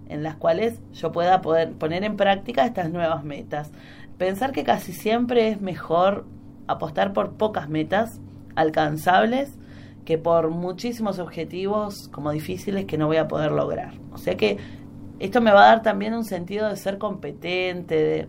en 0.08 0.22
las 0.22 0.36
cuales 0.36 0.80
yo 0.94 1.12
pueda 1.12 1.42
poder 1.42 1.72
poner 1.74 2.04
en 2.04 2.16
práctica 2.16 2.64
estas 2.64 2.92
nuevas 2.92 3.24
metas? 3.24 3.72
Pensar 4.20 4.52
que 4.52 4.64
casi 4.64 4.94
siempre 4.94 5.48
es 5.48 5.62
mejor 5.62 6.28
apostar 6.68 7.14
por 7.14 7.34
pocas 7.34 7.70
metas 7.70 8.20
alcanzables 8.56 9.58
que 10.06 10.18
por 10.18 10.50
muchísimos 10.50 11.20
objetivos 11.20 12.10
como 12.10 12.32
difíciles 12.32 12.86
que 12.86 12.98
no 12.98 13.08
voy 13.08 13.18
a 13.18 13.28
poder 13.28 13.52
lograr. 13.52 13.94
O 14.12 14.18
sea 14.18 14.36
que 14.36 14.58
esto 15.20 15.42
me 15.42 15.52
va 15.52 15.64
a 15.64 15.68
dar 15.68 15.82
también 15.84 16.14
un 16.14 16.26
sentido 16.26 16.68
de 16.68 16.76
ser 16.76 16.98
competente, 16.98 18.28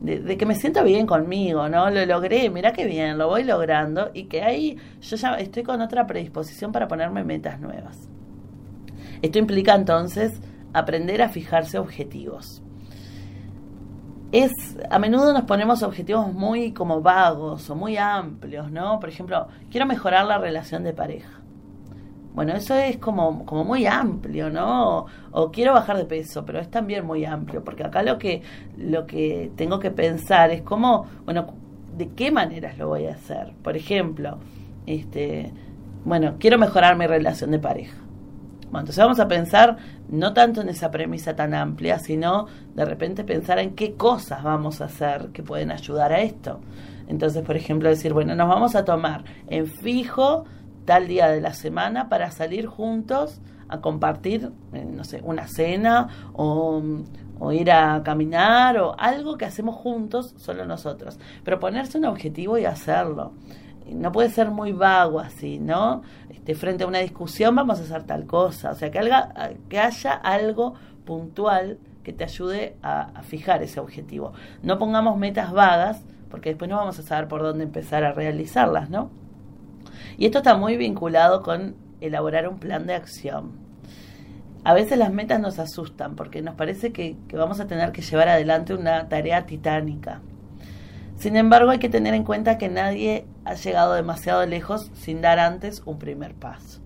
de, 0.00 0.36
que 0.38 0.46
me 0.46 0.54
siento 0.54 0.82
bien 0.82 1.06
conmigo, 1.06 1.68
¿no? 1.68 1.90
Lo 1.90 2.06
logré, 2.06 2.48
mira 2.48 2.72
qué 2.72 2.86
bien, 2.86 3.18
lo 3.18 3.28
voy 3.28 3.44
logrando 3.44 4.10
y 4.14 4.24
que 4.24 4.42
ahí 4.42 4.78
yo 5.02 5.16
ya 5.16 5.34
estoy 5.34 5.62
con 5.62 5.82
otra 5.82 6.06
predisposición 6.06 6.72
para 6.72 6.88
ponerme 6.88 7.22
metas 7.24 7.60
nuevas. 7.60 8.08
Esto 9.20 9.38
implica 9.38 9.74
entonces 9.74 10.40
aprender 10.72 11.20
a 11.20 11.28
fijarse 11.28 11.78
objetivos 11.78 12.62
es 14.32 14.52
a 14.88 14.98
menudo 14.98 15.32
nos 15.32 15.42
ponemos 15.42 15.82
objetivos 15.82 16.32
muy 16.32 16.72
como 16.72 17.00
vagos 17.00 17.68
o 17.68 17.74
muy 17.74 17.96
amplios, 17.96 18.70
¿no? 18.70 19.00
Por 19.00 19.08
ejemplo, 19.08 19.48
quiero 19.70 19.86
mejorar 19.86 20.26
la 20.26 20.38
relación 20.38 20.84
de 20.84 20.92
pareja. 20.92 21.40
Bueno, 22.32 22.54
eso 22.54 22.74
es 22.74 22.96
como, 22.98 23.44
como 23.44 23.64
muy 23.64 23.86
amplio, 23.86 24.50
¿no? 24.50 25.06
O, 25.32 25.50
quiero 25.50 25.72
bajar 25.72 25.96
de 25.96 26.04
peso, 26.04 26.44
pero 26.44 26.60
es 26.60 26.70
también 26.70 27.04
muy 27.04 27.24
amplio, 27.24 27.64
porque 27.64 27.82
acá 27.82 28.04
lo 28.04 28.18
que, 28.18 28.42
lo 28.76 29.04
que 29.04 29.50
tengo 29.56 29.80
que 29.80 29.90
pensar 29.90 30.50
es 30.50 30.62
cómo, 30.62 31.06
bueno, 31.24 31.54
de 31.96 32.10
qué 32.10 32.30
maneras 32.30 32.78
lo 32.78 32.86
voy 32.86 33.06
a 33.06 33.14
hacer. 33.14 33.52
Por 33.62 33.76
ejemplo, 33.76 34.38
este, 34.86 35.52
bueno, 36.04 36.36
quiero 36.38 36.56
mejorar 36.56 36.96
mi 36.96 37.06
relación 37.06 37.50
de 37.50 37.58
pareja. 37.58 37.96
Bueno, 38.70 38.80
entonces 38.80 39.02
vamos 39.02 39.18
a 39.18 39.26
pensar 39.26 39.78
no 40.08 40.32
tanto 40.32 40.60
en 40.60 40.68
esa 40.68 40.92
premisa 40.92 41.34
tan 41.34 41.54
amplia, 41.54 41.98
sino 41.98 42.46
de 42.74 42.84
repente 42.84 43.24
pensar 43.24 43.58
en 43.58 43.74
qué 43.74 43.94
cosas 43.94 44.44
vamos 44.44 44.80
a 44.80 44.84
hacer 44.84 45.30
que 45.32 45.42
pueden 45.42 45.72
ayudar 45.72 46.12
a 46.12 46.20
esto. 46.20 46.60
Entonces, 47.08 47.42
por 47.42 47.56
ejemplo, 47.56 47.88
decir, 47.88 48.12
bueno, 48.12 48.36
nos 48.36 48.48
vamos 48.48 48.76
a 48.76 48.84
tomar 48.84 49.24
en 49.48 49.66
fijo 49.66 50.44
tal 50.84 51.08
día 51.08 51.28
de 51.28 51.40
la 51.40 51.52
semana 51.52 52.08
para 52.08 52.30
salir 52.30 52.66
juntos 52.66 53.40
a 53.68 53.80
compartir, 53.80 54.52
eh, 54.72 54.84
no 54.88 55.02
sé, 55.02 55.20
una 55.24 55.48
cena 55.48 56.08
o, 56.32 56.80
o, 57.40 57.52
ir 57.52 57.72
a 57.72 58.02
caminar 58.04 58.78
o 58.78 58.94
algo 58.98 59.36
que 59.36 59.46
hacemos 59.46 59.74
juntos, 59.74 60.34
solo 60.36 60.64
nosotros. 60.64 61.18
Pero 61.42 61.58
ponerse 61.58 61.98
un 61.98 62.04
objetivo 62.04 62.56
y 62.56 62.66
hacerlo 62.66 63.32
no 63.86 64.12
puede 64.12 64.30
ser 64.30 64.50
muy 64.50 64.72
vago 64.72 65.20
así, 65.20 65.58
¿no? 65.58 66.02
Este, 66.28 66.54
frente 66.54 66.84
a 66.84 66.86
una 66.86 66.98
discusión 66.98 67.54
vamos 67.54 67.80
a 67.80 67.82
hacer 67.82 68.04
tal 68.04 68.26
cosa, 68.26 68.70
o 68.70 68.74
sea, 68.74 68.90
que, 68.90 69.00
que 69.68 69.78
haya 69.78 70.12
algo 70.12 70.74
puntual 71.04 71.78
que 72.02 72.12
te 72.12 72.24
ayude 72.24 72.76
a, 72.82 73.22
fijar 73.22 73.62
ese 73.62 73.80
objetivo. 73.80 74.32
No 74.62 74.78
pongamos 74.78 75.18
metas 75.18 75.52
vagas, 75.52 76.02
porque 76.30 76.50
después 76.50 76.70
no 76.70 76.76
vamos 76.76 76.98
a 76.98 77.02
saber 77.02 77.28
por 77.28 77.42
dónde 77.42 77.64
empezar 77.64 78.04
a 78.04 78.12
realizarlas, 78.12 78.90
¿no? 78.90 79.10
Y 80.16 80.26
esto 80.26 80.38
está 80.38 80.56
muy 80.56 80.76
vinculado 80.76 81.42
con 81.42 81.74
elaborar 82.00 82.48
un 82.48 82.58
plan 82.58 82.86
de 82.86 82.94
acción. 82.94 83.52
A 84.64 84.74
veces 84.74 84.98
las 84.98 85.12
metas 85.12 85.40
nos 85.40 85.58
asustan 85.58 86.16
porque 86.16 86.42
nos 86.42 86.54
parece 86.54 86.92
que 86.92 87.16
vamos 87.32 87.60
a 87.60 87.66
tener 87.66 87.92
que 87.92 88.02
llevar 88.02 88.28
adelante 88.28 88.74
una 88.74 89.08
tarea 89.08 89.46
titánica. 89.46 90.20
Sin 91.20 91.36
embargo, 91.36 91.68
hay 91.68 91.78
que 91.78 91.90
tener 91.90 92.14
en 92.14 92.24
cuenta 92.24 92.56
que 92.56 92.70
nadie 92.70 93.26
ha 93.44 93.52
llegado 93.52 93.92
demasiado 93.92 94.46
lejos 94.46 94.90
sin 94.94 95.20
dar 95.20 95.38
antes 95.38 95.82
un 95.84 95.98
primer 95.98 96.32
paso. 96.32 96.80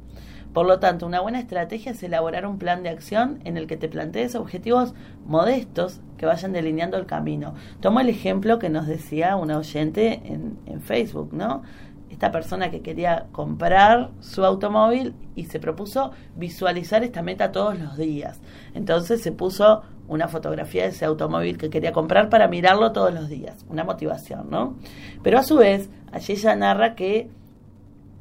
Por 0.52 0.66
lo 0.66 0.80
tanto, 0.80 1.06
una 1.06 1.20
buena 1.20 1.38
estrategia 1.38 1.92
es 1.92 2.02
elaborar 2.02 2.44
un 2.44 2.58
plan 2.58 2.82
de 2.82 2.88
acción 2.88 3.38
en 3.44 3.56
el 3.56 3.68
que 3.68 3.76
te 3.76 3.88
plantees 3.88 4.34
objetivos 4.34 4.92
modestos 5.24 6.00
que 6.18 6.26
vayan 6.26 6.52
delineando 6.52 6.96
el 6.96 7.06
camino. 7.06 7.54
Tomo 7.78 8.00
el 8.00 8.08
ejemplo 8.08 8.58
que 8.58 8.70
nos 8.70 8.88
decía 8.88 9.36
una 9.36 9.56
oyente 9.56 10.20
en, 10.24 10.58
en 10.66 10.80
Facebook, 10.80 11.32
¿no? 11.32 11.62
esta 12.10 12.30
persona 12.32 12.70
que 12.70 12.80
quería 12.80 13.26
comprar 13.32 14.10
su 14.20 14.44
automóvil 14.44 15.14
y 15.34 15.46
se 15.46 15.60
propuso 15.60 16.12
visualizar 16.36 17.02
esta 17.02 17.22
meta 17.22 17.52
todos 17.52 17.78
los 17.78 17.96
días. 17.96 18.40
Entonces 18.72 19.20
se 19.20 19.32
puso 19.32 19.82
una 20.08 20.28
fotografía 20.28 20.82
de 20.84 20.90
ese 20.90 21.04
automóvil 21.04 21.56
que 21.56 21.70
quería 21.70 21.92
comprar 21.92 22.28
para 22.28 22.48
mirarlo 22.48 22.92
todos 22.92 23.12
los 23.12 23.28
días, 23.28 23.64
una 23.68 23.84
motivación, 23.84 24.50
¿no? 24.50 24.76
Pero 25.22 25.38
a 25.38 25.42
su 25.42 25.56
vez, 25.56 25.88
allí 26.12 26.34
ella 26.34 26.54
narra 26.56 26.94
que 26.94 27.30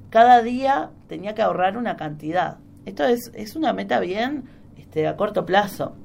cada 0.10 0.42
día 0.42 0.92
tenía 1.08 1.34
que 1.36 1.42
ahorrar 1.42 1.78
una 1.78 1.98
cantidad. 1.98 2.58
Esto 2.86 3.04
es, 3.06 3.32
es 3.34 3.56
una 3.56 3.74
meta 3.74 4.00
bien 4.00 4.46
este, 4.78 5.08
a 5.08 5.18
corto 5.18 5.46
plazo, 5.46 5.96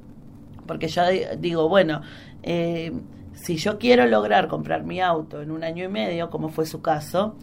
porque 0.67 0.89
yo 0.89 1.03
digo, 1.39 1.69
bueno, 1.69 2.03
eh, 2.43 2.93
si 3.35 3.57
yo 3.57 3.79
quiero 3.79 4.07
lograr 4.07 4.49
comprar 4.49 4.85
mi 4.85 5.01
auto 5.01 5.43
en 5.43 5.51
un 5.51 5.63
año 5.63 5.85
y 5.85 5.89
medio, 5.89 6.31
como 6.31 6.49
fue 6.49 6.67
su 6.67 6.83
caso, 6.83 7.37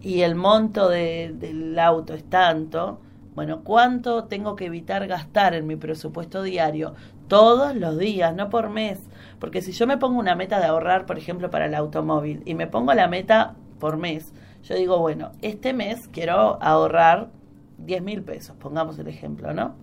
y 0.00 0.20
el 0.22 0.34
monto 0.34 0.88
del 0.88 1.78
auto 1.78 2.14
es 2.14 2.24
tanto, 2.24 3.00
Bueno, 3.34 3.62
¿cuánto 3.64 4.24
tengo 4.24 4.56
que 4.56 4.66
evitar 4.66 5.06
gastar 5.06 5.54
en 5.54 5.66
mi 5.66 5.76
presupuesto 5.76 6.42
diario? 6.42 6.94
Todos 7.32 7.74
los 7.74 7.96
días, 7.96 8.34
no 8.34 8.50
por 8.50 8.68
mes. 8.68 8.98
Porque 9.38 9.62
si 9.62 9.72
yo 9.72 9.86
me 9.86 9.96
pongo 9.96 10.18
una 10.18 10.36
meta 10.36 10.60
de 10.60 10.66
ahorrar, 10.66 11.06
por 11.06 11.16
ejemplo, 11.16 11.48
para 11.48 11.64
el 11.64 11.74
automóvil, 11.74 12.42
y 12.44 12.54
me 12.54 12.66
pongo 12.66 12.92
la 12.92 13.08
meta 13.08 13.54
por 13.80 13.96
mes, 13.96 14.34
yo 14.64 14.74
digo, 14.74 14.98
bueno, 14.98 15.32
este 15.40 15.72
mes 15.72 16.08
quiero 16.08 16.62
ahorrar 16.62 17.30
10 17.78 18.02
mil 18.02 18.22
pesos, 18.22 18.54
pongamos 18.58 18.98
el 18.98 19.08
ejemplo, 19.08 19.54
¿no? 19.54 19.76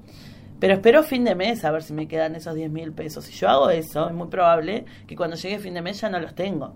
Pero 0.60 0.76
espero 0.76 1.02
fin 1.02 1.24
de 1.24 1.34
mes 1.34 1.66
a 1.66 1.72
ver 1.72 1.82
si 1.82 1.92
me 1.92 2.08
quedan 2.08 2.36
esos 2.36 2.54
10 2.54 2.70
mil 2.70 2.92
pesos. 2.92 3.26
Si 3.26 3.34
yo 3.34 3.50
hago 3.50 3.72
eso, 3.72 4.08
es 4.08 4.14
muy 4.14 4.28
probable 4.28 4.86
que 5.08 5.16
cuando 5.16 5.36
llegue 5.36 5.58
fin 5.58 5.74
de 5.74 5.82
mes 5.82 6.00
ya 6.00 6.10
no 6.12 6.20
los 6.20 6.36
tengo. 6.36 6.76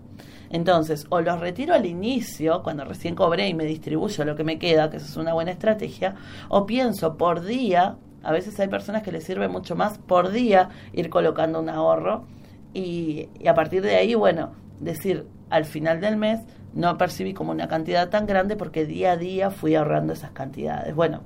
Entonces, 0.50 1.06
o 1.08 1.20
los 1.20 1.38
retiro 1.38 1.74
al 1.74 1.86
inicio, 1.86 2.64
cuando 2.64 2.84
recién 2.84 3.14
cobré 3.14 3.46
y 3.46 3.54
me 3.54 3.64
distribuyo 3.64 4.24
lo 4.24 4.34
que 4.34 4.42
me 4.42 4.58
queda, 4.58 4.90
que 4.90 4.96
eso 4.96 5.06
es 5.06 5.16
una 5.16 5.34
buena 5.34 5.52
estrategia, 5.52 6.16
o 6.48 6.66
pienso 6.66 7.16
por 7.16 7.44
día, 7.44 7.96
a 8.24 8.32
veces 8.32 8.58
hay 8.58 8.68
personas 8.68 9.02
que 9.02 9.12
les 9.12 9.24
sirve 9.24 9.48
mucho 9.48 9.76
más 9.76 9.98
por 9.98 10.30
día 10.30 10.70
ir 10.92 11.10
colocando 11.10 11.60
un 11.60 11.68
ahorro 11.68 12.24
y, 12.72 13.28
a 13.46 13.54
partir 13.54 13.82
de 13.82 13.96
ahí, 13.96 14.14
bueno, 14.14 14.52
decir 14.80 15.26
al 15.50 15.64
final 15.64 16.00
del 16.00 16.16
mes 16.16 16.40
no 16.72 16.98
percibí 16.98 17.34
como 17.34 17.52
una 17.52 17.68
cantidad 17.68 18.08
tan 18.08 18.26
grande 18.26 18.56
porque 18.56 18.86
día 18.86 19.12
a 19.12 19.16
día 19.16 19.50
fui 19.50 19.74
ahorrando 19.76 20.12
esas 20.12 20.32
cantidades. 20.32 20.94
Bueno, 20.94 21.20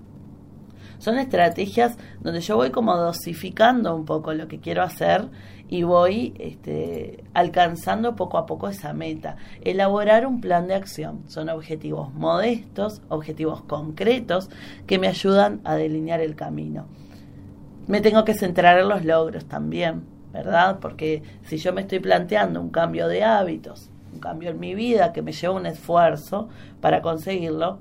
son 0.99 1.18
estrategias 1.18 1.96
donde 2.20 2.40
yo 2.40 2.57
voy 2.57 2.70
como 2.70 2.96
dosificando 2.96 3.94
un 3.94 4.05
poco 4.05 4.34
lo 4.34 4.49
que 4.49 4.61
quiero 4.61 4.82
hacer 4.82 5.28
y 5.68 5.82
voy 5.82 6.34
este, 6.38 7.24
alcanzando 7.34 8.16
poco 8.16 8.38
a 8.38 8.46
poco 8.46 8.68
esa 8.68 8.92
meta. 8.92 9.36
Elaborar 9.62 10.26
un 10.26 10.40
plan 10.40 10.66
de 10.66 10.74
acción. 10.74 11.22
Son 11.26 11.48
objetivos 11.48 12.12
modestos, 12.14 13.02
objetivos 13.08 13.62
concretos 13.62 14.50
que 14.86 14.98
me 14.98 15.08
ayudan 15.08 15.60
a 15.64 15.76
delinear 15.76 16.20
el 16.20 16.34
camino. 16.34 16.86
Me 17.86 18.00
tengo 18.00 18.24
que 18.24 18.34
centrar 18.34 18.78
en 18.78 18.88
los 18.88 19.04
logros 19.04 19.44
también, 19.46 20.04
¿verdad? 20.32 20.78
Porque 20.80 21.22
si 21.44 21.58
yo 21.58 21.72
me 21.72 21.82
estoy 21.82 22.00
planteando 22.00 22.60
un 22.60 22.70
cambio 22.70 23.08
de 23.08 23.24
hábitos, 23.24 23.90
un 24.12 24.20
cambio 24.20 24.50
en 24.50 24.60
mi 24.60 24.74
vida 24.74 25.12
que 25.12 25.22
me 25.22 25.32
lleva 25.32 25.54
un 25.54 25.66
esfuerzo 25.66 26.48
para 26.80 27.02
conseguirlo, 27.02 27.78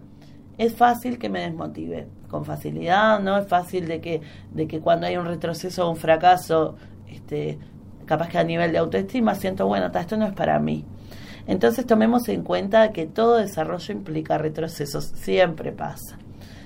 es 0.58 0.76
fácil 0.76 1.20
que 1.20 1.30
me 1.30 1.42
desmotive 1.42 2.08
con 2.30 2.44
facilidad, 2.44 3.20
¿no? 3.20 3.38
Es 3.38 3.48
fácil 3.48 3.88
de 3.88 4.02
que, 4.02 4.22
de 4.52 4.68
que 4.68 4.80
cuando 4.80 5.08
hay 5.08 5.18
un 5.18 5.26
retroceso 5.26 5.88
o 5.88 5.92
un 5.92 5.98
fracaso, 5.98 6.76
este, 7.08 7.60
capaz 8.08 8.30
que 8.30 8.40
a 8.40 8.44
nivel 8.44 8.72
de 8.72 8.80
autoestima 8.80 9.36
siento, 9.36 9.68
bueno, 9.68 9.92
esto 9.94 10.18
no 10.18 10.26
es 10.26 10.34
para 10.34 10.58
mí. 10.60 10.84
Entonces 11.46 11.86
tomemos 11.86 12.28
en 12.30 12.44
cuenta 12.44 12.92
que 12.92 13.06
todo 13.06 13.38
desarrollo 13.38 13.94
implica 13.94 14.38
retrocesos, 14.38 15.06
siempre 15.06 15.72
pasa, 15.72 16.18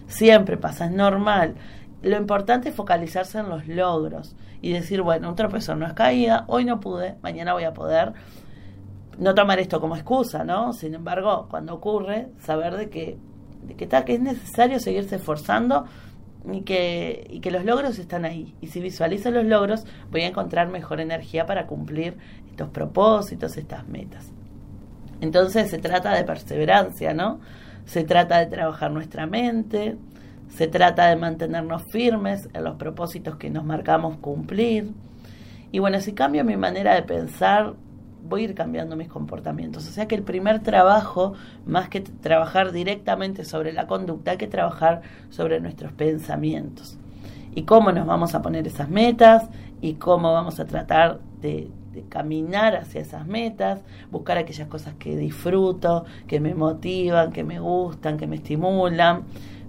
siempre 0.07 0.57
pasa, 0.57 0.85
es 0.85 0.91
normal. 0.91 1.55
Lo 2.01 2.17
importante 2.17 2.69
es 2.69 2.75
focalizarse 2.75 3.39
en 3.39 3.49
los 3.49 3.67
logros 3.67 4.35
y 4.61 4.71
decir, 4.73 5.01
bueno, 5.01 5.29
un 5.29 5.35
tropezón 5.35 5.79
no 5.79 5.87
es 5.87 5.93
caída, 5.93 6.45
hoy 6.47 6.65
no 6.65 6.79
pude, 6.79 7.15
mañana 7.21 7.53
voy 7.53 7.63
a 7.63 7.73
poder. 7.73 8.13
No 9.19 9.35
tomar 9.35 9.59
esto 9.59 9.79
como 9.79 9.95
excusa, 9.95 10.43
¿no? 10.43 10.73
Sin 10.73 10.95
embargo, 10.95 11.47
cuando 11.49 11.75
ocurre, 11.75 12.29
saber 12.39 12.75
de 12.75 12.89
que, 12.89 13.17
de 13.63 13.75
que, 13.75 13.83
está, 13.83 14.03
que 14.03 14.15
es 14.15 14.21
necesario 14.21 14.79
seguirse 14.79 15.17
esforzando 15.17 15.85
y 16.49 16.61
que, 16.61 17.27
y 17.29 17.39
que 17.39 17.51
los 17.51 17.65
logros 17.65 17.99
están 17.99 18.25
ahí. 18.25 18.55
Y 18.61 18.67
si 18.67 18.79
visualizo 18.79 19.31
los 19.31 19.45
logros, 19.45 19.85
voy 20.09 20.21
a 20.21 20.27
encontrar 20.27 20.69
mejor 20.69 20.99
energía 20.99 21.45
para 21.45 21.67
cumplir 21.67 22.17
estos 22.49 22.69
propósitos, 22.69 23.57
estas 23.57 23.87
metas. 23.87 24.31
Entonces 25.21 25.69
se 25.69 25.77
trata 25.77 26.13
de 26.13 26.23
perseverancia, 26.23 27.13
¿no? 27.13 27.39
Se 27.85 28.03
trata 28.03 28.39
de 28.39 28.47
trabajar 28.47 28.91
nuestra 28.91 29.27
mente, 29.27 29.97
se 30.49 30.67
trata 30.67 31.07
de 31.07 31.15
mantenernos 31.15 31.83
firmes 31.91 32.49
en 32.53 32.63
los 32.63 32.75
propósitos 32.75 33.37
que 33.37 33.49
nos 33.49 33.63
marcamos 33.63 34.17
cumplir. 34.17 34.91
Y 35.71 35.79
bueno, 35.79 36.01
si 36.01 36.13
cambio 36.13 36.43
mi 36.43 36.57
manera 36.57 36.95
de 36.95 37.03
pensar, 37.03 37.73
voy 38.23 38.41
a 38.41 38.43
ir 38.45 38.55
cambiando 38.55 38.95
mis 38.95 39.07
comportamientos. 39.07 39.87
O 39.87 39.91
sea 39.91 40.07
que 40.07 40.15
el 40.15 40.23
primer 40.23 40.61
trabajo, 40.61 41.33
más 41.65 41.89
que 41.89 42.01
trabajar 42.01 42.71
directamente 42.71 43.45
sobre 43.45 43.73
la 43.73 43.87
conducta, 43.87 44.31
hay 44.31 44.37
que 44.37 44.47
trabajar 44.47 45.01
sobre 45.29 45.59
nuestros 45.59 45.91
pensamientos. 45.93 46.97
Y 47.53 47.63
cómo 47.63 47.91
nos 47.91 48.05
vamos 48.05 48.33
a 48.33 48.41
poner 48.41 48.67
esas 48.67 48.89
metas 48.89 49.49
y 49.81 49.95
cómo 49.95 50.31
vamos 50.31 50.59
a 50.59 50.65
tratar 50.65 51.19
de, 51.41 51.69
caminar 52.07 52.77
hacia 52.77 53.01
esas 53.01 53.27
metas, 53.27 53.81
buscar 54.11 54.37
aquellas 54.37 54.69
cosas 54.69 54.93
que 54.97 55.17
disfruto, 55.17 56.05
que 56.25 56.39
me 56.39 56.55
motivan, 56.55 57.33
que 57.33 57.43
me 57.43 57.59
gustan, 57.59 58.17
que 58.17 58.27
me 58.27 58.37
estimulan 58.37 59.23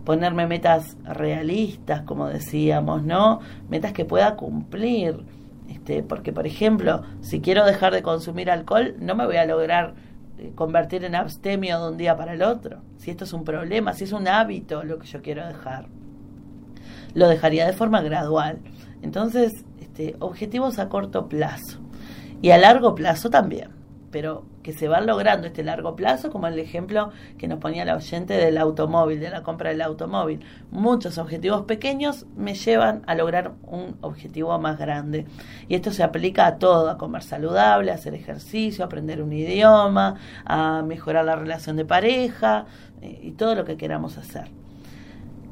ponerme 0.05 0.47
metas 0.47 0.97
realistas, 1.05 2.03
como 2.03 2.27
decíamos, 2.27 3.03
¿no? 3.03 3.41
Metas 3.69 3.93
que 3.93 4.05
pueda 4.05 4.37
cumplir 4.37 5.25
este, 5.73 6.03
porque, 6.03 6.33
por 6.33 6.47
ejemplo, 6.47 7.03
si 7.23 7.41
quiero 7.41 7.65
dejar 7.65 7.95
de 7.95 8.03
consumir 8.03 8.51
alcohol, 8.51 8.95
no 8.99 9.15
me 9.15 9.25
voy 9.25 9.37
a 9.37 9.47
lograr 9.47 9.95
eh, 10.39 10.53
convertir 10.55 11.05
en 11.05 11.15
abstemio 11.15 11.81
de 11.81 11.91
un 11.91 11.97
día 11.97 12.15
para 12.15 12.35
el 12.35 12.43
otro. 12.43 12.83
Si 12.99 13.11
esto 13.11 13.25
es 13.25 13.33
un 13.33 13.45
problema, 13.45 13.95
si 13.95 14.05
es 14.05 14.13
un 14.13 14.29
hábito 14.29 14.85
lo 14.85 14.99
que 14.99 15.07
yo 15.07 15.23
quiero 15.23 15.47
dejar, 15.47 15.87
lo 17.15 17.27
dejaría 17.27 17.67
de 17.67 17.73
forma 17.73 18.03
gradual. 18.03 18.59
Entonces, 19.01 19.65
este, 19.81 20.15
objetivos 20.19 20.79
a 20.79 20.89
corto 20.89 21.29
plazo 21.29 21.81
y 22.43 22.51
a 22.51 22.59
largo 22.59 22.95
plazo 22.95 23.31
también 23.31 23.82
pero 24.13 24.45
que 24.63 24.73
se 24.73 24.87
van 24.87 25.07
logrando 25.07 25.49
este 25.49 25.65
largo 25.65 25.97
plazo, 25.97 26.31
como 26.31 26.47
el 26.47 26.59
ejemplo 26.59 27.11
que 27.39 27.49
nos 27.49 27.59
ponía 27.59 27.85
la 27.85 27.97
oyente 27.97 28.35
del 28.35 28.59
automóvil, 28.59 29.19
de 29.19 29.31
la 29.31 29.43
compra 29.43 29.71
del 29.71 29.81
automóvil. 29.81 30.41
Muchos 30.71 31.19
objetivos 31.19 31.63
pequeños 31.63 32.27
me 32.37 32.55
llevan 32.55 33.03
a 33.07 33.15
lograr 33.15 33.55
un 33.63 33.97
objetivo 34.03 34.57
más 34.59 34.79
grande. 34.79 35.27
Y 35.67 35.75
esto 35.75 35.91
se 35.91 36.05
aplica 36.05 36.47
a 36.47 36.59
todo, 36.59 36.91
a 36.91 36.99
comer 36.99 37.23
saludable, 37.23 37.91
a 37.91 37.95
hacer 37.95 38.15
ejercicio, 38.15 38.85
a 38.85 38.87
aprender 38.87 39.23
un 39.23 39.33
idioma, 39.33 40.17
a 40.45 40.83
mejorar 40.83 41.25
la 41.25 41.35
relación 41.35 41.77
de 41.77 41.87
pareja 41.87 42.67
eh, 43.01 43.19
y 43.23 43.33
todo 43.33 43.55
lo 43.55 43.65
que 43.65 43.77
queramos 43.77 44.19
hacer. 44.19 44.51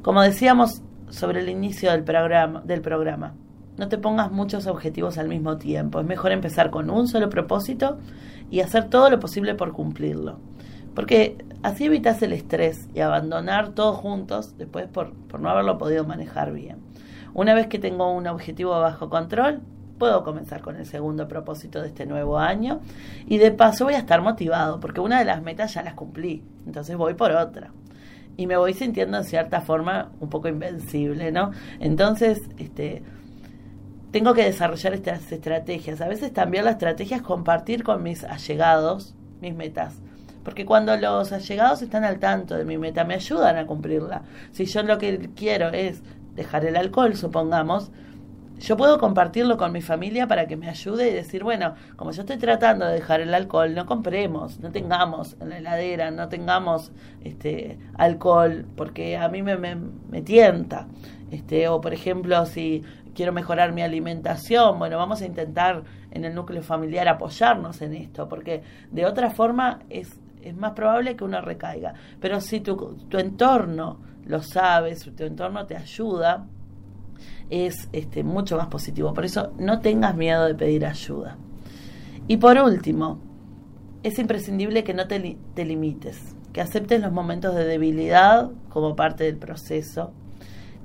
Como 0.03 0.21
decíamos 0.21 0.83
sobre 1.09 1.41
el 1.41 1.49
inicio 1.49 1.91
del 1.91 2.03
programa, 2.03 2.61
del 2.63 2.81
programa, 2.81 3.33
no 3.77 3.87
te 3.87 3.97
pongas 3.97 4.31
muchos 4.31 4.67
objetivos 4.67 5.17
al 5.17 5.27
mismo 5.27 5.57
tiempo. 5.57 5.99
Es 5.99 6.05
mejor 6.05 6.31
empezar 6.31 6.69
con 6.69 6.89
un 6.89 7.07
solo 7.07 7.29
propósito 7.29 7.97
y 8.51 8.59
hacer 8.59 8.89
todo 8.89 9.09
lo 9.09 9.19
posible 9.19 9.55
por 9.55 9.71
cumplirlo. 9.71 10.37
Porque 10.93 11.37
así 11.63 11.85
evitas 11.85 12.21
el 12.21 12.33
estrés 12.33 12.87
y 12.93 12.99
abandonar 12.99 13.69
todos 13.69 13.97
juntos 13.97 14.57
después 14.57 14.87
por, 14.87 15.13
por 15.13 15.39
no 15.39 15.49
haberlo 15.49 15.77
podido 15.77 16.03
manejar 16.05 16.51
bien. 16.51 16.77
Una 17.33 17.53
vez 17.53 17.67
que 17.67 17.79
tengo 17.79 18.11
un 18.11 18.27
objetivo 18.27 18.71
bajo 18.79 19.09
control, 19.09 19.61
puedo 19.97 20.23
comenzar 20.23 20.61
con 20.61 20.75
el 20.75 20.85
segundo 20.85 21.27
propósito 21.27 21.81
de 21.81 21.87
este 21.87 22.05
nuevo 22.05 22.39
año 22.39 22.81
y 23.25 23.37
de 23.37 23.51
paso 23.51 23.85
voy 23.85 23.93
a 23.93 23.99
estar 23.99 24.21
motivado 24.21 24.79
porque 24.79 24.99
una 24.99 25.19
de 25.19 25.25
las 25.25 25.41
metas 25.41 25.73
ya 25.73 25.83
las 25.83 25.93
cumplí, 25.93 26.43
entonces 26.65 26.97
voy 26.97 27.13
por 27.13 27.31
otra 27.31 27.71
y 28.35 28.47
me 28.47 28.57
voy 28.57 28.73
sintiendo 28.73 29.17
en 29.17 29.23
cierta 29.23 29.61
forma 29.61 30.11
un 30.19 30.29
poco 30.29 30.47
invencible, 30.47 31.31
¿no? 31.31 31.51
Entonces, 31.79 32.41
este, 32.57 33.03
tengo 34.11 34.33
que 34.33 34.43
desarrollar 34.43 34.93
estas 34.93 35.31
estrategias. 35.31 36.01
A 36.01 36.07
veces 36.07 36.33
también 36.33 36.65
la 36.65 36.71
estrategia 36.71 37.17
es 37.17 37.23
compartir 37.23 37.83
con 37.83 38.03
mis 38.03 38.23
allegados 38.23 39.15
mis 39.41 39.55
metas. 39.55 39.95
Porque 40.43 40.65
cuando 40.65 40.95
los 40.97 41.31
allegados 41.31 41.81
están 41.81 42.03
al 42.03 42.19
tanto 42.19 42.55
de 42.55 42.65
mi 42.65 42.77
meta, 42.77 43.03
me 43.03 43.15
ayudan 43.15 43.57
a 43.57 43.65
cumplirla. 43.65 44.23
Si 44.51 44.65
yo 44.65 44.81
lo 44.83 44.97
que 44.97 45.29
quiero 45.35 45.69
es 45.69 46.01
dejar 46.35 46.65
el 46.65 46.77
alcohol, 46.77 47.15
supongamos, 47.15 47.91
yo 48.59 48.77
puedo 48.77 48.99
compartirlo 48.99 49.57
con 49.57 49.71
mi 49.71 49.81
familia 49.81 50.27
para 50.27 50.47
que 50.47 50.55
me 50.55 50.69
ayude 50.69 51.09
y 51.09 51.13
decir, 51.13 51.43
bueno, 51.43 51.75
como 51.95 52.11
yo 52.11 52.21
estoy 52.21 52.37
tratando 52.37 52.85
de 52.85 52.93
dejar 52.93 53.21
el 53.21 53.33
alcohol, 53.33 53.73
no 53.73 53.85
compremos, 53.85 54.59
no 54.59 54.71
tengamos 54.71 55.35
en 55.41 55.49
la 55.49 55.57
heladera, 55.57 56.11
no 56.11 56.27
tengamos 56.29 56.91
este 57.23 57.77
alcohol, 57.95 58.65
porque 58.75 59.17
a 59.17 59.29
mí 59.29 59.41
me, 59.43 59.57
me, 59.57 59.75
me 59.75 60.21
tienta. 60.21 60.87
Este, 61.31 61.69
o 61.69 61.79
por 61.81 61.93
ejemplo, 61.93 62.45
si 62.45 62.83
quiero 63.13 63.31
mejorar 63.33 63.73
mi 63.73 63.81
alimentación, 63.81 64.79
bueno, 64.79 64.97
vamos 64.97 65.21
a 65.21 65.25
intentar 65.25 65.83
en 66.11 66.25
el 66.25 66.33
núcleo 66.33 66.63
familiar 66.63 67.07
apoyarnos 67.07 67.81
en 67.81 67.93
esto, 67.93 68.27
porque 68.27 68.63
de 68.91 69.05
otra 69.05 69.29
forma 69.29 69.79
es, 69.89 70.19
es 70.41 70.55
más 70.55 70.71
probable 70.73 71.15
que 71.15 71.23
uno 71.23 71.41
recaiga. 71.41 71.93
Pero 72.19 72.41
si 72.41 72.61
tu, 72.61 72.95
tu 73.09 73.17
entorno 73.17 73.99
lo 74.25 74.41
sabes, 74.41 75.09
tu 75.15 75.23
entorno 75.23 75.65
te 75.65 75.75
ayuda, 75.75 76.47
es 77.49 77.89
este, 77.91 78.23
mucho 78.23 78.57
más 78.57 78.67
positivo. 78.67 79.13
Por 79.13 79.25
eso 79.25 79.53
no 79.57 79.79
tengas 79.81 80.15
miedo 80.15 80.45
de 80.45 80.55
pedir 80.55 80.85
ayuda. 80.85 81.37
Y 82.27 82.37
por 82.37 82.57
último, 82.57 83.19
es 84.03 84.17
imprescindible 84.19 84.83
que 84.83 84.93
no 84.93 85.07
te, 85.07 85.37
te 85.53 85.65
limites, 85.65 86.35
que 86.53 86.61
aceptes 86.61 87.01
los 87.01 87.11
momentos 87.11 87.53
de 87.55 87.65
debilidad 87.65 88.49
como 88.69 88.95
parte 88.95 89.25
del 89.25 89.37
proceso 89.37 90.13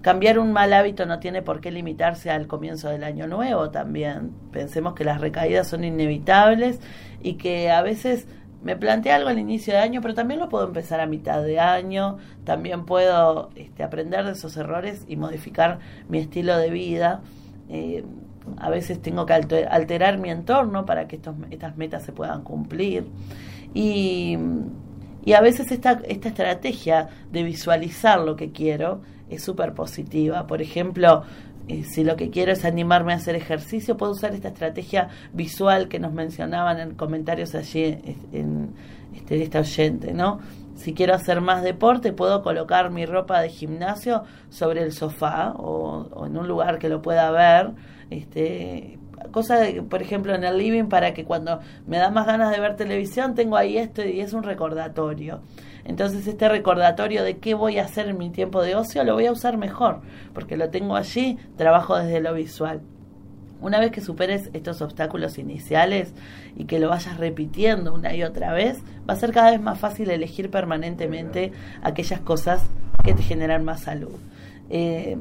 Cambiar 0.06 0.38
un 0.38 0.52
mal 0.52 0.72
hábito 0.72 1.04
no 1.04 1.18
tiene 1.18 1.42
por 1.42 1.60
qué 1.60 1.72
limitarse 1.72 2.30
al 2.30 2.46
comienzo 2.46 2.88
del 2.88 3.02
año 3.02 3.26
nuevo 3.26 3.70
también. 3.70 4.30
Pensemos 4.52 4.94
que 4.94 5.02
las 5.02 5.20
recaídas 5.20 5.66
son 5.66 5.82
inevitables 5.82 6.78
y 7.24 7.34
que 7.34 7.72
a 7.72 7.82
veces 7.82 8.28
me 8.62 8.76
planteé 8.76 9.10
algo 9.10 9.30
al 9.30 9.40
inicio 9.40 9.72
de 9.72 9.80
año, 9.80 10.00
pero 10.00 10.14
también 10.14 10.38
lo 10.38 10.48
puedo 10.48 10.64
empezar 10.64 11.00
a 11.00 11.06
mitad 11.06 11.42
de 11.42 11.58
año, 11.58 12.18
también 12.44 12.84
puedo 12.84 13.50
este, 13.56 13.82
aprender 13.82 14.24
de 14.24 14.30
esos 14.30 14.56
errores 14.56 15.04
y 15.08 15.16
modificar 15.16 15.80
mi 16.08 16.18
estilo 16.18 16.56
de 16.56 16.70
vida. 16.70 17.22
Eh, 17.68 18.04
a 18.58 18.70
veces 18.70 19.02
tengo 19.02 19.26
que 19.26 19.32
alterar 19.32 20.18
mi 20.18 20.30
entorno 20.30 20.86
para 20.86 21.08
que 21.08 21.16
estos, 21.16 21.34
estas 21.50 21.76
metas 21.76 22.04
se 22.04 22.12
puedan 22.12 22.44
cumplir. 22.44 23.08
Y, 23.74 24.38
y 25.24 25.32
a 25.32 25.40
veces 25.40 25.72
esta, 25.72 26.00
esta 26.06 26.28
estrategia 26.28 27.08
de 27.32 27.42
visualizar 27.42 28.20
lo 28.20 28.36
que 28.36 28.52
quiero 28.52 29.00
es 29.30 29.42
súper 29.42 29.72
positiva. 29.74 30.46
Por 30.46 30.62
ejemplo, 30.62 31.22
eh, 31.68 31.82
si 31.84 32.04
lo 32.04 32.16
que 32.16 32.30
quiero 32.30 32.52
es 32.52 32.64
animarme 32.64 33.12
a 33.12 33.16
hacer 33.16 33.34
ejercicio, 33.34 33.96
puedo 33.96 34.12
usar 34.12 34.32
esta 34.34 34.48
estrategia 34.48 35.08
visual 35.32 35.88
que 35.88 35.98
nos 35.98 36.12
mencionaban 36.12 36.78
en 36.78 36.94
comentarios 36.94 37.54
allí 37.54 37.98
en, 38.32 38.70
este, 39.14 39.42
esta 39.42 39.60
oyente, 39.60 40.12
¿no? 40.12 40.38
Si 40.76 40.92
quiero 40.94 41.14
hacer 41.14 41.40
más 41.40 41.62
deporte, 41.62 42.12
puedo 42.12 42.42
colocar 42.42 42.90
mi 42.90 43.06
ropa 43.06 43.40
de 43.40 43.48
gimnasio 43.48 44.24
sobre 44.50 44.82
el 44.82 44.92
sofá 44.92 45.52
o, 45.56 46.26
en 46.26 46.36
un 46.36 46.46
lugar 46.46 46.78
que 46.78 46.88
lo 46.88 47.02
pueda 47.02 47.30
ver. 47.30 47.72
Este, 48.10 48.98
cosa 49.32 49.58
de, 49.58 49.82
por 49.82 50.02
ejemplo, 50.02 50.34
en 50.34 50.44
el 50.44 50.58
living 50.58 50.84
para 50.84 51.14
que 51.14 51.24
cuando 51.24 51.60
me 51.86 51.96
da 51.96 52.10
más 52.10 52.26
ganas 52.26 52.52
de 52.52 52.60
ver 52.60 52.76
televisión, 52.76 53.34
tengo 53.34 53.56
ahí 53.56 53.78
esto 53.78 54.04
y 54.04 54.20
es 54.20 54.34
un 54.34 54.42
recordatorio. 54.42 55.40
Entonces 55.86 56.26
este 56.26 56.48
recordatorio 56.48 57.22
de 57.22 57.38
qué 57.38 57.54
voy 57.54 57.78
a 57.78 57.84
hacer 57.84 58.08
en 58.08 58.18
mi 58.18 58.30
tiempo 58.30 58.60
de 58.62 58.74
ocio 58.74 59.04
lo 59.04 59.14
voy 59.14 59.26
a 59.26 59.32
usar 59.32 59.56
mejor, 59.56 60.00
porque 60.34 60.56
lo 60.56 60.68
tengo 60.70 60.96
allí, 60.96 61.38
trabajo 61.56 61.96
desde 61.96 62.20
lo 62.20 62.34
visual. 62.34 62.80
Una 63.60 63.78
vez 63.80 63.90
que 63.92 64.00
superes 64.00 64.50
estos 64.52 64.82
obstáculos 64.82 65.38
iniciales 65.38 66.12
y 66.56 66.64
que 66.64 66.78
lo 66.78 66.90
vayas 66.90 67.16
repitiendo 67.18 67.94
una 67.94 68.14
y 68.14 68.22
otra 68.22 68.52
vez, 68.52 68.78
va 69.08 69.14
a 69.14 69.16
ser 69.16 69.32
cada 69.32 69.52
vez 69.52 69.60
más 69.60 69.78
fácil 69.78 70.10
elegir 70.10 70.50
permanentemente 70.50 71.52
aquellas 71.82 72.20
cosas 72.20 72.62
que 73.02 73.14
te 73.14 73.22
generan 73.22 73.64
más 73.64 73.82
salud. 73.82 74.16
Eh, 74.68 75.16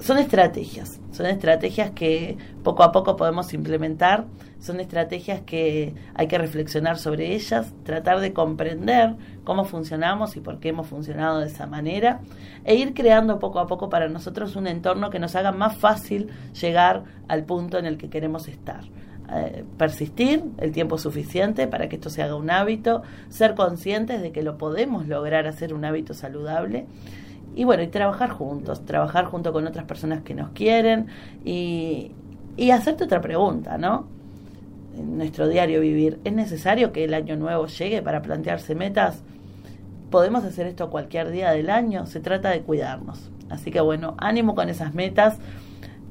son 0.00 0.18
estrategias, 0.18 1.00
son 1.12 1.26
estrategias 1.26 1.92
que 1.92 2.36
poco 2.62 2.82
a 2.82 2.92
poco 2.92 3.16
podemos 3.16 3.54
implementar, 3.54 4.26
son 4.62 4.78
estrategias 4.78 5.40
que 5.40 5.92
hay 6.14 6.28
que 6.28 6.38
reflexionar 6.38 6.96
sobre 6.96 7.34
ellas, 7.34 7.74
tratar 7.82 8.20
de 8.20 8.32
comprender 8.32 9.16
cómo 9.42 9.64
funcionamos 9.64 10.36
y 10.36 10.40
por 10.40 10.60
qué 10.60 10.68
hemos 10.68 10.86
funcionado 10.86 11.40
de 11.40 11.48
esa 11.48 11.66
manera, 11.66 12.20
e 12.64 12.76
ir 12.76 12.94
creando 12.94 13.40
poco 13.40 13.58
a 13.58 13.66
poco 13.66 13.90
para 13.90 14.08
nosotros 14.08 14.54
un 14.54 14.68
entorno 14.68 15.10
que 15.10 15.18
nos 15.18 15.34
haga 15.34 15.50
más 15.50 15.76
fácil 15.76 16.28
llegar 16.60 17.02
al 17.26 17.44
punto 17.44 17.76
en 17.76 17.86
el 17.86 17.98
que 17.98 18.08
queremos 18.08 18.46
estar. 18.46 18.84
Eh, 19.34 19.64
persistir 19.78 20.44
el 20.58 20.72
tiempo 20.72 20.96
suficiente 20.96 21.66
para 21.66 21.88
que 21.88 21.96
esto 21.96 22.10
se 22.10 22.22
haga 22.22 22.36
un 22.36 22.50
hábito, 22.50 23.02
ser 23.30 23.54
conscientes 23.56 24.22
de 24.22 24.30
que 24.30 24.42
lo 24.42 24.58
podemos 24.58 25.08
lograr 25.08 25.46
hacer 25.48 25.74
un 25.74 25.84
hábito 25.84 26.14
saludable 26.14 26.86
y 27.56 27.64
bueno, 27.64 27.82
y 27.82 27.88
trabajar 27.88 28.30
juntos, 28.30 28.84
trabajar 28.84 29.24
junto 29.24 29.52
con 29.52 29.66
otras 29.66 29.86
personas 29.86 30.22
que 30.22 30.34
nos 30.34 30.50
quieren 30.50 31.08
y, 31.44 32.12
y 32.56 32.70
hacerte 32.70 33.04
otra 33.04 33.20
pregunta, 33.20 33.76
¿no? 33.76 34.21
Nuestro 34.96 35.48
diario 35.48 35.80
vivir, 35.80 36.20
¿es 36.24 36.32
necesario 36.32 36.92
que 36.92 37.04
el 37.04 37.14
año 37.14 37.36
nuevo 37.36 37.66
llegue 37.66 38.02
para 38.02 38.22
plantearse 38.22 38.74
metas? 38.74 39.22
¿Podemos 40.10 40.44
hacer 40.44 40.66
esto 40.66 40.90
cualquier 40.90 41.30
día 41.30 41.50
del 41.52 41.70
año? 41.70 42.06
Se 42.06 42.20
trata 42.20 42.50
de 42.50 42.60
cuidarnos. 42.60 43.30
Así 43.48 43.70
que 43.70 43.80
bueno, 43.80 44.14
ánimo 44.18 44.54
con 44.54 44.68
esas 44.68 44.94
metas, 44.94 45.38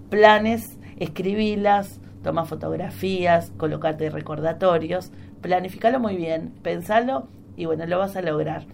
planes, 0.09 0.77
escribilas, 0.97 1.99
toma 2.23 2.45
fotografías, 2.45 3.51
colocarte 3.57 4.09
recordatorios, 4.09 5.11
planificalo 5.41 5.99
muy 5.99 6.15
bien, 6.15 6.53
pensalo 6.61 7.27
y 7.55 7.65
bueno, 7.65 7.85
lo 7.85 7.99
vas 7.99 8.15
a 8.15 8.21
lograr. 8.21 8.65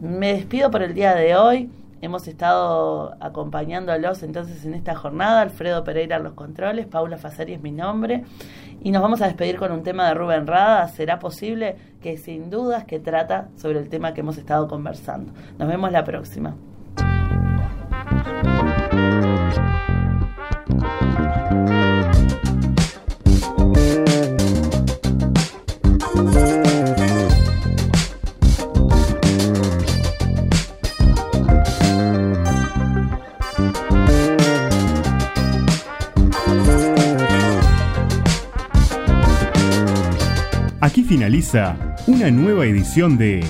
Me 0.00 0.34
despido 0.34 0.70
por 0.70 0.82
el 0.82 0.94
día 0.94 1.14
de 1.14 1.36
hoy. 1.36 1.70
Hemos 2.02 2.28
estado 2.28 3.16
acompañándolos 3.20 4.22
entonces 4.22 4.64
en 4.66 4.74
esta 4.74 4.94
jornada. 4.94 5.40
Alfredo 5.40 5.84
Pereira 5.84 6.18
los 6.18 6.34
controles, 6.34 6.86
Paula 6.86 7.16
Fasari 7.16 7.54
es 7.54 7.62
mi 7.62 7.72
nombre. 7.72 8.24
Y 8.82 8.90
nos 8.90 9.02
vamos 9.02 9.20
a 9.22 9.26
despedir 9.26 9.56
con 9.56 9.72
un 9.72 9.82
tema 9.82 10.06
de 10.08 10.14
Rubén 10.14 10.46
Rada. 10.46 10.88
¿Será 10.88 11.18
posible? 11.18 11.76
Que 12.00 12.16
sin 12.18 12.50
dudas 12.50 12.84
que 12.84 13.00
trata 13.00 13.48
sobre 13.56 13.78
el 13.78 13.88
tema 13.88 14.14
que 14.14 14.20
hemos 14.20 14.38
estado 14.38 14.68
conversando. 14.68 15.32
Nos 15.58 15.68
vemos 15.68 15.90
la 15.90 16.04
próxima. 16.04 16.54
Aquí 40.96 41.04
finaliza 41.04 41.76
una 42.06 42.30
nueva 42.30 42.64
edición 42.64 43.18
de 43.18 43.44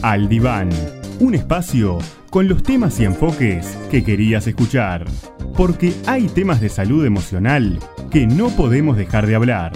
Al 0.00 0.30
Diván, 0.30 0.70
un 1.20 1.34
espacio 1.34 1.98
con 2.30 2.48
los 2.48 2.62
temas 2.62 2.98
y 2.98 3.04
enfoques 3.04 3.76
que 3.90 4.02
querías 4.02 4.46
escuchar, 4.46 5.04
porque 5.58 5.92
hay 6.06 6.26
temas 6.26 6.62
de 6.62 6.70
salud 6.70 7.04
emocional 7.04 7.80
que 8.10 8.26
no 8.26 8.48
podemos 8.48 8.96
dejar 8.96 9.26
de 9.26 9.34
hablar. 9.34 9.72